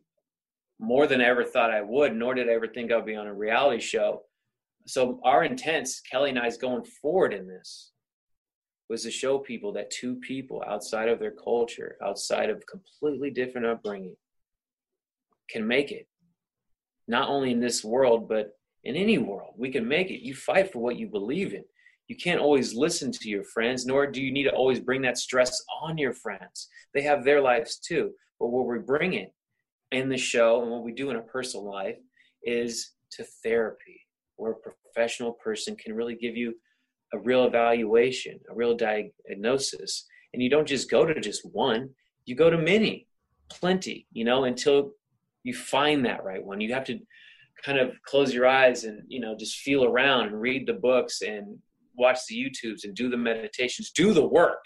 more 0.78 1.06
than 1.06 1.20
I 1.20 1.24
ever 1.24 1.44
thought 1.44 1.70
I 1.70 1.82
would, 1.82 2.14
nor 2.14 2.34
did 2.34 2.48
I 2.48 2.52
ever 2.52 2.68
think 2.68 2.92
I'd 2.92 3.06
be 3.06 3.16
on 3.16 3.26
a 3.26 3.34
reality 3.34 3.80
show. 3.80 4.22
So 4.86 5.20
our 5.24 5.44
intents, 5.44 6.00
Kelly 6.00 6.30
and 6.30 6.38
I's 6.38 6.58
going 6.58 6.84
forward 6.84 7.32
in 7.32 7.46
this, 7.46 7.92
was 8.88 9.02
to 9.02 9.10
show 9.10 9.38
people 9.38 9.72
that 9.72 9.90
two 9.90 10.16
people 10.16 10.62
outside 10.66 11.08
of 11.08 11.18
their 11.18 11.32
culture, 11.32 11.96
outside 12.04 12.50
of 12.50 12.62
completely 12.66 13.30
different 13.30 13.66
upbringing, 13.66 14.16
can 15.50 15.66
make 15.66 15.90
it. 15.90 16.06
Not 17.08 17.28
only 17.28 17.50
in 17.50 17.60
this 17.60 17.84
world, 17.84 18.28
but 18.28 18.52
in 18.84 18.94
any 18.94 19.18
world. 19.18 19.54
We 19.56 19.70
can 19.70 19.86
make 19.86 20.10
it. 20.10 20.24
You 20.24 20.34
fight 20.34 20.72
for 20.72 20.78
what 20.78 20.96
you 20.96 21.08
believe 21.08 21.52
in. 21.52 21.64
You 22.06 22.16
can't 22.16 22.40
always 22.40 22.74
listen 22.74 23.10
to 23.10 23.28
your 23.28 23.42
friends, 23.42 23.84
nor 23.86 24.06
do 24.06 24.22
you 24.22 24.32
need 24.32 24.44
to 24.44 24.52
always 24.54 24.78
bring 24.78 25.02
that 25.02 25.18
stress 25.18 25.60
on 25.82 25.98
your 25.98 26.12
friends. 26.12 26.68
They 26.94 27.02
have 27.02 27.24
their 27.24 27.40
lives 27.40 27.78
too. 27.78 28.12
But 28.38 28.48
what 28.48 28.66
we 28.66 28.78
bring 28.78 29.14
it 29.14 29.32
in 29.92 30.08
the 30.08 30.16
show 30.16 30.62
and 30.62 30.70
what 30.70 30.82
we 30.82 30.92
do 30.92 31.10
in 31.10 31.16
a 31.16 31.22
personal 31.22 31.68
life 31.68 31.96
is 32.42 32.92
to 33.12 33.24
therapy, 33.42 34.00
where 34.36 34.52
a 34.52 34.56
professional 34.56 35.32
person 35.32 35.76
can 35.76 35.94
really 35.94 36.16
give 36.16 36.36
you 36.36 36.54
a 37.12 37.18
real 37.18 37.44
evaluation, 37.44 38.38
a 38.50 38.54
real 38.54 38.76
diagnosis. 38.76 40.06
And 40.32 40.42
you 40.42 40.50
don't 40.50 40.68
just 40.68 40.90
go 40.90 41.06
to 41.06 41.20
just 41.20 41.48
one, 41.52 41.90
you 42.24 42.34
go 42.34 42.50
to 42.50 42.58
many, 42.58 43.06
plenty, 43.48 44.06
you 44.12 44.24
know, 44.24 44.44
until 44.44 44.92
you 45.44 45.54
find 45.54 46.04
that 46.04 46.24
right 46.24 46.44
one. 46.44 46.60
You 46.60 46.74
have 46.74 46.84
to 46.84 46.98
kind 47.64 47.78
of 47.78 47.92
close 48.04 48.34
your 48.34 48.46
eyes 48.46 48.84
and 48.84 49.02
you 49.08 49.20
know 49.20 49.34
just 49.38 49.58
feel 49.58 49.84
around 49.84 50.26
and 50.26 50.40
read 50.40 50.66
the 50.66 50.74
books 50.74 51.22
and 51.22 51.58
watch 51.96 52.18
the 52.28 52.36
YouTubes 52.36 52.84
and 52.84 52.94
do 52.94 53.08
the 53.08 53.16
meditations, 53.16 53.90
do 53.92 54.12
the 54.12 54.26
work. 54.26 54.62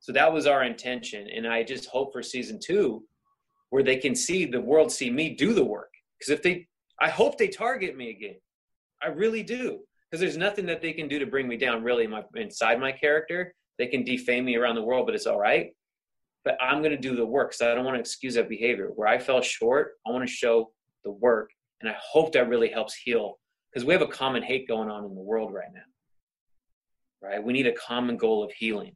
So 0.00 0.12
that 0.12 0.32
was 0.32 0.46
our 0.46 0.64
intention, 0.64 1.28
and 1.34 1.46
I 1.46 1.62
just 1.62 1.86
hope 1.86 2.12
for 2.12 2.22
season 2.22 2.58
two, 2.62 3.04
where 3.76 3.84
they 3.84 3.96
can 3.98 4.14
see 4.14 4.46
the 4.46 4.58
world 4.58 4.90
see 4.90 5.10
me 5.10 5.34
do 5.34 5.52
the 5.52 5.62
work. 5.62 5.92
Because 6.18 6.32
if 6.32 6.42
they, 6.42 6.66
I 6.98 7.10
hope 7.10 7.36
they 7.36 7.48
target 7.48 7.94
me 7.94 8.08
again. 8.08 8.36
I 9.02 9.08
really 9.08 9.42
do, 9.42 9.80
because 10.10 10.18
there's 10.18 10.38
nothing 10.38 10.64
that 10.64 10.80
they 10.80 10.94
can 10.94 11.08
do 11.08 11.18
to 11.18 11.26
bring 11.26 11.46
me 11.46 11.58
down. 11.58 11.84
Really, 11.84 12.06
my 12.06 12.22
inside 12.36 12.80
my 12.80 12.90
character, 12.90 13.54
they 13.78 13.86
can 13.86 14.02
defame 14.02 14.46
me 14.46 14.56
around 14.56 14.76
the 14.76 14.82
world, 14.82 15.04
but 15.04 15.14
it's 15.14 15.26
all 15.26 15.38
right. 15.38 15.72
But 16.42 16.56
I'm 16.58 16.78
going 16.78 16.92
to 16.92 16.96
do 16.96 17.14
the 17.16 17.26
work, 17.26 17.52
so 17.52 17.70
I 17.70 17.74
don't 17.74 17.84
want 17.84 17.96
to 17.96 18.00
excuse 18.00 18.36
that 18.36 18.48
behavior. 18.48 18.92
Where 18.94 19.08
I 19.08 19.18
fell 19.18 19.42
short, 19.42 19.96
I 20.06 20.10
want 20.10 20.26
to 20.26 20.32
show 20.32 20.70
the 21.04 21.10
work, 21.10 21.50
and 21.82 21.90
I 21.90 21.96
hope 22.00 22.32
that 22.32 22.48
really 22.48 22.70
helps 22.70 22.94
heal. 22.94 23.38
Because 23.70 23.84
we 23.84 23.92
have 23.92 24.00
a 24.00 24.08
common 24.08 24.42
hate 24.42 24.66
going 24.66 24.88
on 24.88 25.04
in 25.04 25.14
the 25.14 25.20
world 25.20 25.52
right 25.52 25.68
now 25.74 25.82
right? 27.22 27.42
We 27.42 27.52
need 27.52 27.66
a 27.66 27.72
common 27.72 28.16
goal 28.16 28.42
of 28.42 28.52
healing. 28.52 28.94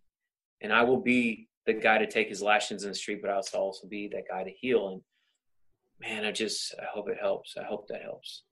And 0.62 0.72
I 0.72 0.82
will 0.84 1.00
be 1.00 1.48
the 1.66 1.74
guy 1.74 1.98
to 1.98 2.06
take 2.06 2.28
his 2.28 2.42
lashings 2.42 2.84
in 2.84 2.90
the 2.90 2.94
street, 2.94 3.20
but 3.22 3.30
I'll 3.30 3.42
also 3.54 3.86
be 3.86 4.08
that 4.08 4.24
guy 4.28 4.44
to 4.44 4.50
heal. 4.50 4.88
And 4.88 5.02
man, 6.00 6.24
I 6.24 6.32
just, 6.32 6.74
I 6.78 6.84
hope 6.92 7.08
it 7.08 7.18
helps. 7.20 7.56
I 7.56 7.64
hope 7.64 7.88
that 7.88 8.02
helps. 8.02 8.42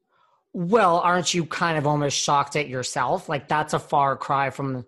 Well, 0.52 0.98
aren't 0.98 1.34
you 1.34 1.44
kind 1.44 1.78
of 1.78 1.86
almost 1.86 2.16
shocked 2.16 2.56
at 2.56 2.68
yourself? 2.68 3.28
Like 3.28 3.48
that's 3.48 3.74
a 3.74 3.78
far 3.78 4.16
cry 4.16 4.50
from 4.50 4.84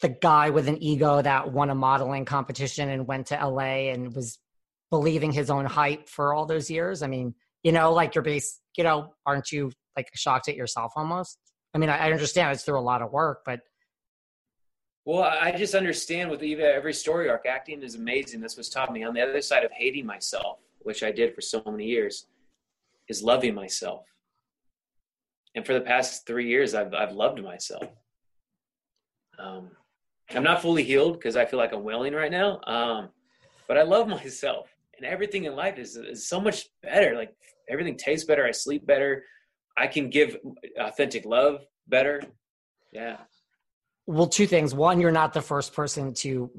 the 0.00 0.08
guy 0.08 0.50
with 0.50 0.68
an 0.68 0.82
ego 0.82 1.22
that 1.22 1.52
won 1.52 1.70
a 1.70 1.74
modeling 1.74 2.24
competition 2.24 2.88
and 2.88 3.06
went 3.06 3.28
to 3.28 3.36
LA 3.36 3.90
and 3.92 4.14
was 4.14 4.38
believing 4.90 5.32
his 5.32 5.50
own 5.50 5.64
hype 5.64 6.08
for 6.08 6.34
all 6.34 6.46
those 6.46 6.70
years. 6.70 7.02
I 7.02 7.06
mean, 7.06 7.34
you 7.62 7.72
know, 7.72 7.92
like 7.92 8.14
you're 8.14 8.22
base, 8.22 8.60
you 8.76 8.84
know, 8.84 9.14
aren't 9.24 9.50
you 9.50 9.72
like 9.96 10.08
shocked 10.14 10.48
at 10.48 10.56
yourself 10.56 10.92
almost? 10.96 11.38
I 11.74 11.78
mean, 11.78 11.90
I, 11.90 12.10
understand 12.12 12.52
it's 12.52 12.64
through 12.64 12.78
a 12.78 12.80
lot 12.80 13.02
of 13.02 13.10
work, 13.10 13.40
but 13.44 13.60
well, 15.04 15.22
I 15.22 15.52
just 15.52 15.74
understand 15.74 16.30
with 16.30 16.42
Eva, 16.42 16.64
every 16.64 16.94
story 16.94 17.28
arc, 17.28 17.44
acting 17.46 17.82
is 17.82 17.94
amazing. 17.94 18.40
This 18.40 18.56
was 18.56 18.70
taught 18.70 18.90
me. 18.90 19.04
On 19.04 19.12
the 19.12 19.20
other 19.20 19.42
side 19.42 19.62
of 19.62 19.70
hating 19.70 20.06
myself, 20.06 20.60
which 20.80 21.02
I 21.02 21.12
did 21.12 21.34
for 21.34 21.42
so 21.42 21.62
many 21.66 21.84
years, 21.84 22.26
is 23.08 23.22
loving 23.22 23.54
myself. 23.54 24.06
And 25.54 25.64
for 25.64 25.74
the 25.74 25.82
past 25.82 26.26
three 26.26 26.48
years, 26.48 26.74
I've 26.74 26.94
I've 26.94 27.12
loved 27.12 27.42
myself. 27.42 27.84
Um, 29.38 29.70
I'm 30.34 30.42
not 30.42 30.62
fully 30.62 30.82
healed 30.82 31.14
because 31.14 31.36
I 31.36 31.44
feel 31.44 31.58
like 31.58 31.74
I'm 31.74 31.84
wailing 31.84 32.14
right 32.14 32.30
now. 32.30 32.60
Um, 32.66 33.10
but 33.68 33.76
I 33.76 33.82
love 33.82 34.08
myself, 34.22 34.68
and 34.96 35.04
everything 35.04 35.44
in 35.44 35.54
life 35.54 35.78
is 35.78 35.96
is 35.96 36.26
so 36.26 36.40
much 36.40 36.70
better. 36.82 37.14
Like 37.14 37.36
everything 37.68 37.98
tastes 37.98 38.26
better. 38.26 38.46
I 38.46 38.52
sleep 38.52 38.86
better. 38.86 39.24
I 39.76 39.86
can 39.86 40.08
give 40.08 40.38
authentic 40.78 41.26
love 41.26 41.66
better. 41.88 42.22
Yeah 42.90 43.18
well, 44.06 44.26
two 44.26 44.46
things. 44.46 44.74
One, 44.74 45.00
you're 45.00 45.12
not 45.12 45.32
the 45.32 45.42
first 45.42 45.74
person 45.74 46.14
to 46.14 46.50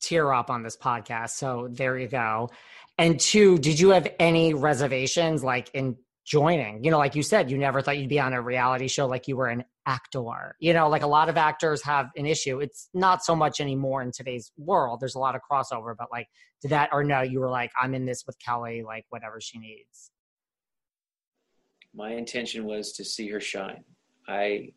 tear 0.00 0.32
up 0.32 0.50
on 0.50 0.62
this 0.62 0.76
podcast. 0.76 1.30
So 1.30 1.68
there 1.70 1.98
you 1.98 2.08
go. 2.08 2.50
And 2.98 3.18
two, 3.18 3.58
did 3.58 3.80
you 3.80 3.90
have 3.90 4.08
any 4.18 4.54
reservations 4.54 5.42
like 5.42 5.70
in 5.74 5.96
joining? 6.24 6.84
You 6.84 6.90
know, 6.90 6.98
like 6.98 7.14
you 7.14 7.22
said, 7.22 7.50
you 7.50 7.58
never 7.58 7.82
thought 7.82 7.98
you'd 7.98 8.08
be 8.08 8.20
on 8.20 8.32
a 8.32 8.40
reality 8.40 8.86
show 8.86 9.06
like 9.06 9.26
you 9.26 9.36
were 9.36 9.48
an 9.48 9.64
actor. 9.86 10.54
You 10.60 10.72
know, 10.72 10.88
like 10.88 11.02
a 11.02 11.08
lot 11.08 11.28
of 11.28 11.36
actors 11.36 11.82
have 11.82 12.10
an 12.16 12.26
issue. 12.26 12.60
It's 12.60 12.88
not 12.94 13.24
so 13.24 13.34
much 13.34 13.60
anymore 13.60 14.02
in 14.02 14.12
today's 14.12 14.52
world. 14.56 15.00
There's 15.00 15.16
a 15.16 15.18
lot 15.18 15.34
of 15.34 15.40
crossover, 15.50 15.94
but 15.98 16.08
like, 16.12 16.28
did 16.62 16.70
that 16.70 16.90
or 16.92 17.02
no, 17.02 17.22
you 17.22 17.40
were 17.40 17.50
like, 17.50 17.72
I'm 17.80 17.94
in 17.94 18.04
this 18.04 18.24
with 18.26 18.38
Kelly, 18.38 18.82
like 18.82 19.06
whatever 19.08 19.40
she 19.40 19.58
needs? 19.58 20.10
My 21.94 22.12
intention 22.12 22.64
was 22.64 22.92
to 22.92 23.04
see 23.04 23.28
her 23.30 23.40
shine. 23.40 23.84
I 24.26 24.72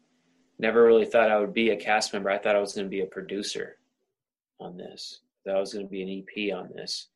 never 0.59 0.83
really 0.83 1.05
thought 1.05 1.31
I 1.31 1.39
would 1.39 1.53
be 1.53 1.69
a 1.69 1.75
cast 1.75 2.13
member. 2.13 2.29
I 2.29 2.37
thought 2.37 2.55
I 2.55 2.61
was 2.61 2.73
going 2.73 2.85
to 2.85 2.91
be 2.91 3.01
a 3.01 3.07
producer 3.07 3.77
on 4.59 4.77
this. 4.77 5.21
That 5.45 5.55
I 5.55 5.59
was 5.59 5.73
going 5.73 5.85
to 5.85 5.91
be 5.91 6.01
an 6.01 6.25
EP 6.25 6.55
on 6.55 6.69
this. 6.75 7.07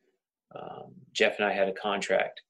Um, 0.55 0.93
Jeff 1.13 1.37
and 1.37 1.47
I 1.47 1.53
had 1.53 1.67
a 1.67 1.73
contract 1.73 2.41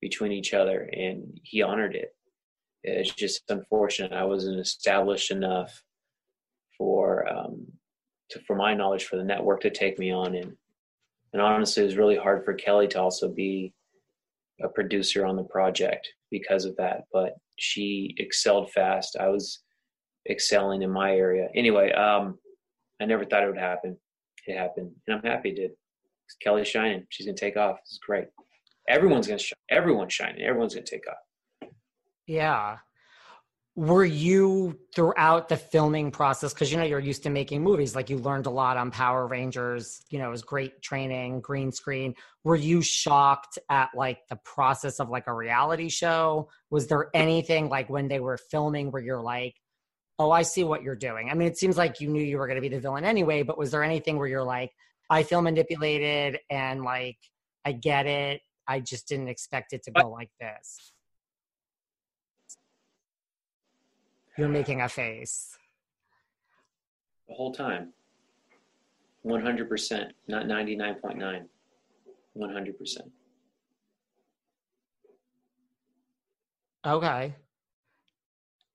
between 0.00 0.32
each 0.32 0.54
other, 0.54 0.88
and 0.92 1.38
he 1.42 1.62
honored 1.62 1.94
it. 1.94 2.14
It's 2.82 3.14
just 3.14 3.42
unfortunate 3.48 4.12
I 4.12 4.24
wasn't 4.24 4.58
established 4.58 5.30
enough 5.30 5.82
for 6.76 7.28
um, 7.28 7.66
to, 8.30 8.40
for 8.40 8.56
my 8.56 8.74
knowledge 8.74 9.04
for 9.04 9.16
the 9.16 9.24
network 9.24 9.60
to 9.62 9.70
take 9.70 9.98
me 9.98 10.12
on, 10.12 10.34
and 10.34 10.56
and 11.32 11.40
honestly, 11.40 11.82
it 11.82 11.86
was 11.86 11.96
really 11.96 12.16
hard 12.16 12.44
for 12.44 12.54
Kelly 12.54 12.88
to 12.88 13.00
also 13.00 13.28
be 13.28 13.72
a 14.62 14.68
producer 14.68 15.24
on 15.24 15.36
the 15.36 15.44
project 15.44 16.08
because 16.30 16.64
of 16.64 16.76
that. 16.76 17.04
But 17.12 17.34
she 17.56 18.14
excelled 18.18 18.70
fast. 18.72 19.16
I 19.18 19.28
was 19.28 19.60
excelling 20.28 20.82
in 20.82 20.90
my 20.90 21.12
area. 21.14 21.48
Anyway, 21.54 21.92
um, 21.92 22.38
I 23.00 23.06
never 23.06 23.24
thought 23.24 23.42
it 23.42 23.48
would 23.48 23.58
happen. 23.58 23.96
It 24.46 24.56
happened, 24.56 24.92
and 25.06 25.16
I'm 25.16 25.22
happy 25.22 25.50
it 25.50 25.56
did. 25.56 25.70
Kelly's 26.40 26.68
shining. 26.68 27.06
She's 27.10 27.26
gonna 27.26 27.36
take 27.36 27.56
off. 27.56 27.78
It's 27.80 27.98
great. 27.98 28.26
Everyone's 28.88 29.26
gonna 29.26 29.38
shine. 29.38 29.58
Everyone's 29.70 30.12
shining. 30.12 30.42
Everyone's 30.42 30.74
gonna 30.74 30.86
take 30.86 31.06
off. 31.08 31.70
Yeah. 32.26 32.78
Were 33.74 34.04
you 34.04 34.78
throughout 34.94 35.48
the 35.48 35.56
filming 35.56 36.10
process? 36.10 36.52
Because 36.52 36.70
you 36.70 36.76
know 36.76 36.84
you're 36.84 36.98
used 36.98 37.22
to 37.22 37.30
making 37.30 37.62
movies. 37.62 37.96
Like 37.96 38.10
you 38.10 38.18
learned 38.18 38.44
a 38.44 38.50
lot 38.50 38.76
on 38.76 38.90
Power 38.90 39.26
Rangers. 39.26 40.02
You 40.10 40.18
know, 40.18 40.26
it 40.26 40.30
was 40.30 40.42
great 40.42 40.82
training, 40.82 41.40
green 41.40 41.72
screen. 41.72 42.14
Were 42.44 42.56
you 42.56 42.82
shocked 42.82 43.58
at 43.70 43.88
like 43.94 44.18
the 44.28 44.36
process 44.44 45.00
of 45.00 45.08
like 45.08 45.26
a 45.26 45.32
reality 45.32 45.88
show? 45.88 46.50
Was 46.70 46.86
there 46.86 47.08
anything 47.14 47.70
like 47.70 47.88
when 47.88 48.08
they 48.08 48.20
were 48.20 48.36
filming 48.36 48.90
where 48.90 49.02
you're 49.02 49.22
like, 49.22 49.54
oh, 50.18 50.30
I 50.30 50.42
see 50.42 50.64
what 50.64 50.82
you're 50.82 50.96
doing. 50.96 51.30
I 51.30 51.34
mean, 51.34 51.48
it 51.48 51.58
seems 51.58 51.76
like 51.76 52.00
you 52.00 52.08
knew 52.08 52.22
you 52.22 52.38
were 52.38 52.46
going 52.46 52.56
to 52.56 52.60
be 52.62 52.68
the 52.68 52.80
villain 52.80 53.04
anyway, 53.04 53.42
but 53.42 53.58
was 53.58 53.70
there 53.70 53.82
anything 53.82 54.18
where 54.18 54.28
you're 54.28 54.44
like, 54.44 54.72
I 55.10 55.22
feel 55.22 55.42
manipulated 55.42 56.38
and 56.50 56.84
like, 56.84 57.18
I 57.64 57.72
get 57.72 58.06
it. 58.06 58.40
I 58.66 58.80
just 58.80 59.08
didn't 59.08 59.28
expect 59.28 59.72
it 59.72 59.82
to 59.84 59.90
go 59.90 60.08
like 60.08 60.30
this. 60.40 60.92
You're 64.38 64.48
making 64.48 64.80
a 64.80 64.88
face. 64.88 65.56
The 67.28 67.34
whole 67.34 67.52
time. 67.52 67.92
100%, 69.26 70.10
not 70.28 70.46
99.9. 70.46 71.44
100%. 72.36 72.98
Okay 76.84 77.34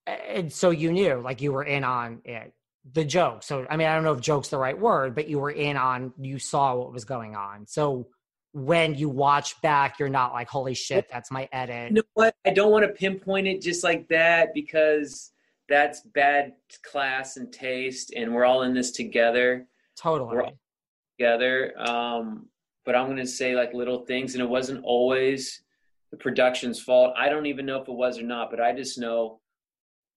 and 0.08 0.52
so 0.52 0.70
you 0.70 0.92
knew 0.92 1.16
like 1.16 1.42
you 1.42 1.52
were 1.52 1.64
in 1.64 1.84
on 1.84 2.22
it. 2.24 2.54
The 2.94 3.04
joke. 3.04 3.44
So 3.44 3.68
i 3.70 3.76
mean 3.76 3.88
i 3.88 3.96
don't 3.96 4.06
know 4.06 4.14
if 4.14 4.22
joke's 4.22 4.48
the 4.48 4.58
right 4.58 4.78
word 4.78 5.14
but 5.14 5.28
you 5.28 5.40
were 5.40 5.52
in 5.52 5.76
on 5.76 6.14
you 6.18 6.40
saw 6.40 6.76
what 6.76 6.94
was 6.94 7.06
going 7.06 7.36
on. 7.36 7.68
So 7.68 8.08
when 8.54 8.96
you 8.96 9.10
watch 9.10 9.62
back 9.62 10.00
you're 10.00 10.10
not 10.10 10.34
like 10.34 10.48
holy 10.48 10.74
shit 10.74 11.08
that's 11.12 11.30
my 11.30 11.50
edit. 11.52 11.90
you 11.90 11.96
know 11.96 12.04
what? 12.14 12.36
I 12.46 12.52
don't 12.52 12.72
want 12.72 12.86
to 12.86 12.94
pinpoint 12.94 13.48
it 13.48 13.62
just 13.62 13.84
like 13.84 14.08
that 14.08 14.54
because 14.54 15.32
that's 15.68 16.02
bad 16.02 16.54
class 16.82 17.36
and 17.36 17.52
taste 17.52 18.14
and 18.16 18.34
we're 18.34 18.46
all 18.46 18.64
in 18.64 18.74
this 18.74 18.92
together. 18.92 19.68
Totally. 19.98 20.54
together 21.20 21.74
um 21.80 22.48
but 22.86 22.96
i'm 22.96 23.08
going 23.08 23.18
to 23.18 23.28
say 23.28 23.54
like 23.56 23.74
little 23.74 24.06
things 24.06 24.34
and 24.34 24.42
it 24.42 24.50
wasn't 24.50 24.82
always 24.84 25.62
the 26.12 26.18
production's 26.18 26.80
fault. 26.80 27.14
I 27.18 27.28
don't 27.28 27.48
even 27.48 27.66
know 27.66 27.82
if 27.82 27.90
it 27.90 27.94
was 27.94 28.18
or 28.18 28.24
not 28.24 28.50
but 28.50 28.62
i 28.62 28.72
just 28.72 28.98
know 28.98 29.42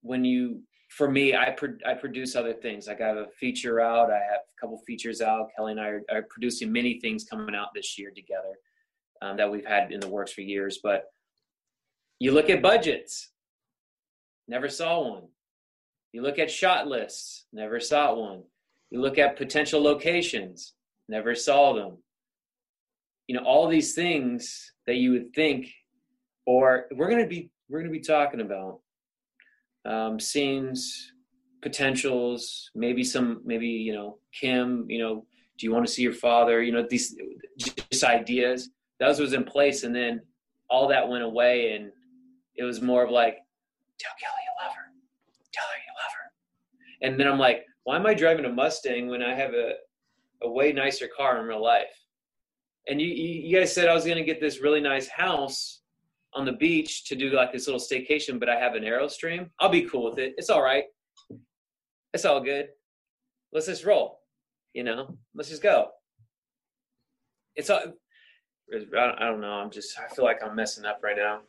when 0.03 0.25
you 0.25 0.63
for 0.89 1.11
me 1.11 1.35
I 1.35 1.51
pro- 1.51 1.79
I 1.87 1.95
produce 1.95 2.37
other 2.37 2.53
things. 2.53 2.87
Like 2.87 3.01
I 3.01 3.09
have 3.09 3.17
a 3.17 3.29
feature 3.39 3.81
out 3.81 4.11
I 4.11 4.17
have 4.19 4.41
a 4.41 4.61
couple 4.61 4.79
features 4.87 5.21
out. 5.21 5.49
Kelly 5.57 5.73
and 5.73 5.81
I 5.81 5.89
are, 5.89 6.03
are 6.11 6.23
producing 6.23 6.73
many 6.73 7.01
things 7.01 7.25
coming 7.25 7.55
out 7.55 7.69
this 7.75 7.99
year 7.99 8.11
together 8.15 8.59
um, 9.23 9.37
that 9.37 9.51
we've 9.51 9.67
had 9.67 9.93
in 9.93 10.01
the 10.01 10.09
works 10.09 10.33
for 10.33 10.41
years. 10.41 10.81
But 10.83 11.05
you 12.19 12.33
look 12.33 12.51
at 12.51 12.63
budgets. 12.63 13.31
Never 14.49 14.69
saw 14.69 15.09
one. 15.09 15.29
You 16.13 16.23
look 16.23 16.39
at 16.39 16.51
shot 16.51 16.89
lists. 16.89 17.47
Never 17.53 17.79
saw 17.79 18.15
one. 18.15 18.43
You 18.91 19.01
look 19.01 19.19
at 19.19 19.37
potential 19.37 19.81
locations. 19.81 20.75
Never 21.09 21.35
saw 21.35 21.73
them. 21.73 21.99
You 23.29 23.37
know 23.37 23.45
all 23.45 23.69
these 23.69 23.95
things 23.95 24.73
that 24.87 24.97
you 24.97 25.13
would 25.13 25.33
think 25.35 25.69
or 26.47 26.87
we're 26.97 27.09
going 27.09 27.23
to 27.23 27.29
be 27.29 27.51
we're 27.69 27.79
going 27.79 27.93
to 27.93 27.97
be 27.97 28.05
talking 28.05 28.41
about 28.41 28.81
um, 29.85 30.21
scenes, 30.21 31.13
potentials, 31.63 32.71
maybe 32.75 33.05
some, 33.05 33.41
maybe 33.45 33.67
you 33.67 33.93
know, 33.93 34.19
Kim, 34.33 34.87
you 34.89 34.99
know, 34.99 35.27
do 35.59 35.67
you 35.67 35.73
want 35.73 35.87
to 35.87 35.93
see 35.93 36.03
your 36.03 36.13
father? 36.13 36.63
You 36.63 36.73
know, 36.73 36.87
these 36.89 37.17
just 37.59 38.05
ideas. 38.05 38.71
Those 38.99 39.21
was 39.21 39.33
in 39.33 39.45
place, 39.45 39.83
and 39.85 39.95
then 39.95 40.21
all 40.69 40.89
that 40.89 41.09
went 41.09 41.25
away, 41.25 41.73
and 41.73 41.91
it 42.57 42.65
was 42.65 42.81
more 42.81 43.05
of 43.05 43.11
like, 43.11 43.39
tell 43.99 44.13
Kelly 44.21 44.33
you 44.45 44.65
love 44.65 44.75
her, 44.75 44.93
tell 45.53 45.65
her 45.65 45.79
you 45.79 45.93
love 46.03 46.13
her, 46.13 47.07
and 47.07 47.21
then 47.21 47.29
I'm 47.29 47.39
like, 47.39 47.65
why 47.85 47.97
am 47.97 48.07
I 48.07 48.15
driving 48.15 48.45
a 48.45 48.53
Mustang 48.53 49.09
when 49.09 49.23
I 49.23 49.35
have 49.35 49.55
a 49.55 49.73
a 50.43 50.51
way 50.51 50.73
nicer 50.73 51.09
car 51.15 51.39
in 51.41 51.47
real 51.47 51.63
life? 51.63 51.87
And 52.89 53.01
you, 53.01 53.09
you 53.09 53.59
guys 53.59 53.75
said 53.75 53.89
I 53.89 53.95
was 53.95 54.05
going 54.05 54.17
to 54.17 54.25
get 54.25 54.41
this 54.41 54.61
really 54.61 54.81
nice 54.81 55.09
house 55.09 55.81
on 56.35 56.45
the 56.45 56.53
beach 56.53 57.05
to 57.07 57.17
do 57.17 57.31
like 57.31 57.53
this 57.53 57.67
little 57.67 57.81
staycation, 57.81 58.39
but 58.39 58.49
I 58.49 58.59
have 58.59 58.75
an 58.75 58.85
Airstream, 58.85 59.49
I'll 59.59 59.69
be 59.69 59.83
cool 59.83 60.05
with 60.09 60.19
it. 60.19 60.35
It's 60.37 60.51
all 60.51 60.63
right. 60.63 60.85
It's 62.13 62.25
all 62.25 62.41
good. 62.41 62.69
Let's 63.53 63.67
just 63.67 63.85
roll. 63.85 64.21
You 64.75 64.85
know, 64.85 65.17
let's 65.35 65.49
just 65.49 65.63
go. 65.63 65.89
It's 67.57 67.71
all. 67.71 67.81
I 68.73 69.27
don't 69.27 69.41
know. 69.41 69.53
I'm 69.53 69.71
just. 69.71 69.99
I 69.99 70.13
feel 70.15 70.25
like 70.25 70.43
I'm 70.45 70.55
messing 70.55 70.85
up 70.85 71.01
right 71.03 71.17
now. 71.17 71.41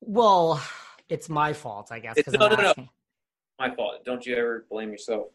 Well, 0.00 0.62
it's 1.08 1.28
my 1.28 1.52
fault, 1.52 1.88
I 1.90 2.00
guess. 2.00 2.16
No, 2.28 2.48
no, 2.48 2.56
asking. 2.56 2.84
no. 2.84 2.90
My 3.58 3.74
fault. 3.74 4.04
Don't 4.04 4.24
you 4.26 4.36
ever 4.36 4.66
blame 4.70 4.90
yourself. 4.90 5.28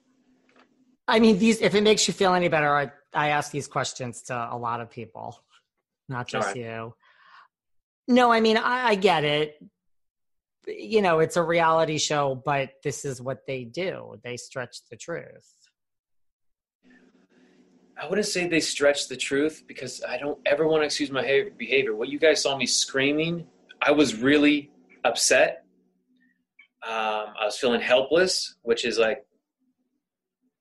I 1.08 1.20
mean, 1.20 1.40
these. 1.40 1.62
If 1.62 1.74
it 1.74 1.82
makes 1.82 2.08
you 2.08 2.14
feel 2.14 2.34
any 2.36 2.48
better, 2.48 2.76
I 2.76 2.92
I 3.14 3.30
ask 3.30 3.52
these 3.52 3.68
questions 3.68 4.22
to 4.24 4.50
a 4.52 4.58
lot 4.58 4.82
of 4.82 4.90
people, 4.92 5.40
not 6.08 6.28
just 6.28 6.48
right. 6.48 6.58
you. 6.58 6.94
No, 8.08 8.32
I 8.32 8.40
mean, 8.40 8.58
I, 8.58 8.90
I 8.90 8.96
get 8.96 9.24
it. 9.24 9.62
You 10.68 11.02
know, 11.02 11.20
it's 11.20 11.38
a 11.38 11.44
reality 11.44 11.98
show, 11.98 12.42
but 12.44 12.72
this 12.84 13.06
is 13.06 13.22
what 13.22 13.46
they 13.46 13.64
do. 13.64 14.16
They 14.24 14.38
stretch 14.38 14.78
the 14.90 14.96
truth. 14.96 15.52
I 18.02 18.08
wouldn't 18.08 18.28
say 18.28 18.48
they 18.48 18.60
stretch 18.60 19.08
the 19.08 19.16
truth 19.16 19.64
because 19.68 20.04
I 20.04 20.18
don't 20.18 20.38
ever 20.46 20.68
want 20.68 20.82
to 20.82 20.86
excuse 20.86 21.12
my 21.12 21.50
behavior. 21.58 21.96
What 21.96 22.10
you 22.10 22.20
guys 22.20 22.42
saw 22.42 22.58
me 22.58 22.66
screaming, 22.66 23.48
I 23.82 23.92
was 23.92 24.16
really 24.16 24.72
upset. 25.06 25.64
Um, 26.86 27.34
I 27.40 27.46
was 27.46 27.58
feeling 27.58 27.82
helpless, 27.82 28.56
which 28.64 28.86
is 28.86 29.00
like 29.00 29.26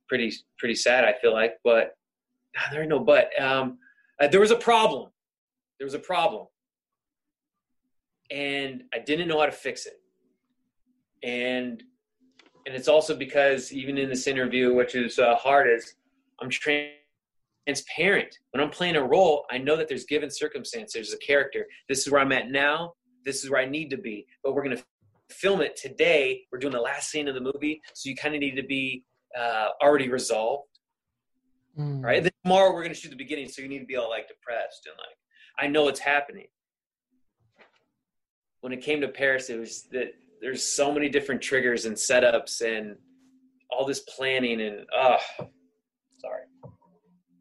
pretty 0.09 0.32
pretty 0.59 0.76
sad. 0.76 1.05
I 1.05 1.14
feel 1.20 1.32
like, 1.32 1.59
but 1.64 1.97
ah, 2.57 2.68
there 2.70 2.82
ain't 2.82 2.90
no 2.90 3.01
but. 3.01 3.30
Um, 3.40 3.78
uh, 4.20 4.28
there 4.28 4.40
was 4.40 4.53
a 4.53 4.57
problem. 4.57 5.11
There 5.78 5.86
was 5.86 5.95
a 5.95 5.99
problem, 5.99 6.47
and 8.31 8.85
I 8.93 8.99
didn't 8.99 9.29
know 9.29 9.39
how 9.39 9.47
to 9.47 9.53
fix 9.53 9.87
it. 9.87 10.01
And 11.22 11.83
and 12.66 12.75
it's 12.75 12.89
also 12.89 13.14
because 13.14 13.72
even 13.72 13.99
in 13.99 14.09
this 14.09 14.27
interview, 14.27 14.75
which 14.75 14.95
is 14.95 15.18
uh, 15.18 15.35
hard, 15.37 15.68
is 15.68 15.97
I'm 16.41 16.49
transparent. 16.49 18.39
When 18.53 18.62
I'm 18.62 18.70
playing 18.70 18.97
a 18.97 19.05
role, 19.05 19.45
I 19.51 19.59
know 19.59 19.77
that 19.77 19.89
there's 19.89 20.05
given 20.05 20.31
circumstances, 20.31 20.95
there's 20.95 21.12
a 21.12 21.18
character. 21.18 21.66
This 21.89 22.07
is 22.07 22.11
where 22.11 22.22
I'm 22.22 22.33
at 22.33 22.51
now. 22.51 22.95
This 23.25 23.45
is 23.45 23.51
where 23.51 23.61
I 23.61 23.66
need 23.66 23.91
to 23.91 23.99
be. 23.99 24.27
But 24.43 24.55
we're 24.55 24.62
gonna 24.62 24.83
film 25.31 25.61
it 25.61 25.77
today. 25.77 26.43
We're 26.51 26.59
doing 26.59 26.72
the 26.72 26.81
last 26.81 27.11
scene 27.11 27.29
of 27.29 27.35
the 27.35 27.41
movie, 27.41 27.83
so 27.93 28.09
you 28.09 28.16
kind 28.16 28.35
of 28.35 28.41
need 28.41 28.57
to 28.57 28.62
be 28.62 29.05
uh, 29.39 29.68
already 29.83 30.09
resolved, 30.09 30.68
mm. 31.79 32.03
right? 32.03 32.22
Then 32.22 32.33
tomorrow 32.45 32.72
we're 32.72 32.83
gonna 32.83 32.95
shoot 32.95 33.11
the 33.11 33.16
beginning, 33.16 33.49
so 33.49 33.61
you 33.61 33.68
need 33.68 33.81
to 33.81 33.87
be 33.87 33.97
all 33.97 34.09
like 34.09 34.29
depressed 34.29 34.87
and 34.87 34.97
like 34.97 35.16
I 35.59 35.66
know 35.70 35.89
it's 35.89 36.01
happening. 36.01 36.47
When 38.64 38.72
it 38.72 38.80
came 38.80 39.02
to 39.02 39.08
Paris, 39.08 39.50
it 39.50 39.60
was 39.60 39.82
that 39.92 40.14
there's 40.40 40.64
so 40.64 40.90
many 40.90 41.10
different 41.10 41.42
triggers 41.42 41.84
and 41.84 41.94
setups 41.94 42.62
and 42.62 42.96
all 43.70 43.84
this 43.84 44.00
planning 44.00 44.58
and 44.62 44.86
oh, 44.96 45.18
sorry. 46.16 46.44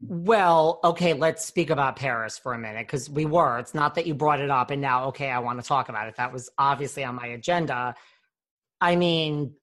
Well, 0.02 0.82
okay, 0.84 1.14
let's 1.14 1.46
speak 1.46 1.70
about 1.70 1.96
Paris 1.96 2.38
for 2.38 2.54
a 2.54 2.60
minute 2.60 2.86
because 2.88 3.10
we 3.10 3.24
were. 3.24 3.58
It's 3.58 3.74
not 3.74 3.96
that 3.96 4.06
you 4.06 4.14
brought 4.14 4.42
it 4.42 4.50
up 4.50 4.70
and 4.70 4.82
now, 4.82 5.06
okay, 5.06 5.32
I 5.32 5.40
want 5.40 5.62
to 5.62 5.66
talk 5.66 5.88
about 5.88 6.10
it. 6.10 6.18
That 6.18 6.34
was 6.34 6.50
obviously 6.58 7.06
on 7.06 7.16
my 7.16 7.28
agenda. 7.28 7.96
I 8.82 8.98
mean, 8.98 9.54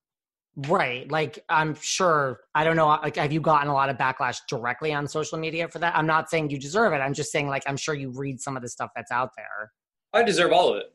right. 0.66 1.12
Like, 1.12 1.44
I'm 1.50 1.74
sure, 1.78 2.40
I 2.54 2.64
don't 2.64 2.76
know, 2.76 2.86
like, 2.86 3.16
have 3.16 3.34
you 3.34 3.40
gotten 3.42 3.68
a 3.68 3.74
lot 3.74 3.90
of 3.90 3.98
backlash 3.98 4.38
directly 4.48 4.94
on 4.94 5.06
social 5.06 5.36
media 5.36 5.68
for 5.68 5.78
that? 5.80 5.94
I'm 5.94 6.06
not 6.06 6.30
saying 6.30 6.48
you 6.48 6.58
deserve 6.58 6.94
it. 6.94 7.00
I'm 7.00 7.12
just 7.12 7.30
saying, 7.30 7.48
like, 7.48 7.64
I'm 7.66 7.76
sure 7.76 7.94
you 7.94 8.14
read 8.16 8.40
some 8.40 8.56
of 8.56 8.62
the 8.62 8.68
stuff 8.70 8.88
that's 8.96 9.11
out 9.11 9.32
there. 9.36 9.72
I 10.14 10.22
deserve 10.22 10.52
all 10.52 10.70
of 10.70 10.78
it. 10.78 10.86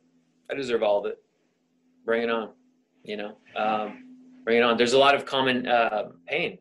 I 0.50 0.54
deserve 0.54 0.82
all 0.82 0.98
of 0.98 1.06
it. 1.06 1.18
Bring 2.04 2.22
it 2.22 2.30
on, 2.30 2.50
you 3.02 3.16
know? 3.16 3.36
Um, 3.56 4.04
bring 4.44 4.58
it 4.58 4.62
on. 4.62 4.76
There's 4.76 4.92
a 4.92 4.98
lot 4.98 5.14
of 5.14 5.24
common 5.24 5.66
uh, 5.66 6.10
pain 6.26 6.58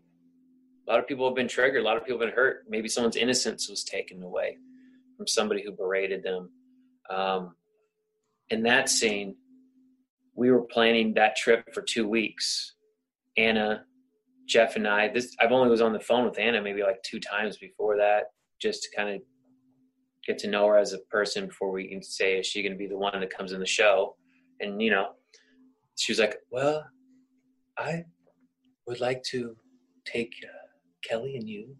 a 0.87 0.91
lot 0.91 0.99
of 0.99 1.07
people 1.07 1.27
have 1.27 1.35
been 1.35 1.47
triggered. 1.47 1.81
A 1.81 1.85
lot 1.85 1.97
of 1.97 2.05
people 2.05 2.19
have 2.19 2.27
been 2.29 2.35
hurt. 2.35 2.65
Maybe 2.69 2.87
someone's 2.87 3.15
innocence 3.15 3.69
was 3.69 3.83
taken 3.83 4.21
away 4.21 4.57
from 5.17 5.27
somebody 5.27 5.63
who 5.63 5.71
berated 5.71 6.23
them. 6.23 6.49
Um, 7.09 7.55
in 8.49 8.63
that 8.63 8.89
scene, 8.89 9.35
we 10.35 10.51
were 10.51 10.61
planning 10.61 11.13
that 11.15 11.35
trip 11.35 11.73
for 11.73 11.81
two 11.81 12.07
weeks. 12.07 12.73
Anna, 13.37 13.85
Jeff, 14.47 14.75
and 14.75 14.87
I. 14.87 15.07
This 15.07 15.35
I've 15.39 15.51
only 15.51 15.69
was 15.69 15.81
on 15.81 15.93
the 15.93 15.99
phone 15.99 16.25
with 16.25 16.37
Anna 16.37 16.61
maybe 16.61 16.83
like 16.83 17.01
two 17.03 17.19
times 17.19 17.57
before 17.57 17.97
that, 17.97 18.25
just 18.61 18.83
to 18.83 18.95
kind 18.95 19.09
of 19.09 19.21
get 20.25 20.37
to 20.39 20.47
know 20.49 20.67
her 20.67 20.77
as 20.77 20.93
a 20.93 20.99
person 20.99 21.47
before 21.47 21.71
we 21.71 21.87
can 21.87 22.01
say 22.01 22.39
is 22.39 22.47
she 22.47 22.61
going 22.61 22.71
to 22.71 22.77
be 22.77 22.87
the 22.87 22.97
one 22.97 23.19
that 23.19 23.35
comes 23.35 23.51
in 23.51 23.59
the 23.59 23.65
show. 23.65 24.15
And 24.59 24.81
you 24.81 24.91
know, 24.91 25.09
she 25.95 26.11
was 26.11 26.19
like, 26.19 26.37
"Well, 26.49 26.85
I 27.77 28.05
would 28.87 28.99
like 28.99 29.23
to 29.31 29.55
take." 30.05 30.33
Uh, 30.43 30.65
Kelly 31.07 31.35
and 31.35 31.47
you 31.47 31.75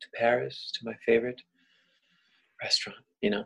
to 0.00 0.06
Paris 0.14 0.70
to 0.74 0.84
my 0.84 0.94
favorite 1.04 1.42
restaurant, 2.62 2.98
you 3.20 3.30
know? 3.30 3.44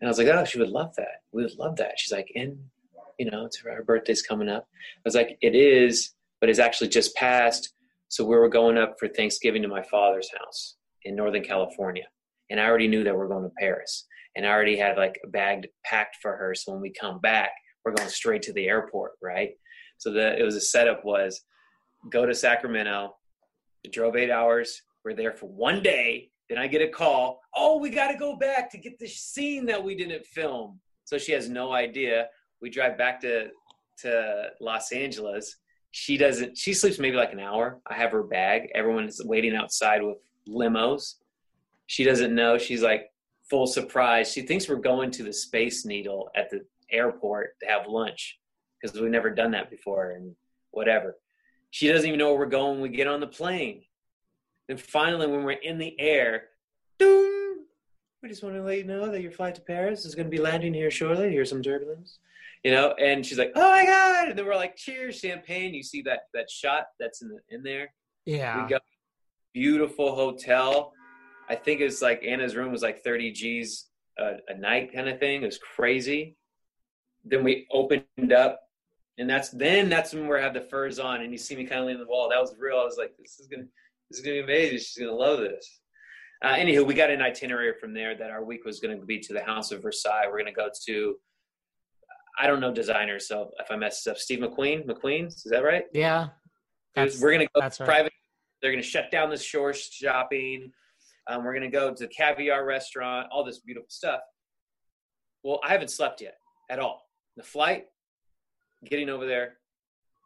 And 0.00 0.08
I 0.08 0.10
was 0.10 0.18
like, 0.18 0.28
oh, 0.28 0.44
she 0.44 0.58
would 0.58 0.68
love 0.68 0.94
that. 0.96 1.22
We 1.32 1.42
would 1.42 1.58
love 1.58 1.76
that. 1.76 1.98
She's 1.98 2.12
like, 2.12 2.30
and, 2.34 2.58
you 3.18 3.30
know, 3.30 3.46
it's 3.46 3.60
her, 3.60 3.74
her 3.74 3.82
birthday's 3.82 4.22
coming 4.22 4.48
up. 4.48 4.68
I 4.98 5.00
was 5.04 5.14
like, 5.14 5.38
it 5.40 5.54
is, 5.54 6.10
but 6.40 6.50
it's 6.50 6.58
actually 6.58 6.88
just 6.88 7.14
passed. 7.14 7.72
So 8.08 8.24
we 8.24 8.36
were 8.36 8.48
going 8.48 8.76
up 8.76 8.96
for 8.98 9.08
Thanksgiving 9.08 9.62
to 9.62 9.68
my 9.68 9.82
father's 9.82 10.30
house 10.38 10.76
in 11.04 11.16
Northern 11.16 11.42
California. 11.42 12.04
And 12.50 12.60
I 12.60 12.64
already 12.66 12.88
knew 12.88 13.04
that 13.04 13.16
we're 13.16 13.28
going 13.28 13.44
to 13.44 13.54
Paris. 13.58 14.06
And 14.36 14.46
I 14.46 14.50
already 14.50 14.76
had 14.76 14.96
like 14.96 15.18
a 15.24 15.28
bag 15.28 15.68
packed 15.84 16.16
for 16.20 16.36
her. 16.36 16.54
So 16.54 16.72
when 16.72 16.80
we 16.80 16.92
come 16.92 17.20
back, 17.20 17.50
we're 17.84 17.94
going 17.94 18.08
straight 18.08 18.42
to 18.42 18.52
the 18.52 18.66
airport, 18.66 19.12
right? 19.22 19.50
So 19.98 20.12
the 20.12 20.38
it 20.38 20.42
was 20.42 20.56
a 20.56 20.60
setup 20.60 21.04
was 21.04 21.40
go 22.10 22.26
to 22.26 22.34
Sacramento, 22.34 23.14
drove 23.92 24.16
eight 24.16 24.30
hours. 24.30 24.82
We're 25.04 25.14
there 25.14 25.32
for 25.32 25.46
one 25.46 25.82
day. 25.82 26.30
Then 26.48 26.58
I 26.58 26.66
get 26.66 26.82
a 26.82 26.88
call. 26.88 27.40
Oh, 27.56 27.78
we 27.78 27.90
got 27.90 28.10
to 28.10 28.18
go 28.18 28.36
back 28.36 28.70
to 28.72 28.78
get 28.78 28.98
the 28.98 29.06
scene 29.06 29.64
that 29.66 29.82
we 29.82 29.94
didn't 29.94 30.26
film. 30.26 30.80
So 31.04 31.16
she 31.18 31.32
has 31.32 31.48
no 31.48 31.72
idea. 31.72 32.26
We 32.60 32.70
drive 32.70 32.98
back 32.98 33.20
to 33.20 33.48
to 33.98 34.48
Los 34.60 34.92
Angeles. 34.92 35.56
She 35.92 36.16
doesn't. 36.16 36.58
She 36.58 36.74
sleeps 36.74 36.98
maybe 36.98 37.16
like 37.16 37.32
an 37.32 37.40
hour. 37.40 37.80
I 37.86 37.94
have 37.94 38.10
her 38.12 38.24
bag. 38.24 38.68
Everyone's 38.74 39.20
waiting 39.24 39.54
outside 39.54 40.02
with 40.02 40.18
limos. 40.48 41.14
She 41.86 42.04
doesn't 42.04 42.34
know. 42.34 42.58
She's 42.58 42.82
like 42.82 43.12
full 43.48 43.66
surprise. 43.66 44.32
She 44.32 44.42
thinks 44.42 44.68
we're 44.68 44.76
going 44.76 45.10
to 45.12 45.22
the 45.22 45.32
Space 45.32 45.84
Needle 45.84 46.30
at 46.34 46.50
the 46.50 46.64
airport 46.90 47.58
to 47.60 47.66
have 47.66 47.86
lunch 47.86 48.38
because 48.80 48.98
we've 48.98 49.10
never 49.10 49.30
done 49.30 49.52
that 49.52 49.70
before 49.70 50.12
and 50.12 50.34
whatever. 50.70 51.16
She 51.70 51.88
doesn't 51.88 52.06
even 52.06 52.18
know 52.18 52.30
where 52.30 52.40
we're 52.40 52.46
going 52.46 52.80
when 52.80 52.90
we 52.90 52.96
get 52.96 53.06
on 53.06 53.20
the 53.20 53.26
plane. 53.26 53.82
And 54.68 54.80
finally, 54.80 55.26
when 55.26 55.44
we're 55.44 55.52
in 55.52 55.78
the 55.78 55.98
air, 56.00 56.44
doom, 56.98 57.66
we 58.22 58.28
just 58.28 58.42
want 58.42 58.54
to 58.54 58.62
let 58.62 58.78
you 58.78 58.84
know 58.84 59.10
that 59.10 59.20
your 59.20 59.32
flight 59.32 59.54
to 59.56 59.60
Paris 59.60 60.04
is 60.04 60.14
going 60.14 60.26
to 60.26 60.30
be 60.30 60.38
landing 60.38 60.72
here 60.72 60.90
shortly. 60.90 61.30
Here's 61.30 61.50
some 61.50 61.62
turbulence. 61.62 62.18
You 62.62 62.70
know, 62.70 62.94
and 62.98 63.26
she's 63.26 63.36
like, 63.36 63.52
"Oh 63.56 63.70
my 63.70 63.84
god!" 63.84 64.28
And 64.30 64.38
then 64.38 64.46
we're 64.46 64.56
like, 64.56 64.74
"Cheers, 64.74 65.18
champagne!" 65.18 65.74
You 65.74 65.82
see 65.82 66.00
that 66.02 66.28
that 66.32 66.50
shot 66.50 66.86
that's 66.98 67.20
in 67.20 67.28
the, 67.28 67.38
in 67.50 67.62
there? 67.62 67.92
Yeah. 68.24 68.62
We 68.62 68.70
got 68.70 68.80
beautiful 69.52 70.14
hotel. 70.14 70.94
I 71.48 71.54
think 71.54 71.80
it's 71.80 72.02
like 72.02 72.22
Anna's 72.24 72.56
room 72.56 72.72
was 72.72 72.82
like 72.82 73.02
30 73.02 73.32
G's 73.32 73.86
a, 74.18 74.34
a 74.48 74.58
night 74.58 74.92
kind 74.94 75.08
of 75.08 75.18
thing. 75.18 75.42
It 75.42 75.46
was 75.46 75.58
crazy. 75.58 76.36
Then 77.24 77.44
we 77.44 77.66
opened 77.70 78.32
up 78.32 78.60
and 79.18 79.30
that's 79.30 79.50
then 79.50 79.88
that's 79.88 80.12
when 80.12 80.28
we 80.28 80.40
have 80.40 80.54
the 80.54 80.60
furs 80.60 80.98
on 80.98 81.22
and 81.22 81.30
you 81.30 81.38
see 81.38 81.56
me 81.56 81.64
kind 81.64 81.80
of 81.80 81.86
leaning 81.86 82.02
the 82.02 82.08
wall. 82.08 82.28
That 82.30 82.40
was 82.40 82.54
real. 82.58 82.78
I 82.78 82.84
was 82.84 82.96
like, 82.98 83.12
this 83.18 83.38
is 83.38 83.46
gonna 83.46 83.64
this 84.10 84.18
is 84.18 84.24
gonna 84.24 84.36
be 84.36 84.42
amazing. 84.42 84.78
She's 84.78 84.96
gonna 84.98 85.12
love 85.12 85.38
this. 85.38 85.80
Uh, 86.42 86.54
anywho, 86.56 86.84
we 86.84 86.94
got 86.94 87.10
an 87.10 87.22
itinerary 87.22 87.72
from 87.80 87.94
there 87.94 88.14
that 88.16 88.30
our 88.30 88.44
week 88.44 88.64
was 88.64 88.80
going 88.80 88.98
to 88.98 89.06
be 89.06 89.18
to 89.18 89.32
the 89.32 89.42
House 89.42 89.72
of 89.72 89.80
Versailles. 89.80 90.24
We're 90.26 90.42
going 90.42 90.46
to 90.46 90.52
go 90.52 90.68
to 90.86 91.16
I 92.38 92.46
don't 92.46 92.60
know 92.60 92.74
designers, 92.74 93.28
so 93.28 93.50
if 93.60 93.70
I 93.70 93.76
mess 93.76 94.06
up, 94.08 94.18
Steve 94.18 94.40
McQueen, 94.40 94.84
McQueen's, 94.86 95.36
is 95.46 95.52
that 95.52 95.62
right? 95.62 95.84
Yeah, 95.94 96.28
we're 96.96 97.32
going 97.32 97.46
to 97.46 97.48
go 97.54 97.60
right. 97.60 97.78
private. 97.78 98.12
They're 98.60 98.72
going 98.72 98.82
to 98.82 98.88
shut 98.88 99.10
down 99.10 99.30
the 99.30 99.36
shore 99.38 99.72
shopping. 99.72 100.72
Um, 101.26 101.44
we're 101.44 101.52
going 101.52 101.70
to 101.70 101.76
go 101.76 101.92
to 101.92 102.02
the 102.02 102.08
caviar 102.08 102.64
restaurant, 102.64 103.28
all 103.32 103.44
this 103.44 103.60
beautiful 103.60 103.88
stuff. 103.88 104.20
Well, 105.42 105.60
I 105.64 105.72
haven't 105.72 105.90
slept 105.90 106.20
yet 106.20 106.36
at 106.70 106.78
all. 106.78 107.02
The 107.36 107.42
flight, 107.42 107.86
getting 108.84 109.08
over 109.08 109.26
there, 109.26 109.54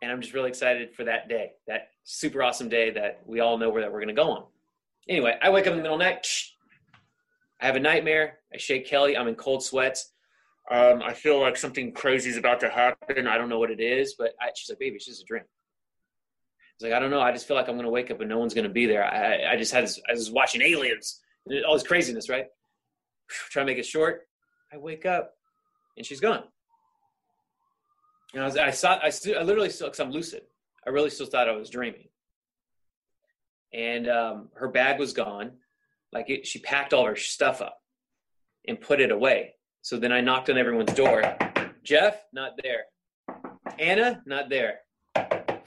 and 0.02 0.12
I'm 0.12 0.20
just 0.20 0.34
really 0.34 0.48
excited 0.48 0.94
for 0.94 1.04
that 1.04 1.28
day, 1.28 1.52
that 1.66 1.88
super 2.04 2.42
awesome 2.42 2.68
day 2.68 2.90
that 2.90 3.20
we 3.26 3.40
all 3.40 3.58
know 3.58 3.70
where 3.70 3.82
that 3.82 3.92
we're 3.92 4.00
going 4.00 4.14
to 4.14 4.22
go 4.22 4.30
on. 4.30 4.44
Anyway, 5.08 5.36
I 5.40 5.50
wake 5.50 5.66
up 5.66 5.72
in 5.72 5.78
the 5.78 5.82
middle 5.82 5.94
of 5.94 6.00
the 6.00 6.04
night. 6.04 6.28
I 7.60 7.66
have 7.66 7.76
a 7.76 7.80
nightmare. 7.80 8.38
I 8.52 8.58
shake 8.58 8.86
Kelly. 8.86 9.16
I'm 9.16 9.26
in 9.26 9.34
cold 9.34 9.62
sweats. 9.62 10.12
Um, 10.70 11.02
I 11.02 11.14
feel 11.14 11.40
like 11.40 11.56
something 11.56 11.92
crazy 11.92 12.30
is 12.30 12.36
about 12.36 12.60
to 12.60 12.68
happen. 12.68 13.26
I 13.26 13.38
don't 13.38 13.48
know 13.48 13.58
what 13.58 13.70
it 13.70 13.80
is, 13.80 14.14
but 14.18 14.34
I, 14.40 14.50
she's 14.54 14.68
like, 14.68 14.78
"Baby, 14.78 14.96
it's 14.96 15.06
just 15.06 15.22
a 15.22 15.24
dream." 15.24 15.44
It's 16.78 16.84
like 16.84 16.92
I 16.92 17.00
don't 17.00 17.10
know. 17.10 17.20
I 17.20 17.32
just 17.32 17.48
feel 17.48 17.56
like 17.56 17.66
I'm 17.66 17.74
going 17.74 17.86
to 17.86 17.90
wake 17.90 18.12
up 18.12 18.20
and 18.20 18.28
no 18.28 18.38
one's 18.38 18.54
going 18.54 18.66
to 18.66 18.72
be 18.72 18.86
there. 18.86 19.04
I, 19.04 19.54
I 19.54 19.56
just 19.56 19.72
had 19.72 19.90
I 20.08 20.12
was 20.12 20.30
watching 20.30 20.62
aliens, 20.62 21.20
all 21.66 21.74
this 21.74 21.82
craziness, 21.82 22.28
right? 22.28 22.46
Try 23.50 23.62
to 23.62 23.66
make 23.66 23.78
it 23.78 23.86
short. 23.86 24.28
I 24.72 24.76
wake 24.76 25.04
up 25.04 25.34
and 25.96 26.06
she's 26.06 26.20
gone. 26.20 26.44
And 28.32 28.42
I 28.42 28.46
was, 28.46 28.56
I 28.56 28.70
saw, 28.70 28.96
I, 29.02 29.10
st- 29.10 29.36
I 29.36 29.42
literally 29.42 29.70
still, 29.70 29.88
because 29.88 29.98
I'm 29.98 30.12
lucid, 30.12 30.42
I 30.86 30.90
really 30.90 31.10
still 31.10 31.26
thought 31.26 31.48
I 31.48 31.52
was 31.52 31.68
dreaming. 31.68 32.08
And 33.72 34.08
um, 34.08 34.50
her 34.54 34.68
bag 34.68 35.00
was 35.00 35.12
gone. 35.12 35.52
Like 36.12 36.30
it, 36.30 36.46
she 36.46 36.60
packed 36.60 36.94
all 36.94 37.06
her 37.06 37.16
stuff 37.16 37.60
up 37.60 37.82
and 38.68 38.80
put 38.80 39.00
it 39.00 39.10
away. 39.10 39.54
So 39.82 39.98
then 39.98 40.12
I 40.12 40.20
knocked 40.20 40.48
on 40.48 40.58
everyone's 40.58 40.92
door. 40.92 41.36
Jeff, 41.82 42.22
not 42.32 42.52
there. 42.62 42.84
Anna, 43.80 44.22
not 44.26 44.48
there. 44.48 44.80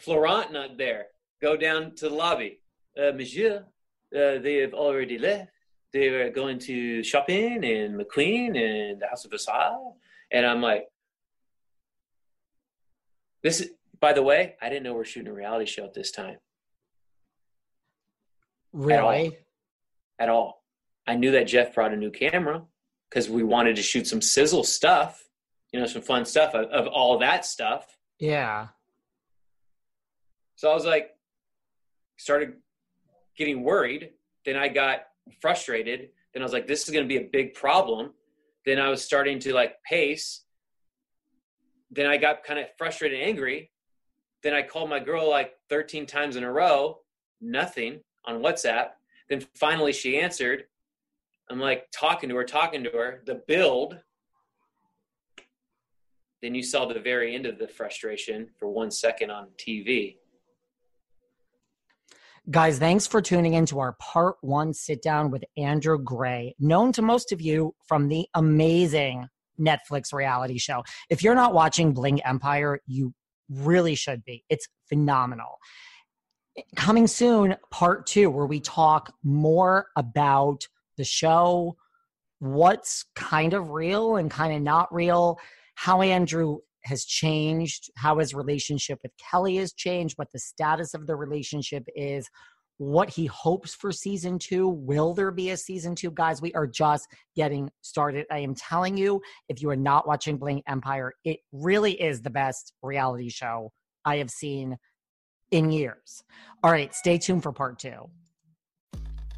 Florent, 0.01 0.51
not 0.51 0.77
there. 0.77 1.07
Go 1.41 1.55
down 1.57 1.95
to 1.95 2.09
the 2.09 2.15
lobby. 2.15 2.59
Uh, 2.97 3.11
Monsieur, 3.13 3.65
uh, 4.15 4.39
they 4.39 4.57
have 4.57 4.73
already 4.73 5.17
left. 5.17 5.51
They 5.93 6.09
were 6.09 6.29
going 6.29 6.59
to 6.59 7.03
shopping 7.03 7.63
in 7.63 7.97
McQueen 7.97 8.57
and 8.57 9.01
the 9.01 9.07
House 9.07 9.25
of 9.25 9.31
Versailles. 9.31 9.91
And 10.31 10.45
I'm 10.45 10.61
like, 10.61 10.85
this 13.43 13.59
is, 13.59 13.71
by 13.99 14.13
the 14.13 14.23
way, 14.23 14.55
I 14.61 14.69
didn't 14.69 14.83
know 14.83 14.93
we're 14.93 15.05
shooting 15.05 15.29
a 15.29 15.33
reality 15.33 15.65
show 15.65 15.83
at 15.83 15.93
this 15.93 16.11
time. 16.11 16.37
Really? 18.73 19.27
At 20.19 20.29
all. 20.29 20.29
At 20.29 20.29
all. 20.29 20.63
I 21.07 21.15
knew 21.15 21.31
that 21.31 21.47
Jeff 21.47 21.75
brought 21.75 21.93
a 21.93 21.97
new 21.97 22.11
camera 22.11 22.63
because 23.09 23.29
we 23.29 23.43
wanted 23.43 23.75
to 23.75 23.81
shoot 23.81 24.07
some 24.07 24.21
sizzle 24.21 24.63
stuff, 24.63 25.21
you 25.73 25.79
know, 25.79 25.87
some 25.87 26.01
fun 26.01 26.25
stuff 26.25 26.53
of, 26.53 26.69
of 26.69 26.87
all 26.87 27.19
that 27.19 27.45
stuff. 27.45 27.85
Yeah. 28.19 28.67
So 30.62 30.70
I 30.70 30.76
was 30.76 30.86
like, 30.86 31.16
started 32.18 32.53
getting 33.36 33.64
worried. 33.64 34.12
Then 34.45 34.57
I 34.57 34.68
got 34.68 35.07
frustrated. 35.41 36.09
Then 36.36 36.43
I 36.43 36.45
was 36.45 36.53
like, 36.53 36.68
this 36.68 36.84
is 36.84 36.93
going 36.93 37.03
to 37.03 37.07
be 37.09 37.18
a 37.18 37.30
big 37.34 37.55
problem. 37.55 38.12
Then 38.64 38.78
I 38.78 38.89
was 38.89 39.03
starting 39.03 39.39
to 39.39 39.55
like 39.55 39.82
pace. 39.89 40.43
Then 41.89 42.05
I 42.05 42.18
got 42.18 42.43
kind 42.43 42.59
of 42.59 42.68
frustrated 42.78 43.20
and 43.20 43.28
angry. 43.28 43.72
Then 44.43 44.53
I 44.53 44.62
called 44.62 44.91
my 44.91 44.99
girl 44.99 45.28
like 45.28 45.53
13 45.72 46.05
times 46.05 46.36
in 46.36 46.43
a 46.43 46.51
row, 46.51 46.99
nothing 47.41 48.01
on 48.26 48.43
WhatsApp. 48.43 48.89
Then 49.30 49.43
finally 49.55 49.93
she 49.93 50.20
answered. 50.20 50.66
I'm 51.49 51.59
like 51.59 51.88
talking 51.91 52.30
to 52.30 52.36
her, 52.36 52.43
talking 52.43 52.84
to 52.84 52.91
her. 52.91 53.24
The 53.26 53.41
build. 53.47 53.97
Then 56.43 56.53
you 56.53 56.62
saw 56.62 56.86
the 56.86 56.99
very 56.99 57.34
end 57.34 57.47
of 57.47 57.57
the 57.57 57.68
frustration 57.68 58.47
for 58.59 58.70
one 58.70 58.91
second 58.91 59.32
on 59.32 59.47
TV. 59.57 60.18
Guys, 62.51 62.79
thanks 62.79 63.07
for 63.07 63.21
tuning 63.21 63.53
in 63.53 63.65
to 63.65 63.79
our 63.79 63.93
part 63.93 64.35
one 64.41 64.73
sit 64.73 65.01
down 65.01 65.31
with 65.31 65.41
Andrew 65.55 65.97
Gray, 65.97 66.53
known 66.59 66.91
to 66.91 67.01
most 67.01 67.31
of 67.31 67.39
you 67.39 67.73
from 67.87 68.09
the 68.09 68.27
amazing 68.33 69.29
Netflix 69.57 70.11
reality 70.11 70.57
show. 70.57 70.83
If 71.09 71.23
you're 71.23 71.35
not 71.35 71.53
watching 71.53 71.93
Bling 71.93 72.21
Empire, 72.23 72.81
you 72.85 73.13
really 73.49 73.95
should 73.95 74.25
be. 74.25 74.43
It's 74.49 74.67
phenomenal. 74.89 75.59
Coming 76.75 77.07
soon, 77.07 77.55
part 77.69 78.05
two, 78.05 78.29
where 78.29 78.47
we 78.47 78.59
talk 78.59 79.13
more 79.23 79.87
about 79.95 80.67
the 80.97 81.05
show, 81.05 81.77
what's 82.39 83.05
kind 83.15 83.53
of 83.53 83.69
real 83.69 84.17
and 84.17 84.29
kind 84.29 84.53
of 84.53 84.61
not 84.61 84.93
real, 84.93 85.39
how 85.75 86.01
Andrew 86.01 86.57
has 86.84 87.05
changed, 87.05 87.89
how 87.97 88.17
his 88.17 88.34
relationship 88.34 88.99
with 89.03 89.11
Kelly 89.17 89.57
has 89.57 89.73
changed, 89.73 90.17
what 90.17 90.32
the 90.32 90.39
status 90.39 90.93
of 90.93 91.07
the 91.07 91.15
relationship 91.15 91.88
is, 91.95 92.29
what 92.77 93.09
he 93.09 93.27
hopes 93.27 93.75
for 93.75 93.91
season 93.91 94.39
two. 94.39 94.67
Will 94.67 95.13
there 95.13 95.29
be 95.29 95.51
a 95.51 95.57
season 95.57 95.93
two? 95.93 96.09
Guys, 96.09 96.41
we 96.41 96.51
are 96.53 96.65
just 96.65 97.07
getting 97.36 97.69
started. 97.82 98.25
I 98.32 98.39
am 98.39 98.55
telling 98.55 98.97
you, 98.97 99.21
if 99.49 99.61
you 99.61 99.69
are 99.69 99.75
not 99.75 100.07
watching 100.07 100.38
Bling 100.38 100.63
Empire, 100.67 101.13
it 101.23 101.39
really 101.51 101.93
is 102.01 102.21
the 102.21 102.32
best 102.32 102.73
reality 102.82 103.29
show 103.29 103.71
I 104.03 104.17
have 104.17 104.32
seen 104.32 104.77
in 105.51 105.69
years. 105.69 106.23
All 106.63 106.71
right, 106.71 106.93
stay 106.95 107.17
tuned 107.17 107.43
for 107.43 107.51
part 107.51 107.77
two. 107.77 108.09